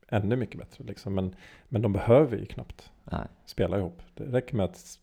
ännu 0.09 0.37
mycket 0.37 0.59
bättre. 0.59 0.85
Liksom. 0.85 1.15
Men, 1.15 1.35
men 1.69 1.83
de 1.83 1.93
behöver 1.93 2.37
ju 2.37 2.47
knappt 2.47 2.91
nej. 3.05 3.27
spela 3.47 3.79
ihop. 3.79 4.03
Det 4.15 4.25
räcker 4.25 4.57
med 4.57 4.65
att 4.65 4.99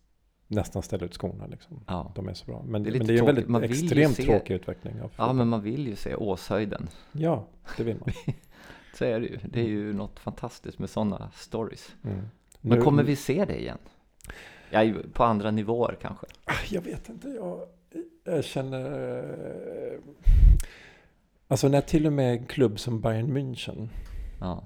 nästan 0.52 0.82
ställa 0.82 1.06
ut 1.06 1.14
skorna. 1.14 1.48
Liksom. 1.48 1.84
Ja. 1.88 2.12
De 2.16 2.28
är 2.28 2.34
så 2.34 2.46
bra. 2.46 2.64
Men 2.68 2.84
det 2.84 2.90
är, 2.90 2.98
men 2.98 3.08
det 3.08 3.14
är 3.14 3.20
en 3.20 3.26
väldigt 3.26 3.48
man 3.48 3.64
extremt 3.64 4.16
se, 4.16 4.24
tråkig 4.24 4.54
utveckling. 4.54 5.02
Av 5.02 5.12
ja, 5.16 5.34
men 5.34 5.48
man 5.48 5.62
vill 5.62 5.88
ju 5.88 5.96
se 5.96 6.16
Åshöjden. 6.16 6.88
Ja, 7.12 7.48
det 7.78 7.84
vill 7.84 7.98
man. 8.00 8.10
så 8.98 9.06
är 9.06 9.20
det 9.20 9.26
ju. 9.26 9.40
Det 9.44 9.60
är 9.60 9.68
ju 9.68 9.94
något 9.94 10.20
fantastiskt 10.20 10.80
med 10.80 10.90
sådana 10.90 11.32
stories. 11.36 11.96
Mm. 12.04 12.22
Men 12.62 12.78
nu, 12.78 12.84
kommer 12.84 13.04
vi 13.04 13.16
se 13.16 13.46
det 13.46 13.62
igen? 13.62 13.78
Ja, 14.70 14.94
på 15.14 15.24
andra 15.24 15.52
nivåer 15.52 15.98
kanske? 16.02 16.26
Ah, 16.46 16.54
jag 16.70 16.82
vet 16.82 17.10
inte. 17.10 17.30
Jag, 17.30 17.60
jag 18.24 18.44
känner... 18.44 19.18
Eh, 19.94 20.00
alltså 21.48 21.68
när 21.68 21.82
till 21.82 22.06
och 22.06 22.14
med 22.14 22.34
en 22.34 22.46
klubb 22.46 22.80
som 22.80 23.02
Bayern 23.02 23.38
München 23.38 23.90
ja. 24.40 24.64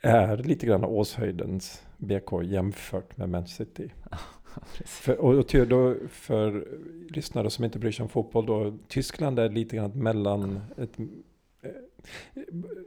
Är 0.00 0.36
lite 0.36 0.66
grann 0.66 0.84
Åshöjdens 0.84 1.82
BK 1.98 2.42
jämfört 2.42 3.16
med 3.16 3.28
Manchester 3.28 3.64
City. 3.64 3.92
för, 4.84 5.20
och, 5.20 5.34
och 5.34 5.68
då, 5.68 5.96
för 6.08 6.68
lyssnare 7.10 7.50
som 7.50 7.64
inte 7.64 7.78
bryr 7.78 7.92
sig 7.92 8.02
om 8.02 8.08
fotboll 8.08 8.46
då, 8.46 8.78
Tyskland 8.88 9.38
är 9.38 9.48
lite 9.48 9.76
grann 9.76 9.90
mellan 9.90 10.60
ett, 10.76 10.98
eh, 11.62 11.70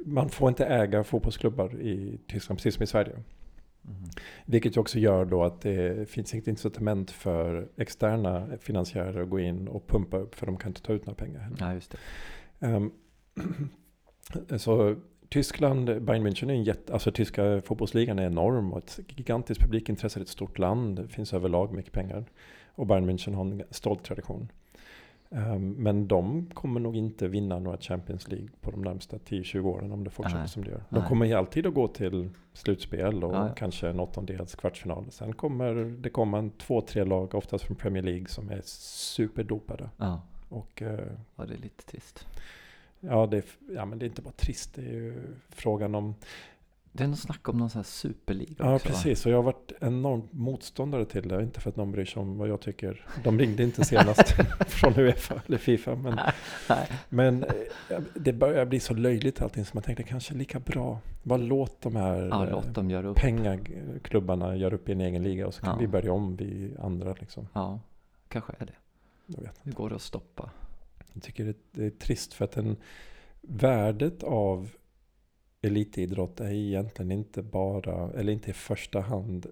man 0.05 0.29
får 0.29 0.49
inte 0.49 0.65
äga 0.65 1.03
fotbollsklubbar 1.03 1.81
i 1.81 2.19
Tyskland, 2.27 2.57
precis 2.59 2.75
som 2.75 2.83
i 2.83 2.87
Sverige. 2.87 3.13
Mm. 3.85 4.09
Vilket 4.45 4.77
också 4.77 4.99
gör 4.99 5.25
då 5.25 5.43
att 5.43 5.61
det 5.61 6.09
finns 6.09 6.33
inget 6.33 6.47
incitament 6.47 7.11
för 7.11 7.67
externa 7.77 8.47
finansiärer 8.59 9.21
att 9.21 9.29
gå 9.29 9.39
in 9.39 9.67
och 9.67 9.87
pumpa 9.87 10.17
upp, 10.17 10.35
för 10.35 10.45
de 10.45 10.57
kan 10.57 10.69
inte 10.69 10.81
ta 10.81 10.93
ut 10.93 11.05
några 11.05 11.15
pengar. 11.15 11.49
Ja, 11.59 11.73
just 11.73 11.95
det. 12.59 12.67
Um, 12.67 12.91
så 14.57 14.95
Tyskland, 15.33 15.85
Bayern 15.85 16.27
München 16.27 16.49
är 16.49 16.53
en 16.53 16.63
jätte, 16.63 16.93
alltså 16.93 17.11
tyska 17.11 17.61
fotbollsligan 17.61 18.19
är 18.19 18.25
enorm 18.25 18.73
och 18.73 18.77
ett 18.77 18.99
gigantiskt 19.07 19.61
publikintresse, 19.61 20.21
ett 20.21 20.27
stort 20.27 20.59
land, 20.59 20.95
det 20.95 21.07
finns 21.07 21.33
överlag 21.33 21.73
mycket 21.73 21.91
pengar. 21.91 22.25
Och 22.75 22.87
Bayern 22.87 23.09
München 23.09 23.33
har 23.33 23.45
en 23.45 23.63
stolt 23.69 24.03
tradition. 24.03 24.51
Um, 25.29 25.71
men 25.71 26.07
de 26.07 26.45
kommer 26.53 26.79
nog 26.79 26.95
inte 26.95 27.27
vinna 27.27 27.59
några 27.59 27.77
Champions 27.77 28.27
League 28.27 28.47
på 28.61 28.71
de 28.71 28.81
närmsta 28.81 29.17
10-20 29.17 29.65
åren 29.65 29.91
om 29.91 30.03
det 30.03 30.09
fortsätter 30.09 30.39
Nej. 30.39 30.49
som 30.49 30.63
det 30.63 30.71
gör. 30.71 30.83
De 30.89 30.99
Nej. 30.99 31.07
kommer 31.07 31.25
ju 31.25 31.33
alltid 31.33 31.67
att 31.67 31.73
gå 31.73 31.87
till 31.87 32.29
slutspel 32.53 33.23
och 33.23 33.31
Nej. 33.31 33.51
kanske 33.55 33.89
en 33.89 33.99
åttondels 33.99 34.55
kvartsfinal. 34.55 35.05
Sen 35.09 35.33
kommer 35.33 35.73
det 36.01 36.09
komma 36.09 36.37
en 36.37 36.51
två, 36.51 36.81
tre 36.81 37.03
lag, 37.03 37.35
oftast 37.35 37.65
från 37.65 37.75
Premier 37.75 38.03
League, 38.03 38.27
som 38.27 38.49
är 38.49 38.61
superdopade. 38.65 39.89
Ja. 39.97 40.21
Och, 40.49 40.81
uh, 40.81 40.99
ja, 41.35 41.45
det 41.45 41.53
är 41.53 41.61
lite 41.61 41.83
trist. 41.85 42.27
Ja, 43.05 43.27
det 43.27 43.37
är, 43.37 43.43
ja, 43.75 43.85
men 43.85 43.99
det 43.99 44.05
är 44.05 44.07
inte 44.07 44.21
bara 44.21 44.33
trist. 44.33 44.73
Det 44.73 44.81
är 44.81 44.93
ju 44.93 45.23
frågan 45.49 45.95
om... 45.95 46.15
Det 46.95 47.03
är 47.03 47.07
något 47.07 47.19
snack 47.19 47.49
om 47.49 47.57
någon 47.57 47.69
sån 47.69 47.79
här 47.79 47.83
superliga 47.83 48.55
Ja, 48.57 48.75
också, 48.75 48.87
precis. 48.87 49.25
Va? 49.25 49.29
Och 49.29 49.33
jag 49.33 49.37
har 49.37 49.43
varit 49.43 49.71
enormt 49.81 50.33
motståndare 50.33 51.05
till 51.05 51.27
det. 51.27 51.43
Inte 51.43 51.59
för 51.59 51.69
att 51.69 51.75
någon 51.75 51.91
bryr 51.91 52.05
sig 52.05 52.21
om 52.21 52.37
vad 52.37 52.49
jag 52.49 52.61
tycker. 52.61 53.05
De 53.23 53.39
ringde 53.39 53.63
inte 53.63 53.85
senast 53.85 54.35
från 54.67 54.99
Uefa 54.99 55.41
eller 55.45 55.57
Fifa. 55.57 55.95
Men, 55.95 56.19
Nej. 56.69 56.87
men 57.09 57.43
eh, 57.43 57.99
det 58.13 58.33
börjar 58.33 58.65
bli 58.65 58.79
så 58.79 58.93
löjligt 58.93 59.41
allting. 59.41 59.65
Så 59.65 59.71
man 59.73 59.83
tänkte 59.83 60.03
kanske 60.03 60.33
lika 60.33 60.59
bra. 60.59 60.99
Bara 61.23 61.37
låt 61.37 61.81
de 61.81 61.95
här 61.95 62.27
ja, 62.31 62.45
låt 62.45 62.73
dem 62.73 62.89
göra 62.89 63.07
upp. 63.07 63.17
pengaklubbarna 63.17 64.55
göra 64.55 64.75
upp 64.75 64.89
i 64.89 64.91
en 64.91 65.01
egen 65.01 65.23
liga. 65.23 65.47
Och 65.47 65.53
så 65.53 65.61
kan 65.61 65.73
ja. 65.73 65.79
vi 65.79 65.87
börja 65.87 66.13
om, 66.13 66.35
vi 66.35 66.75
andra. 66.79 67.15
Liksom. 67.19 67.47
Ja, 67.53 67.79
kanske 68.27 68.53
är 68.59 68.65
det. 68.65 68.73
Jag 69.25 69.41
vet. 69.41 69.59
Det 69.63 69.71
går 69.71 69.93
att 69.93 70.01
stoppa. 70.01 70.49
Jag 71.13 71.23
tycker 71.23 71.55
det, 71.71 71.85
är 71.85 71.89
trist 71.89 72.33
för 72.33 72.45
att 72.45 72.51
den, 72.51 72.75
värdet 73.41 74.23
av 74.23 74.69
elitidrott 75.61 76.39
är 76.39 76.51
egentligen 76.51 77.11
inte 77.11 77.41
bara, 77.41 78.11
eller 78.11 78.33
inte 78.33 78.49
i 78.49 78.53
första 78.53 78.99
hand 78.99 79.47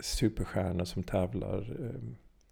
superstjärnor 0.00 0.84
som 0.84 1.02
tävlar 1.02 1.76
eh, 1.80 2.00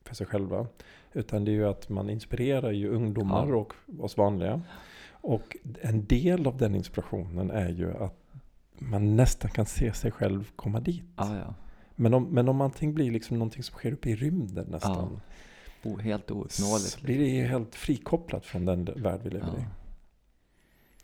för 0.04 0.14
sig 0.14 0.26
själva. 0.26 0.66
Utan 1.12 1.44
det 1.44 1.50
är 1.50 1.54
ju 1.54 1.68
att 1.68 1.88
man 1.88 2.10
inspirerar 2.10 2.72
ju 2.72 2.88
ungdomar 2.88 3.48
ja. 3.48 3.56
och 3.56 3.74
oss 3.98 4.16
vanliga. 4.16 4.62
Och 5.10 5.56
en 5.80 6.06
del 6.06 6.46
av 6.46 6.56
den 6.56 6.74
inspirationen 6.74 7.50
är 7.50 7.68
ju 7.68 7.96
att 7.96 8.26
man 8.78 9.16
nästan 9.16 9.50
kan 9.50 9.66
se 9.66 9.92
sig 9.92 10.10
själv 10.10 10.50
komma 10.56 10.80
dit. 10.80 11.04
Ja, 11.16 11.36
ja. 11.36 11.54
Men, 11.94 12.14
om, 12.14 12.24
men 12.24 12.48
om 12.48 12.60
allting 12.60 12.94
blir 12.94 13.10
liksom 13.10 13.38
någonting 13.38 13.62
som 13.62 13.74
sker 13.74 13.92
uppe 13.92 14.10
i 14.10 14.16
rymden 14.16 14.66
nästan 14.70 15.20
o, 15.86 15.98
helt 15.98 16.30
ouppnåeligt. 16.30 16.90
Så 16.90 17.00
blir 17.00 17.18
det 17.18 17.24
ju 17.28 17.44
helt 17.44 17.74
frikopplat 17.74 18.46
från 18.46 18.64
den 18.64 18.84
värld 18.84 19.20
vi 19.22 19.30
lever 19.30 19.46
ja. 19.46 19.58
i. 19.58 19.64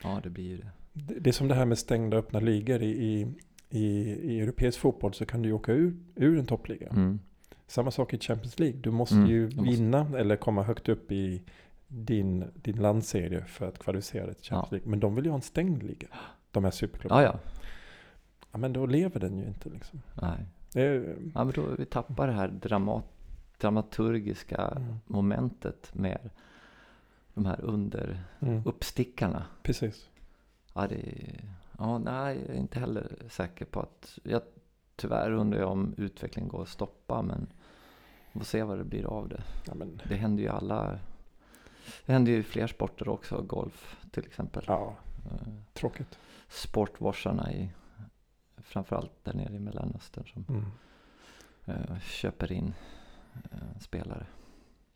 Ja, 0.03 0.20
det 0.22 0.30
blir 0.30 0.45
ju 0.45 0.57
det. 0.57 0.70
det. 0.93 1.20
Det 1.20 1.30
är 1.30 1.33
som 1.35 1.49
det 1.49 1.55
här 1.55 1.64
med 1.66 1.78
stängda 1.78 2.16
öppna 2.16 2.41
ligor. 2.41 2.83
I, 2.83 2.89
i, 2.91 3.26
i, 3.70 3.87
i 4.12 4.41
europeisk 4.41 4.78
fotboll 4.78 5.14
så 5.14 5.26
kan 5.26 5.43
du 5.43 5.53
åka 5.53 5.72
ur, 5.72 5.97
ur 6.14 6.39
en 6.39 6.47
toppliga. 6.47 6.89
Mm. 6.89 7.20
Samma 7.66 7.91
sak 7.91 8.14
i 8.14 8.18
Champions 8.18 8.59
League. 8.59 8.80
Du 8.80 8.91
måste 8.91 9.14
mm, 9.14 9.30
ju 9.30 9.47
vinna 9.47 10.05
måste. 10.05 10.18
eller 10.18 10.37
komma 10.37 10.62
högt 10.62 10.89
upp 10.89 11.12
i 11.12 11.43
din, 11.89 12.45
din 12.55 12.76
landserie 12.76 13.45
för 13.45 13.68
att 13.68 13.78
kvalificera 13.78 14.26
dig 14.26 14.35
till 14.35 14.45
Champions 14.45 14.68
Ja. 14.72 14.76
League. 14.76 14.91
Men 14.91 15.01
de 15.01 15.14
vill 15.14 15.24
ju 15.24 15.30
ha 15.30 15.37
en 15.37 15.43
stängd 15.43 15.83
liga. 15.83 16.09
De 16.51 16.64
här 16.64 16.70
superklubbarna. 16.70 17.22
Ja, 17.22 17.39
ja. 18.53 18.59
Men 18.59 18.72
då 18.72 18.87
lever 18.87 19.20
den 19.20 19.39
ju 19.39 19.47
inte 19.47 19.68
liksom. 19.68 20.03
Nej. 20.22 20.47
Är, 20.74 21.16
Ja, 21.35 21.45
men 21.45 21.53
då 21.55 21.62
vi 21.78 21.85
tappar 21.87 22.26
det 22.26 22.33
här 22.33 22.49
dramat, 22.49 23.05
dramaturgiska 23.63 24.73
mm, 24.77 24.97
momentet 25.07 25.95
med 25.95 26.31
de 27.35 27.47
här 27.47 27.61
under 27.61 28.25
mm, 28.41 28.63
uppstickarna. 28.67 29.45
precis. 29.63 30.09
Ja, 30.75 30.87
det 30.87 30.95
är, 30.97 31.45
ja, 31.79 31.99
nej, 31.99 32.39
jag 32.47 32.57
är 32.57 32.61
inte 32.61 32.81
heller 32.81 33.17
säker 33.29 33.65
på 33.65 33.81
att... 33.81 34.19
Jag, 34.23 34.43
tyvärr 34.97 35.31
undrar 35.31 35.61
jag 35.61 35.71
om 35.71 35.95
utvecklingen 35.97 36.49
går 36.49 36.63
att 36.63 36.69
stoppa, 36.69 37.23
men 37.23 37.47
vi 38.33 38.41
får 38.41 38.47
se 38.47 38.63
vad 38.63 38.79
det 38.79 38.85
blir 38.85 39.05
av 39.07 39.29
det. 39.29 39.43
Ja, 39.67 39.75
men, 39.75 40.01
Det 40.09 40.15
händer 40.17 40.43
ju 40.43 40.49
alla... 40.49 40.99
Det 42.07 42.13
händer 42.13 42.33
ju 42.33 42.39
i 42.39 42.43
fler 42.43 42.67
sporter 42.67 43.09
också, 43.09 43.43
golf 43.43 43.97
till 44.11 44.27
exempel. 44.27 44.65
ja, 44.67 44.97
Eh, 45.31 45.49
tråkigt. 45.73 46.19
Sportwarsarna 46.49 47.53
i, 47.53 47.71
framförallt 48.57 49.25
där 49.25 49.35
nere 49.35 49.55
i 49.55 49.59
Mellanöstern 49.59 50.25
som 50.27 50.45
Mm. 50.49 50.65
eh, 51.65 51.99
köper 52.01 52.53
in 52.53 52.75
spelare. 53.80 54.26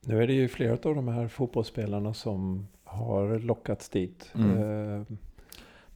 Nu 0.00 0.22
är 0.22 0.26
det 0.26 0.32
ju 0.32 0.48
flera 0.48 0.72
av 0.72 0.94
de 0.94 1.08
här 1.08 1.28
fotbollsspelarna 1.28 2.14
som 2.14 2.68
har 2.84 3.38
lockats 3.38 3.88
dit. 3.88 4.30
Mm. 4.34 4.56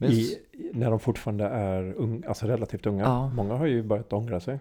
Eh, 0.01 0.09
i, 0.11 0.37
när 0.73 0.89
de 0.89 0.99
fortfarande 0.99 1.45
är 1.45 1.93
ung, 1.93 2.23
alltså 2.27 2.45
relativt 2.47 2.85
unga. 2.85 3.03
Ja. 3.03 3.29
Många 3.29 3.53
har 3.53 3.65
ju 3.65 3.83
börjat 3.83 4.13
ångra 4.13 4.39
sig. 4.39 4.59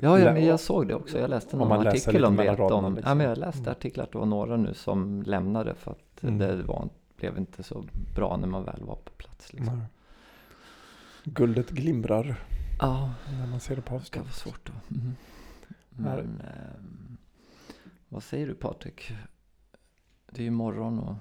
Ja, 0.00 0.18
ja, 0.18 0.32
men 0.32 0.44
jag 0.46 0.60
såg 0.60 0.88
det 0.88 0.94
också. 0.94 1.18
Jag 1.18 1.30
läste 1.30 1.56
någon 1.56 1.86
artikel 1.86 2.24
om 2.24 2.36
det. 2.36 2.54
Raderna, 2.54 2.88
liksom. 2.88 3.08
ja, 3.08 3.14
men 3.14 3.26
jag 3.26 3.38
läste 3.38 3.60
Mm. 3.60 3.70
artiklar 3.70 4.04
att 4.04 4.12
det 4.12 4.18
var 4.18 4.26
några 4.26 4.56
nu 4.56 4.74
som 4.74 5.22
lämnade 5.22 5.74
för 5.74 5.90
att 5.90 6.22
Mm. 6.22 6.38
det 6.38 6.62
var, 6.62 6.88
blev 7.16 7.38
inte 7.38 7.62
så 7.62 7.84
bra 8.16 8.36
när 8.36 8.48
man 8.48 8.64
väl 8.64 8.82
var 8.84 8.94
på 8.94 9.10
plats. 9.16 9.52
Liksom. 9.52 9.76
Nej. 9.78 9.86
Guldet 11.24 11.70
glimrar 11.70 12.36
Ja, 12.80 13.10
när 13.40 13.46
man 13.46 13.60
ser 13.60 13.76
det 13.76 13.82
på 13.82 13.90
det 13.94 13.96
avstånd. 14.00 14.24
vara 14.26 14.32
svårt 14.32 14.60
då. 14.66 14.94
Mm. 14.96 15.12
Men 15.98 16.40
ehm, 16.40 17.16
vad 18.08 18.22
säger 18.22 18.46
du 18.46 18.54
Patrik? 18.54 19.12
Det 20.30 20.40
är 20.40 20.44
ju 20.44 20.50
morgon 20.50 20.98
och 20.98 21.14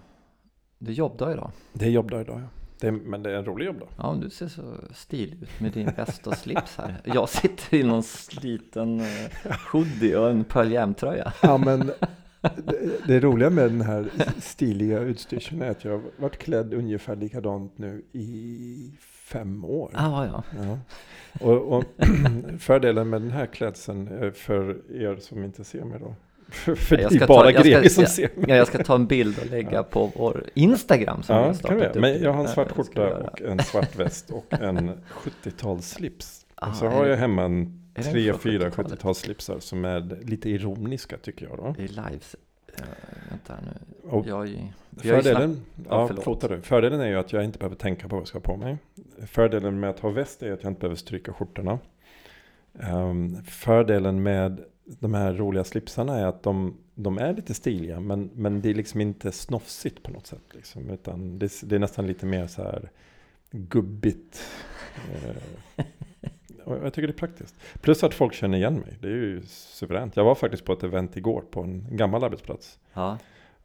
det 0.78 0.92
är 0.92 0.96
jobbdag 0.96 1.34
idag. 1.34 1.52
Det 1.74 1.86
är 1.86 1.90
jobbdag 1.90 2.22
idag 2.22 2.40
ja. 2.42 2.48
Det 2.80 2.88
är, 2.88 2.92
men 2.92 3.24
det 3.24 3.32
är 3.32 3.36
en 3.36 3.46
rolig 3.46 3.66
jobbdag. 3.66 3.88
Ja, 3.98 4.18
du 4.22 4.30
ser 4.30 4.48
så 4.48 4.76
stilig 4.94 5.44
ut 5.44 5.60
med 5.60 5.72
din 5.72 5.86
väst 5.98 6.28
och 6.28 6.38
slips 6.38 6.78
här. 6.78 7.02
Jag 7.04 7.30
sitter 7.30 7.78
i 7.78 7.84
någon 7.84 8.04
sliten 8.04 9.00
eh, 9.00 9.56
hoodie 9.72 10.16
och 10.16 10.30
en 10.30 10.44
Pearl 10.44 10.72
Jam-tröja. 10.72 11.34
Ja, 11.42 11.58
men 11.58 11.92
det, 12.42 13.08
det 13.08 13.20
roliga 13.20 13.50
med 13.50 13.72
den 13.72 13.82
här 13.82 14.12
stiliga 14.42 15.00
utstyrseln 15.00 15.62
är 15.62 15.70
att 15.70 15.84
jag 15.84 15.92
har 15.92 16.04
varit 16.18 16.38
klädd 16.38 16.74
ungefär 16.74 17.16
likadant 17.16 17.78
nu 17.78 18.06
i 18.12 18.92
fem 19.28 19.66
år. 19.66 19.92
Ah, 19.94 20.26
ja, 20.26 20.44
Ja. 20.64 20.78
Och, 21.48 21.78
och 21.78 21.84
fördelen 22.60 23.10
med 23.10 23.22
den 23.22 23.32
här 23.32 23.46
klädseln 23.46 24.24
eh, 24.24 24.32
för 24.32 24.82
er 25.02 25.16
som 25.22 25.44
inte 25.44 25.64
ser 25.64 25.84
mig 25.84 26.00
då. 26.00 26.16
För, 26.76 26.98
Jag 26.98 27.10
det 27.12 27.16
ska 27.16 27.24
är 27.24 27.28
bara 27.28 27.52
ta- 27.52 27.68
jag 27.68 27.82
ska- 27.82 27.90
som 27.90 28.02
jag- 28.04 28.12
ser 28.12 28.30
mig. 28.36 28.46
ja. 28.50 28.56
Jag 28.56 28.68
ska 28.68 28.84
ta 28.84 28.96
en 28.96 29.08
bild 29.08 29.40
och 29.40 29.46
lägga 29.46 29.72
Ja. 29.72 29.84
på 29.84 30.12
vår 30.16 30.44
Instagram 30.54 31.24
som 31.24 31.36
Ja, 31.36 31.44
kan 31.46 31.56
startat 31.56 31.78
göra. 31.80 32.00
Men 32.02 32.22
jag 32.22 32.34
har 32.34 32.42
en 32.42 32.48
svart 32.48 32.72
skjorta 32.72 33.18
och 33.18 33.42
en 33.42 33.60
svart 33.60 33.96
väst 33.96 34.30
och 34.32 34.46
en 34.54 34.90
70-talsslips. 35.44 36.46
Ah, 36.56 36.70
Och 36.70 36.76
så 36.76 36.88
har 36.88 37.06
jag 37.06 37.18
hemma 37.18 37.44
en 37.44 37.82
tre, 37.96 38.34
fyra 38.34 38.70
70-talet? 38.70 39.02
70-talsslipsar 39.04 39.60
som 39.60 39.86
är 39.86 40.20
lite 40.24 40.50
ironiska 40.50 41.18
tycker 41.18 41.46
jag 41.48 41.58
då. 41.58 41.66
Är 41.84 41.88
lives. 41.88 42.36
Uh, 42.80 42.86
vänta 43.30 43.54
nu. 43.66 43.72
Och 44.10 44.28
Jag, 44.28 44.48
ju 44.48 44.58
Fördelen, 44.98 45.62
Ja, 45.90 46.10
ja, 46.26 46.48
du. 46.48 46.62
Fördelen 46.62 47.00
är 47.00 47.08
ju 47.08 47.16
att 47.16 47.34
jag 47.34 47.44
inte 47.44 47.60
behöver 47.60 47.76
tänka 47.76 48.08
på 48.08 48.16
vad 48.16 48.22
jag 48.22 48.28
ska 48.28 48.38
ha 48.38 48.44
på 48.44 48.58
mig. 48.58 48.78
Fördelen 49.28 49.80
med 49.80 49.90
att 49.90 50.00
ha 50.00 50.10
väst 50.10 50.44
är 50.44 50.52
att 50.52 50.64
jag 50.64 50.72
inte 50.72 50.80
behöver 50.80 50.96
stryka 50.96 51.34
skjortorna. 51.34 51.80
Ehm, 52.80 53.44
fördelen 53.44 54.24
med 54.24 54.64
de 54.86 55.14
här 55.14 55.34
roliga 55.34 55.64
slipsarna 55.64 56.20
är 56.20 56.26
att 56.26 56.44
de, 56.44 56.78
de 56.96 57.18
är 57.18 57.34
lite 57.34 57.54
stiliga 57.54 58.00
men, 58.00 58.30
men 58.34 58.62
det 58.62 58.70
är 58.70 58.74
liksom 58.74 59.02
inte 59.02 59.32
snofsigt 59.32 60.04
på 60.04 60.12
något 60.12 60.28
sätt. 60.28 60.44
Liksom, 60.54 60.90
utan 60.90 61.40
det, 61.40 61.62
det 61.64 61.76
är 61.76 61.80
nästan 61.80 62.08
lite 62.08 62.26
mer 62.26 62.48
så 62.48 62.64
här 62.64 62.90
gubbigt. 63.52 64.44
Och 66.64 66.76
jag 66.76 66.94
tycker 66.94 67.08
det 67.08 67.14
är 67.14 67.28
praktiskt. 67.28 67.56
Plus 67.82 68.04
att 68.04 68.14
folk 68.14 68.34
känner 68.34 68.58
igen 68.58 68.76
mig. 68.76 68.98
Det 69.02 69.08
är 69.08 69.12
ju 69.12 69.42
suveränt. 69.48 70.16
Jag 70.16 70.24
var 70.24 70.36
faktiskt 70.36 70.66
på 70.66 70.74
ett 70.74 70.84
event 70.84 71.18
igår 71.18 71.44
på 71.52 71.62
en 71.62 71.88
gammal 71.92 72.24
arbetsplats. 72.24 72.80
ja. 72.94 73.18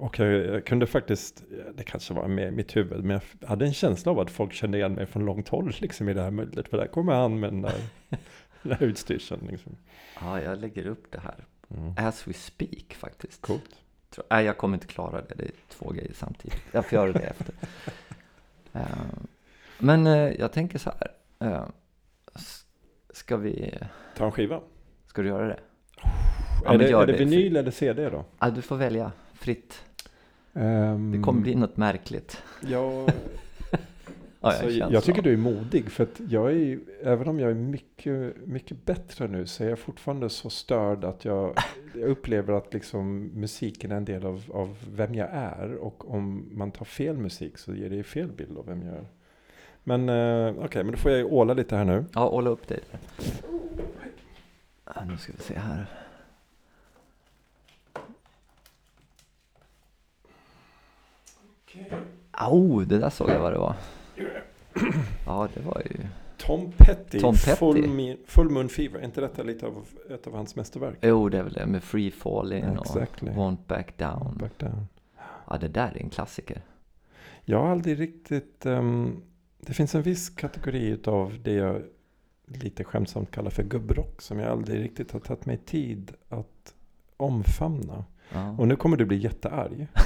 Och 0.02 0.18
jag, 0.18 0.28
jag 0.46 0.64
kunde 0.66 0.86
faktiskt, 0.86 1.44
det 1.74 1.84
kanske 1.84 2.14
var 2.14 2.28
med 2.28 2.52
mitt 2.52 2.76
huvud, 2.76 3.04
men 3.04 3.20
jag 3.40 3.48
hade 3.48 3.64
en 3.66 3.72
känsla 3.74 4.12
av 4.12 4.18
att 4.20 4.30
folk 4.30 4.52
kände 4.52 4.78
igen 4.78 4.92
mig 4.94 5.06
från 5.06 5.24
långt 5.24 5.48
håll 5.48 5.72
liksom 5.80 6.08
i 6.08 6.14
det 6.14 6.22
här 6.22 6.30
mullret. 6.30 6.68
För 6.68 6.76
där 6.76 6.86
kommer 6.86 7.12
han 7.14 7.40
med 7.40 7.50
den 7.52 7.62
där, 7.62 7.74
den 8.62 8.70
där 8.78 8.82
utstyrseln. 8.82 9.46
Liksom. 9.50 9.76
ja, 10.20 10.40
jag 10.42 10.58
lägger 10.58 10.86
upp 10.86 11.12
det 11.12 11.20
här. 11.20 11.44
Mm. 11.76 11.94
As 11.96 12.28
we 12.28 12.32
speak 12.32 12.94
faktiskt. 12.94 13.40
Coolt. 13.42 13.70
Tror- 14.10 14.24
Nej, 14.30 14.44
jag 14.44 14.58
kommer 14.58 14.74
inte 14.76 14.86
klara 14.86 15.22
det. 15.22 15.34
Det 15.34 15.44
är 15.44 15.50
två 15.68 15.90
grejer 15.90 16.12
samtidigt. 16.14 16.62
Jag 16.72 16.86
får 16.86 16.96
göra 16.96 17.12
det 17.12 17.18
efter. 17.20 17.54
Eh, 18.74 18.82
men 19.78 20.06
eh, 20.06 20.12
jag 20.32 20.52
tänker 20.52 20.78
så 20.78 20.92
här. 21.40 21.66
s- 22.34 22.64
ska 23.10 23.36
vi... 23.36 23.78
Ta 24.16 24.24
en 24.26 24.32
skiva. 24.32 24.60
Ska 25.06 25.22
du 25.22 25.28
göra 25.28 25.48
det? 25.48 25.60
Ja, 26.64 26.74
är 26.74 26.78
det, 26.78 26.90
är 26.90 27.06
det 27.06 27.12
det. 27.12 27.18
vinyl 27.18 27.56
eller 27.56 27.70
CD 27.70 28.10
då? 28.10 28.24
Ah, 28.38 28.50
du 28.50 28.62
får 28.62 28.76
välja 28.76 29.12
fritt. 29.34 29.84
Ehm, 30.54 31.12
Det 31.12 31.18
kommer 31.18 31.40
bli 31.40 31.54
något 31.54 31.76
märkligt. 31.76 32.42
Ja, 32.60 33.06
Ja, 34.44 34.48
alltså, 34.48 34.70
jag, 34.70 34.92
jag, 34.92 35.04
tycker 35.04 35.22
du 35.22 35.32
är 35.32 35.36
modig. 35.36 35.90
För 35.90 36.02
att 36.02 36.20
jag 36.28 36.52
är 36.52 36.78
även 37.02 37.28
om 37.28 37.40
jag 37.40 37.50
är 37.50 37.54
mycket, 37.54 38.46
mycket 38.46 38.84
bättre 38.84 39.28
nu 39.28 39.46
så 39.46 39.64
är 39.64 39.68
jag 39.68 39.78
fortfarande 39.78 40.28
så 40.30 40.50
störd 40.50 41.04
att 41.04 41.24
jag, 41.24 41.54
jag 41.94 42.08
upplever 42.08 42.52
att 42.52 42.74
liksom 42.74 43.30
musiken 43.34 43.92
är 43.92 43.96
en 43.96 44.04
del 44.04 44.26
av, 44.26 44.44
av 44.54 44.76
vem 44.94 45.14
jag 45.14 45.28
är. 45.32 45.74
Och 45.74 46.14
om 46.14 46.48
man 46.52 46.70
tar 46.70 46.84
fel 46.84 47.18
musik 47.18 47.58
så 47.58 47.74
ger 47.74 47.90
det 47.90 47.96
ju 47.96 48.02
fel 48.02 48.28
bild 48.28 48.58
av 48.58 48.66
vem 48.66 48.82
jag 48.82 48.94
är. 48.94 49.06
Men 49.84 50.08
eh, 50.08 50.64
okej, 50.64 50.84
men 50.84 50.92
då 50.92 50.98
får 50.98 51.10
jag 51.10 51.32
åla 51.32 51.54
lite 51.54 51.76
här 51.76 51.84
nu. 51.84 52.04
Ja, 52.14 52.28
hålla 52.28 52.50
upp 52.50 52.68
dig. 52.68 52.80
Ja, 54.84 55.04
nu 55.08 55.16
ska 55.16 55.32
vi 55.32 55.42
se 55.42 55.54
här. 55.58 55.86
Au, 62.30 62.84
det 62.84 62.98
där 62.98 63.10
såg 63.10 63.30
jag 63.30 63.40
vad 63.40 63.52
det 63.52 63.58
var. 63.58 63.74
Ja, 65.26 65.48
det 65.54 65.60
var 65.60 65.82
ju... 65.90 65.96
Tom 66.38 66.72
Petty, 66.76 67.20
Tom 67.20 67.34
Petty. 67.34 67.56
Full, 67.56 67.84
Me- 67.84 68.16
Full 68.26 68.48
Moon 68.50 68.68
Fever. 68.68 68.98
Är 69.00 69.04
inte 69.04 69.20
detta 69.20 69.42
lite 69.42 69.66
av 69.66 69.86
ett 70.10 70.26
av 70.26 70.34
hans 70.34 70.56
mästerverk? 70.56 70.98
Jo, 71.02 71.28
det 71.28 71.38
är 71.38 71.42
väl 71.42 71.52
det 71.52 71.66
med 71.66 71.82
Free 71.82 72.10
Falling 72.10 72.64
Exactly. 72.64 73.30
och 73.30 73.36
Won't 73.36 73.66
Back 73.66 73.98
Down. 73.98 74.36
Back 74.40 74.58
down. 74.58 74.86
Ja, 75.50 75.58
det 75.60 75.68
där 75.68 75.92
är 75.96 76.02
en 76.02 76.10
klassiker. 76.10 76.62
Jag 77.44 77.58
har 77.58 77.68
aldrig 77.68 78.00
riktigt... 78.00 78.66
ehm, 78.66 79.22
det 79.60 79.72
finns 79.72 79.94
en 79.94 80.02
viss 80.02 80.30
kategori 80.30 80.98
av 81.06 81.38
det 81.42 81.52
jag 81.52 81.82
lite 82.46 82.84
skämtsamt 82.84 83.30
kallar 83.30 83.50
för 83.50 83.62
gubbrock. 83.62 84.22
Som 84.22 84.38
jag 84.38 84.48
aldrig 84.48 84.84
riktigt 84.84 85.12
har 85.12 85.20
tagit 85.20 85.46
mig 85.46 85.56
tid 85.56 86.12
att 86.28 86.74
omfamna. 87.16 88.04
Ja. 88.32 88.50
Och 88.58 88.68
nu 88.68 88.76
kommer 88.76 88.96
du 88.96 89.04
bli 89.04 89.16
jättearg. 89.16 89.86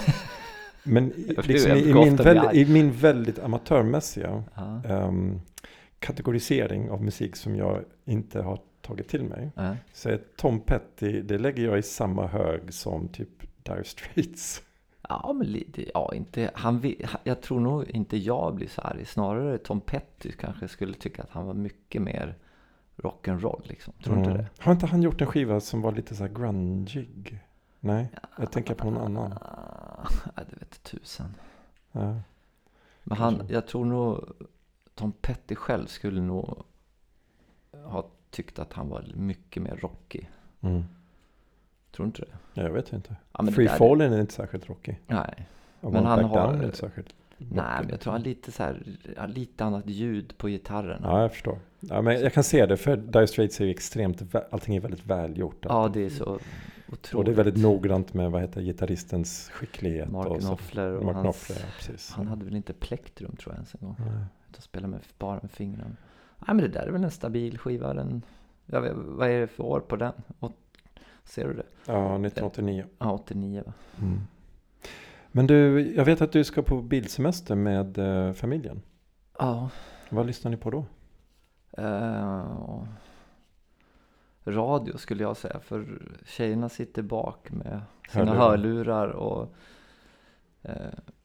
Men 0.87 1.13
liksom 1.45 1.73
i, 1.73 1.95
min 1.95 2.17
väldigt, 2.17 2.55
i 2.69 2.73
min 2.73 2.93
väldigt 2.93 3.39
amatörmässiga 3.39 4.43
ehm, 4.89 5.41
kategorisering 5.99 6.91
av 6.91 7.03
musik 7.03 7.37
som 7.37 7.57
jag 7.57 7.85
inte 8.05 8.43
har 8.43 8.59
tagit 8.83 9.09
till 9.09 9.25
mig. 9.25 9.51
Ja. 9.57 9.77
Så 9.93 10.09
är 10.09 10.21
Tom 10.37 10.61
Petty, 10.61 11.23
det 11.23 11.39
lägger 11.39 11.65
jag 11.65 11.79
i 11.79 11.83
samma 11.83 12.27
hög 12.27 12.75
som 12.75 13.09
typ 13.09 13.29
Dire 13.63 13.85
Straits. 13.85 14.63
Ja, 15.09 15.33
men 15.39 15.47
lite, 15.47 15.85
ja, 15.95 16.15
inte, 16.15 16.51
han, 16.55 16.95
jag 17.25 17.41
tror 17.41 17.61
nog 17.61 17.85
inte 17.91 18.17
jag 18.17 18.55
blir 18.55 18.69
så 18.69 18.81
arg. 18.81 19.05
Snarare 19.05 19.59
Tom 19.59 19.81
Petty 19.81 20.33
kanske 20.33 20.69
skulle 20.69 20.95
tycka 20.95 21.23
att 21.23 21.31
han 21.31 21.47
var 21.47 21.55
mycket 21.55 22.03
mer 22.03 22.35
rock'n'roll 22.97 23.61
liksom. 23.65 23.93
Tror 24.05 24.17
Mm. 24.17 24.29
inte 24.31 24.43
det? 24.43 24.49
Har 24.59 24.73
inte 24.73 24.87
han 24.87 25.03
gjort 25.03 25.21
en 25.21 25.27
skiva 25.27 25.61
som 25.61 25.81
var 25.83 25.93
lite 25.93 26.15
så 26.15 26.25
här 26.25 26.33
grungig? 26.35 27.39
Nej, 27.81 28.09
jag 28.39 28.53
tänker 28.53 28.75
på 28.75 28.91
någon 28.91 29.17
annan. 29.17 29.39
Ja, 30.37 30.43
det 30.51 30.57
vet 30.57 30.83
tusan. 30.83 31.35
Ja. 31.93 32.15
Men 33.05 33.19
han, 33.19 33.43
jag 33.49 33.67
tror 33.67 33.85
nog 33.85 34.25
Tom 34.95 35.13
Petty 35.13 35.55
själv 35.55 35.87
skulle 35.87 36.21
nog 36.21 36.63
ha 37.85 38.07
tyckt 38.31 38.59
att 38.59 38.73
han 38.73 38.89
var 38.89 39.05
mycket 39.15 39.63
mer 39.63 39.77
rockig. 39.77 40.31
Mm. 40.61 40.85
Tror 41.91 42.05
du 42.05 42.09
inte 42.09 42.21
det? 42.23 42.37
Ja, 42.55 42.63
jag 42.63 42.71
vet 42.73 42.93
inte. 42.93 43.17
Ja, 43.33 43.47
Free 43.47 43.69
Fallen 43.69 44.13
är 44.13 44.21
inte 44.21 44.33
särskilt 44.35 44.69
rockig. 44.69 45.01
Nej. 45.07 45.47
Och 45.81 45.93
Men 45.93 46.07
han 46.07 46.25
har- 46.25 46.47
Down 46.47 46.61
är 46.61 46.65
inte 46.65 46.77
särskilt 46.77 47.15
Nej, 47.39 47.81
men 47.81 47.89
jag 47.89 48.01
tror 48.01 48.13
han 48.13 48.23
lite 48.23 48.53
så 48.53 48.63
här, 48.63 48.83
lite 49.29 49.65
annat 49.65 49.87
ljud 49.87 50.39
på 50.39 50.49
gitarren. 50.49 51.01
Ja, 51.05 51.23
jag 51.23 51.33
förstår. 51.33 51.59
Ja, 51.81 52.03
men 52.03 52.21
jag 52.21 52.33
kan 52.33 52.45
se 52.45 52.67
det, 52.67 52.77
för 52.77 52.97
Dire 52.97 53.27
Straits 53.27 53.61
är 53.61 53.65
ju 53.65 53.71
extremt, 53.71 54.23
allting 54.51 54.77
är 54.77 54.81
väldigt 54.81 55.07
välgjort. 55.07 55.59
Ja, 55.69 55.91
det 55.95 56.05
är 56.05 56.11
så 56.11 56.25
otroligt. 56.89 57.15
och 57.15 57.25
det 57.25 57.31
är 57.31 57.35
väldigt 57.35 57.63
noggrant 57.63 58.15
med, 58.15 58.31
vad 58.31 58.41
heter 58.41 58.61
gitarristens 58.61 59.51
skicklighet. 59.51 60.11
Mark 60.11 60.27
och. 60.27 60.41
Knopfler 60.41 60.93
och 60.97 61.05
Mark 61.05 61.15
hans, 61.15 61.25
Knopfler, 61.25 61.57
ja, 61.67 61.73
precis. 61.77 62.11
Han 62.11 62.27
hade 62.27 62.45
väl 62.45 62.57
inte 62.57 62.73
plektrum 62.73 63.37
tror 63.37 63.53
jag 63.53 63.57
ens 63.57 63.75
en 63.75 63.87
gång. 63.87 63.97
Nej. 63.99 64.25
Utan 64.51 64.63
spelade 64.63 64.91
med, 64.91 65.01
bara 65.19 65.39
med 65.43 65.51
fingrarna. 65.51 65.97
Nej, 66.39 66.55
men 66.55 66.59
det 66.59 66.69
där 66.69 66.87
är 66.87 66.91
väl 66.91 67.05
en 67.05 67.11
stabil 67.11 67.59
skiva. 67.59 67.95
Den, 67.95 68.23
jag 68.67 68.81
vet, 68.81 68.93
vad 68.95 69.31
är 69.31 69.41
det 69.41 69.47
för 69.47 69.65
år 69.65 69.81
på 69.81 69.97
den? 69.97 70.13
Och, 70.39 70.53
ser 71.25 71.49
du 71.49 71.55
det? 71.55 71.67
Ja, 71.87 72.27
1989. 72.27 72.85
Ja, 72.99 73.13
89 73.13 73.63
va? 73.67 73.73
Mm. 74.01 74.21
Men 75.37 75.47
du, 75.47 75.93
jag 75.97 76.05
vet 76.05 76.21
att 76.21 76.33
du 76.33 76.45
ska 76.45 76.63
på 76.63 76.83
bilsemester 76.83 77.55
med 77.55 77.99
eh, 77.99 78.33
familjen. 78.33 78.83
Ja. 79.39 79.71
Vad 80.09 80.27
lyssnar 80.27 80.51
ni 80.51 80.57
på 80.57 80.71
då? 80.71 80.85
eh, 81.83 82.83
radio 84.45 84.97
skulle 84.99 85.23
jag 85.23 85.37
säga. 85.37 85.61
För 85.61 86.03
tjejerna 86.27 86.69
sitter 86.69 87.03
bak 87.03 87.51
med 87.51 87.81
sina 88.13 88.25
Hörlurar. 88.25 88.49
hörlurar. 88.49 89.09
och 89.09 89.55
eh, 90.63 90.75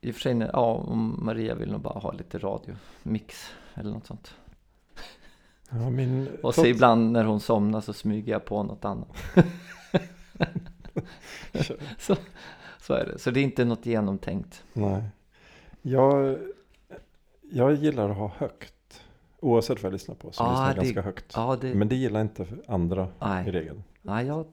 i 0.02 0.12
och 0.12 0.16
för 0.16 0.22
sig, 0.22 0.50
ja, 0.54 0.86
Maria 1.18 1.56
vill 1.56 1.72
nog 1.72 1.82
bara 1.82 2.00
ha 2.00 2.12
lite 2.12 2.38
radiomix 2.38 3.52
eller 3.74 3.92
något 3.92 4.06
sånt. 4.06 4.36
Ja, 5.70 5.90
min, 5.90 6.28
Och 6.44 6.56
så 6.56 6.66
ibland 6.66 7.12
när 7.12 7.24
hon 7.24 7.40
somnar 7.40 7.82
så 7.82 7.94
smyger 7.94 8.32
jag 8.32 8.46
på 8.46 8.64
något 8.64 8.86
annat. 8.86 9.16
så, 11.98 12.16
så 12.82 12.94
är 12.94 13.06
det. 13.06 13.20
Så 13.20 13.32
det 13.32 13.40
är 13.40 13.44
inte 13.44 13.66
något 13.66 13.86
genomtänkt. 13.86 14.64
Nej. 14.74 15.04
Jag, 15.82 16.38
jag 17.52 17.74
gillar 17.74 18.10
att 18.10 18.18
ha 18.18 18.28
högt. 18.38 19.02
Oavsett 19.40 19.84
vad 19.84 19.88
jag 19.90 19.94
lyssnar 19.94 20.16
på 20.16 20.32
så 20.32 20.44
Ja, 20.44 20.50
lyssnar 20.50 20.68
jag 20.68 20.76
det- 20.76 20.82
ganska 20.82 21.02
högt. 21.02 21.34
Ja, 21.36 21.58
det, 21.62 21.76
Men 21.76 21.90
det 21.90 21.96
gillar 21.96 22.22
inte 22.22 22.48
andra 22.68 23.04
i 23.06 23.08
nej, 23.20 23.52
regel. 23.52 23.82
nej, 24.02 24.26
jag 24.28 24.46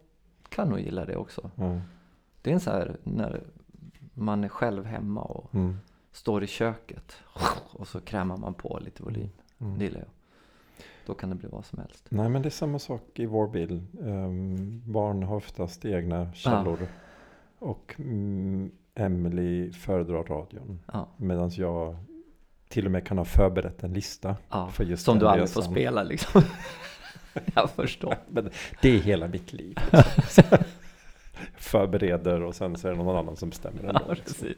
kan 0.49 0.69
nog 0.69 0.81
gilla 0.81 1.05
det 1.05 1.17
också. 1.17 1.51
Ja. 1.55 1.81
Det 2.43 2.51
är 2.51 2.55
en 2.55 2.61
så 2.61 2.71
här 2.71 2.97
när 3.05 3.43
man 4.15 4.45
är 4.45 4.49
själv 4.49 4.85
hemma 4.85 5.23
och 5.23 5.55
Mm. 5.55 5.77
står 6.13 6.45
i 6.45 6.47
köket 6.47 7.17
och 7.73 7.89
så 7.89 8.01
krämar 8.01 8.37
man 8.37 8.55
på 8.55 8.79
lite 8.83 9.03
volym. 9.03 9.31
Mm. 9.59 9.79
Det 9.79 9.85
gillar 9.85 9.99
jag. 10.01 10.09
Då 11.07 11.15
kan 11.15 11.31
det 11.31 11.37
bli 11.37 11.49
vad 11.53 11.65
som 11.67 11.79
helst. 11.79 12.07
Nej 12.09 12.29
men 12.29 12.43
det 12.43 12.49
är 12.49 12.51
samma 12.51 12.79
sak 12.79 13.03
i 13.15 13.27
vår 13.27 13.49
bil. 13.49 13.83
Ehm, 14.03 14.83
barn 14.93 15.23
har 15.23 15.37
oftast 15.37 15.85
egna 15.85 16.33
källor. 16.33 16.79
Och 17.59 17.95
mm, 17.99 18.71
Emily 18.95 19.73
föredrar 19.73 20.25
radion. 20.25 20.81
Ja, 20.93 21.09
Medan 21.17 21.51
jag 21.55 21.97
till 22.69 22.85
och 22.87 22.91
med 22.93 23.07
kan 23.07 23.19
ha 23.19 23.25
förberett 23.25 23.83
en 23.83 23.93
lista. 23.93 24.37
ja. 24.49 24.69
För 24.69 24.85
just 24.85 25.05
Som 25.05 25.19
du 25.19 25.29
aldrig 25.29 25.49
får 25.51 25.61
resan. 25.61 25.73
spela 25.75 26.03
liksom. 26.03 26.43
jag 27.55 27.71
förstår. 27.71 28.17
Men 28.29 28.51
det 28.83 28.89
är 28.89 28.99
hela 28.99 29.29
mitt 29.29 29.53
liv. 29.53 29.79
liksom. 30.17 30.45
Förbereder 31.57 32.43
och 32.43 32.55
sen 32.55 32.77
så 32.77 32.89
är 32.89 32.93
det 32.93 32.99
någon 32.99 33.17
annan 33.17 33.37
som 33.37 33.51
bestämmer. 33.51 33.83
Ja, 33.83 33.89
ändå, 33.89 34.15
liksom. 34.15 34.35
precis. 34.49 34.57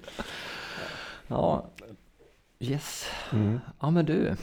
Ja, 1.26 1.66
yes. 2.58 3.06
Mm. 3.32 3.60
Ja, 3.80 3.90
men 3.90 4.04
du. 4.04 4.36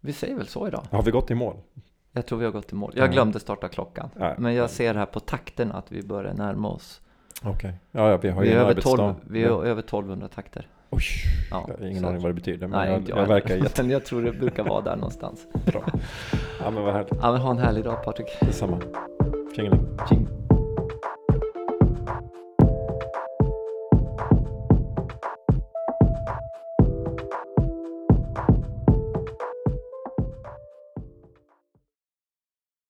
Vi 0.00 0.12
säger 0.12 0.34
väl 0.36 0.46
så 0.46 0.68
idag. 0.68 0.86
Har 0.90 1.02
vi 1.02 1.10
gått 1.10 1.30
i 1.30 1.34
mål? 1.34 1.56
Jag 2.12 2.26
tror 2.26 2.38
vi 2.38 2.44
har 2.44 2.52
gått 2.52 2.72
i 2.72 2.74
mål. 2.74 2.92
Jag 2.96 3.06
Ja. 3.08 3.12
glömde 3.12 3.40
starta 3.40 3.68
klockan. 3.68 4.10
Nej. 4.16 4.34
Men 4.38 4.54
jag 4.54 4.70
ser 4.70 4.94
här 4.94 5.06
på 5.06 5.20
takten 5.20 5.72
att 5.72 5.92
vi 5.92 6.02
börjar 6.02 6.34
närma 6.34 6.68
oss. 6.68 7.00
Okej. 7.44 7.74
Ja, 7.90 8.10
ja, 8.10 8.16
vi 8.16 8.28
har 8.30 8.40
Vi 8.42 8.46
ju 8.48 8.52
är, 8.52 8.56
en 8.56 8.62
över 8.62 8.70
arbetsdag. 8.70 8.96
12, 8.96 9.14
vi 9.26 9.42
är 9.44 9.48
Ja. 9.48 9.64
över 9.64 9.82
1200 9.82 10.28
takter. 10.28 10.68
Oj, 10.90 11.02
Ja, 11.50 11.64
jag 11.68 11.78
har 11.78 11.86
ingen 11.90 12.04
aning 12.04 12.22
vad 12.22 12.30
det 12.30 12.34
betyder. 12.34 12.66
Men 12.66 12.78
Nej, 12.78 12.90
jag, 12.92 13.08
jag, 13.08 13.18
jag, 13.18 13.26
verkar. 13.26 13.82
Men 13.82 13.90
jag 13.90 14.04
tror 14.04 14.22
det 14.22 14.32
brukar 14.32 14.64
vara 14.64 14.80
där 14.80 14.96
någonstans. 14.96 15.46
Ja 16.60 16.70
men 16.70 16.82
vad 16.84 16.92
härligt. 16.94 17.12
Ja, 17.22 17.32
men 17.32 17.40
ha 17.40 17.50
en 17.50 17.58
härlig 17.58 17.84
dag 17.84 18.04
Patrik. 18.04 18.26
Detsamma. 18.40 18.78
Tjingeling. 19.56 19.80
Tjing. 20.08 20.28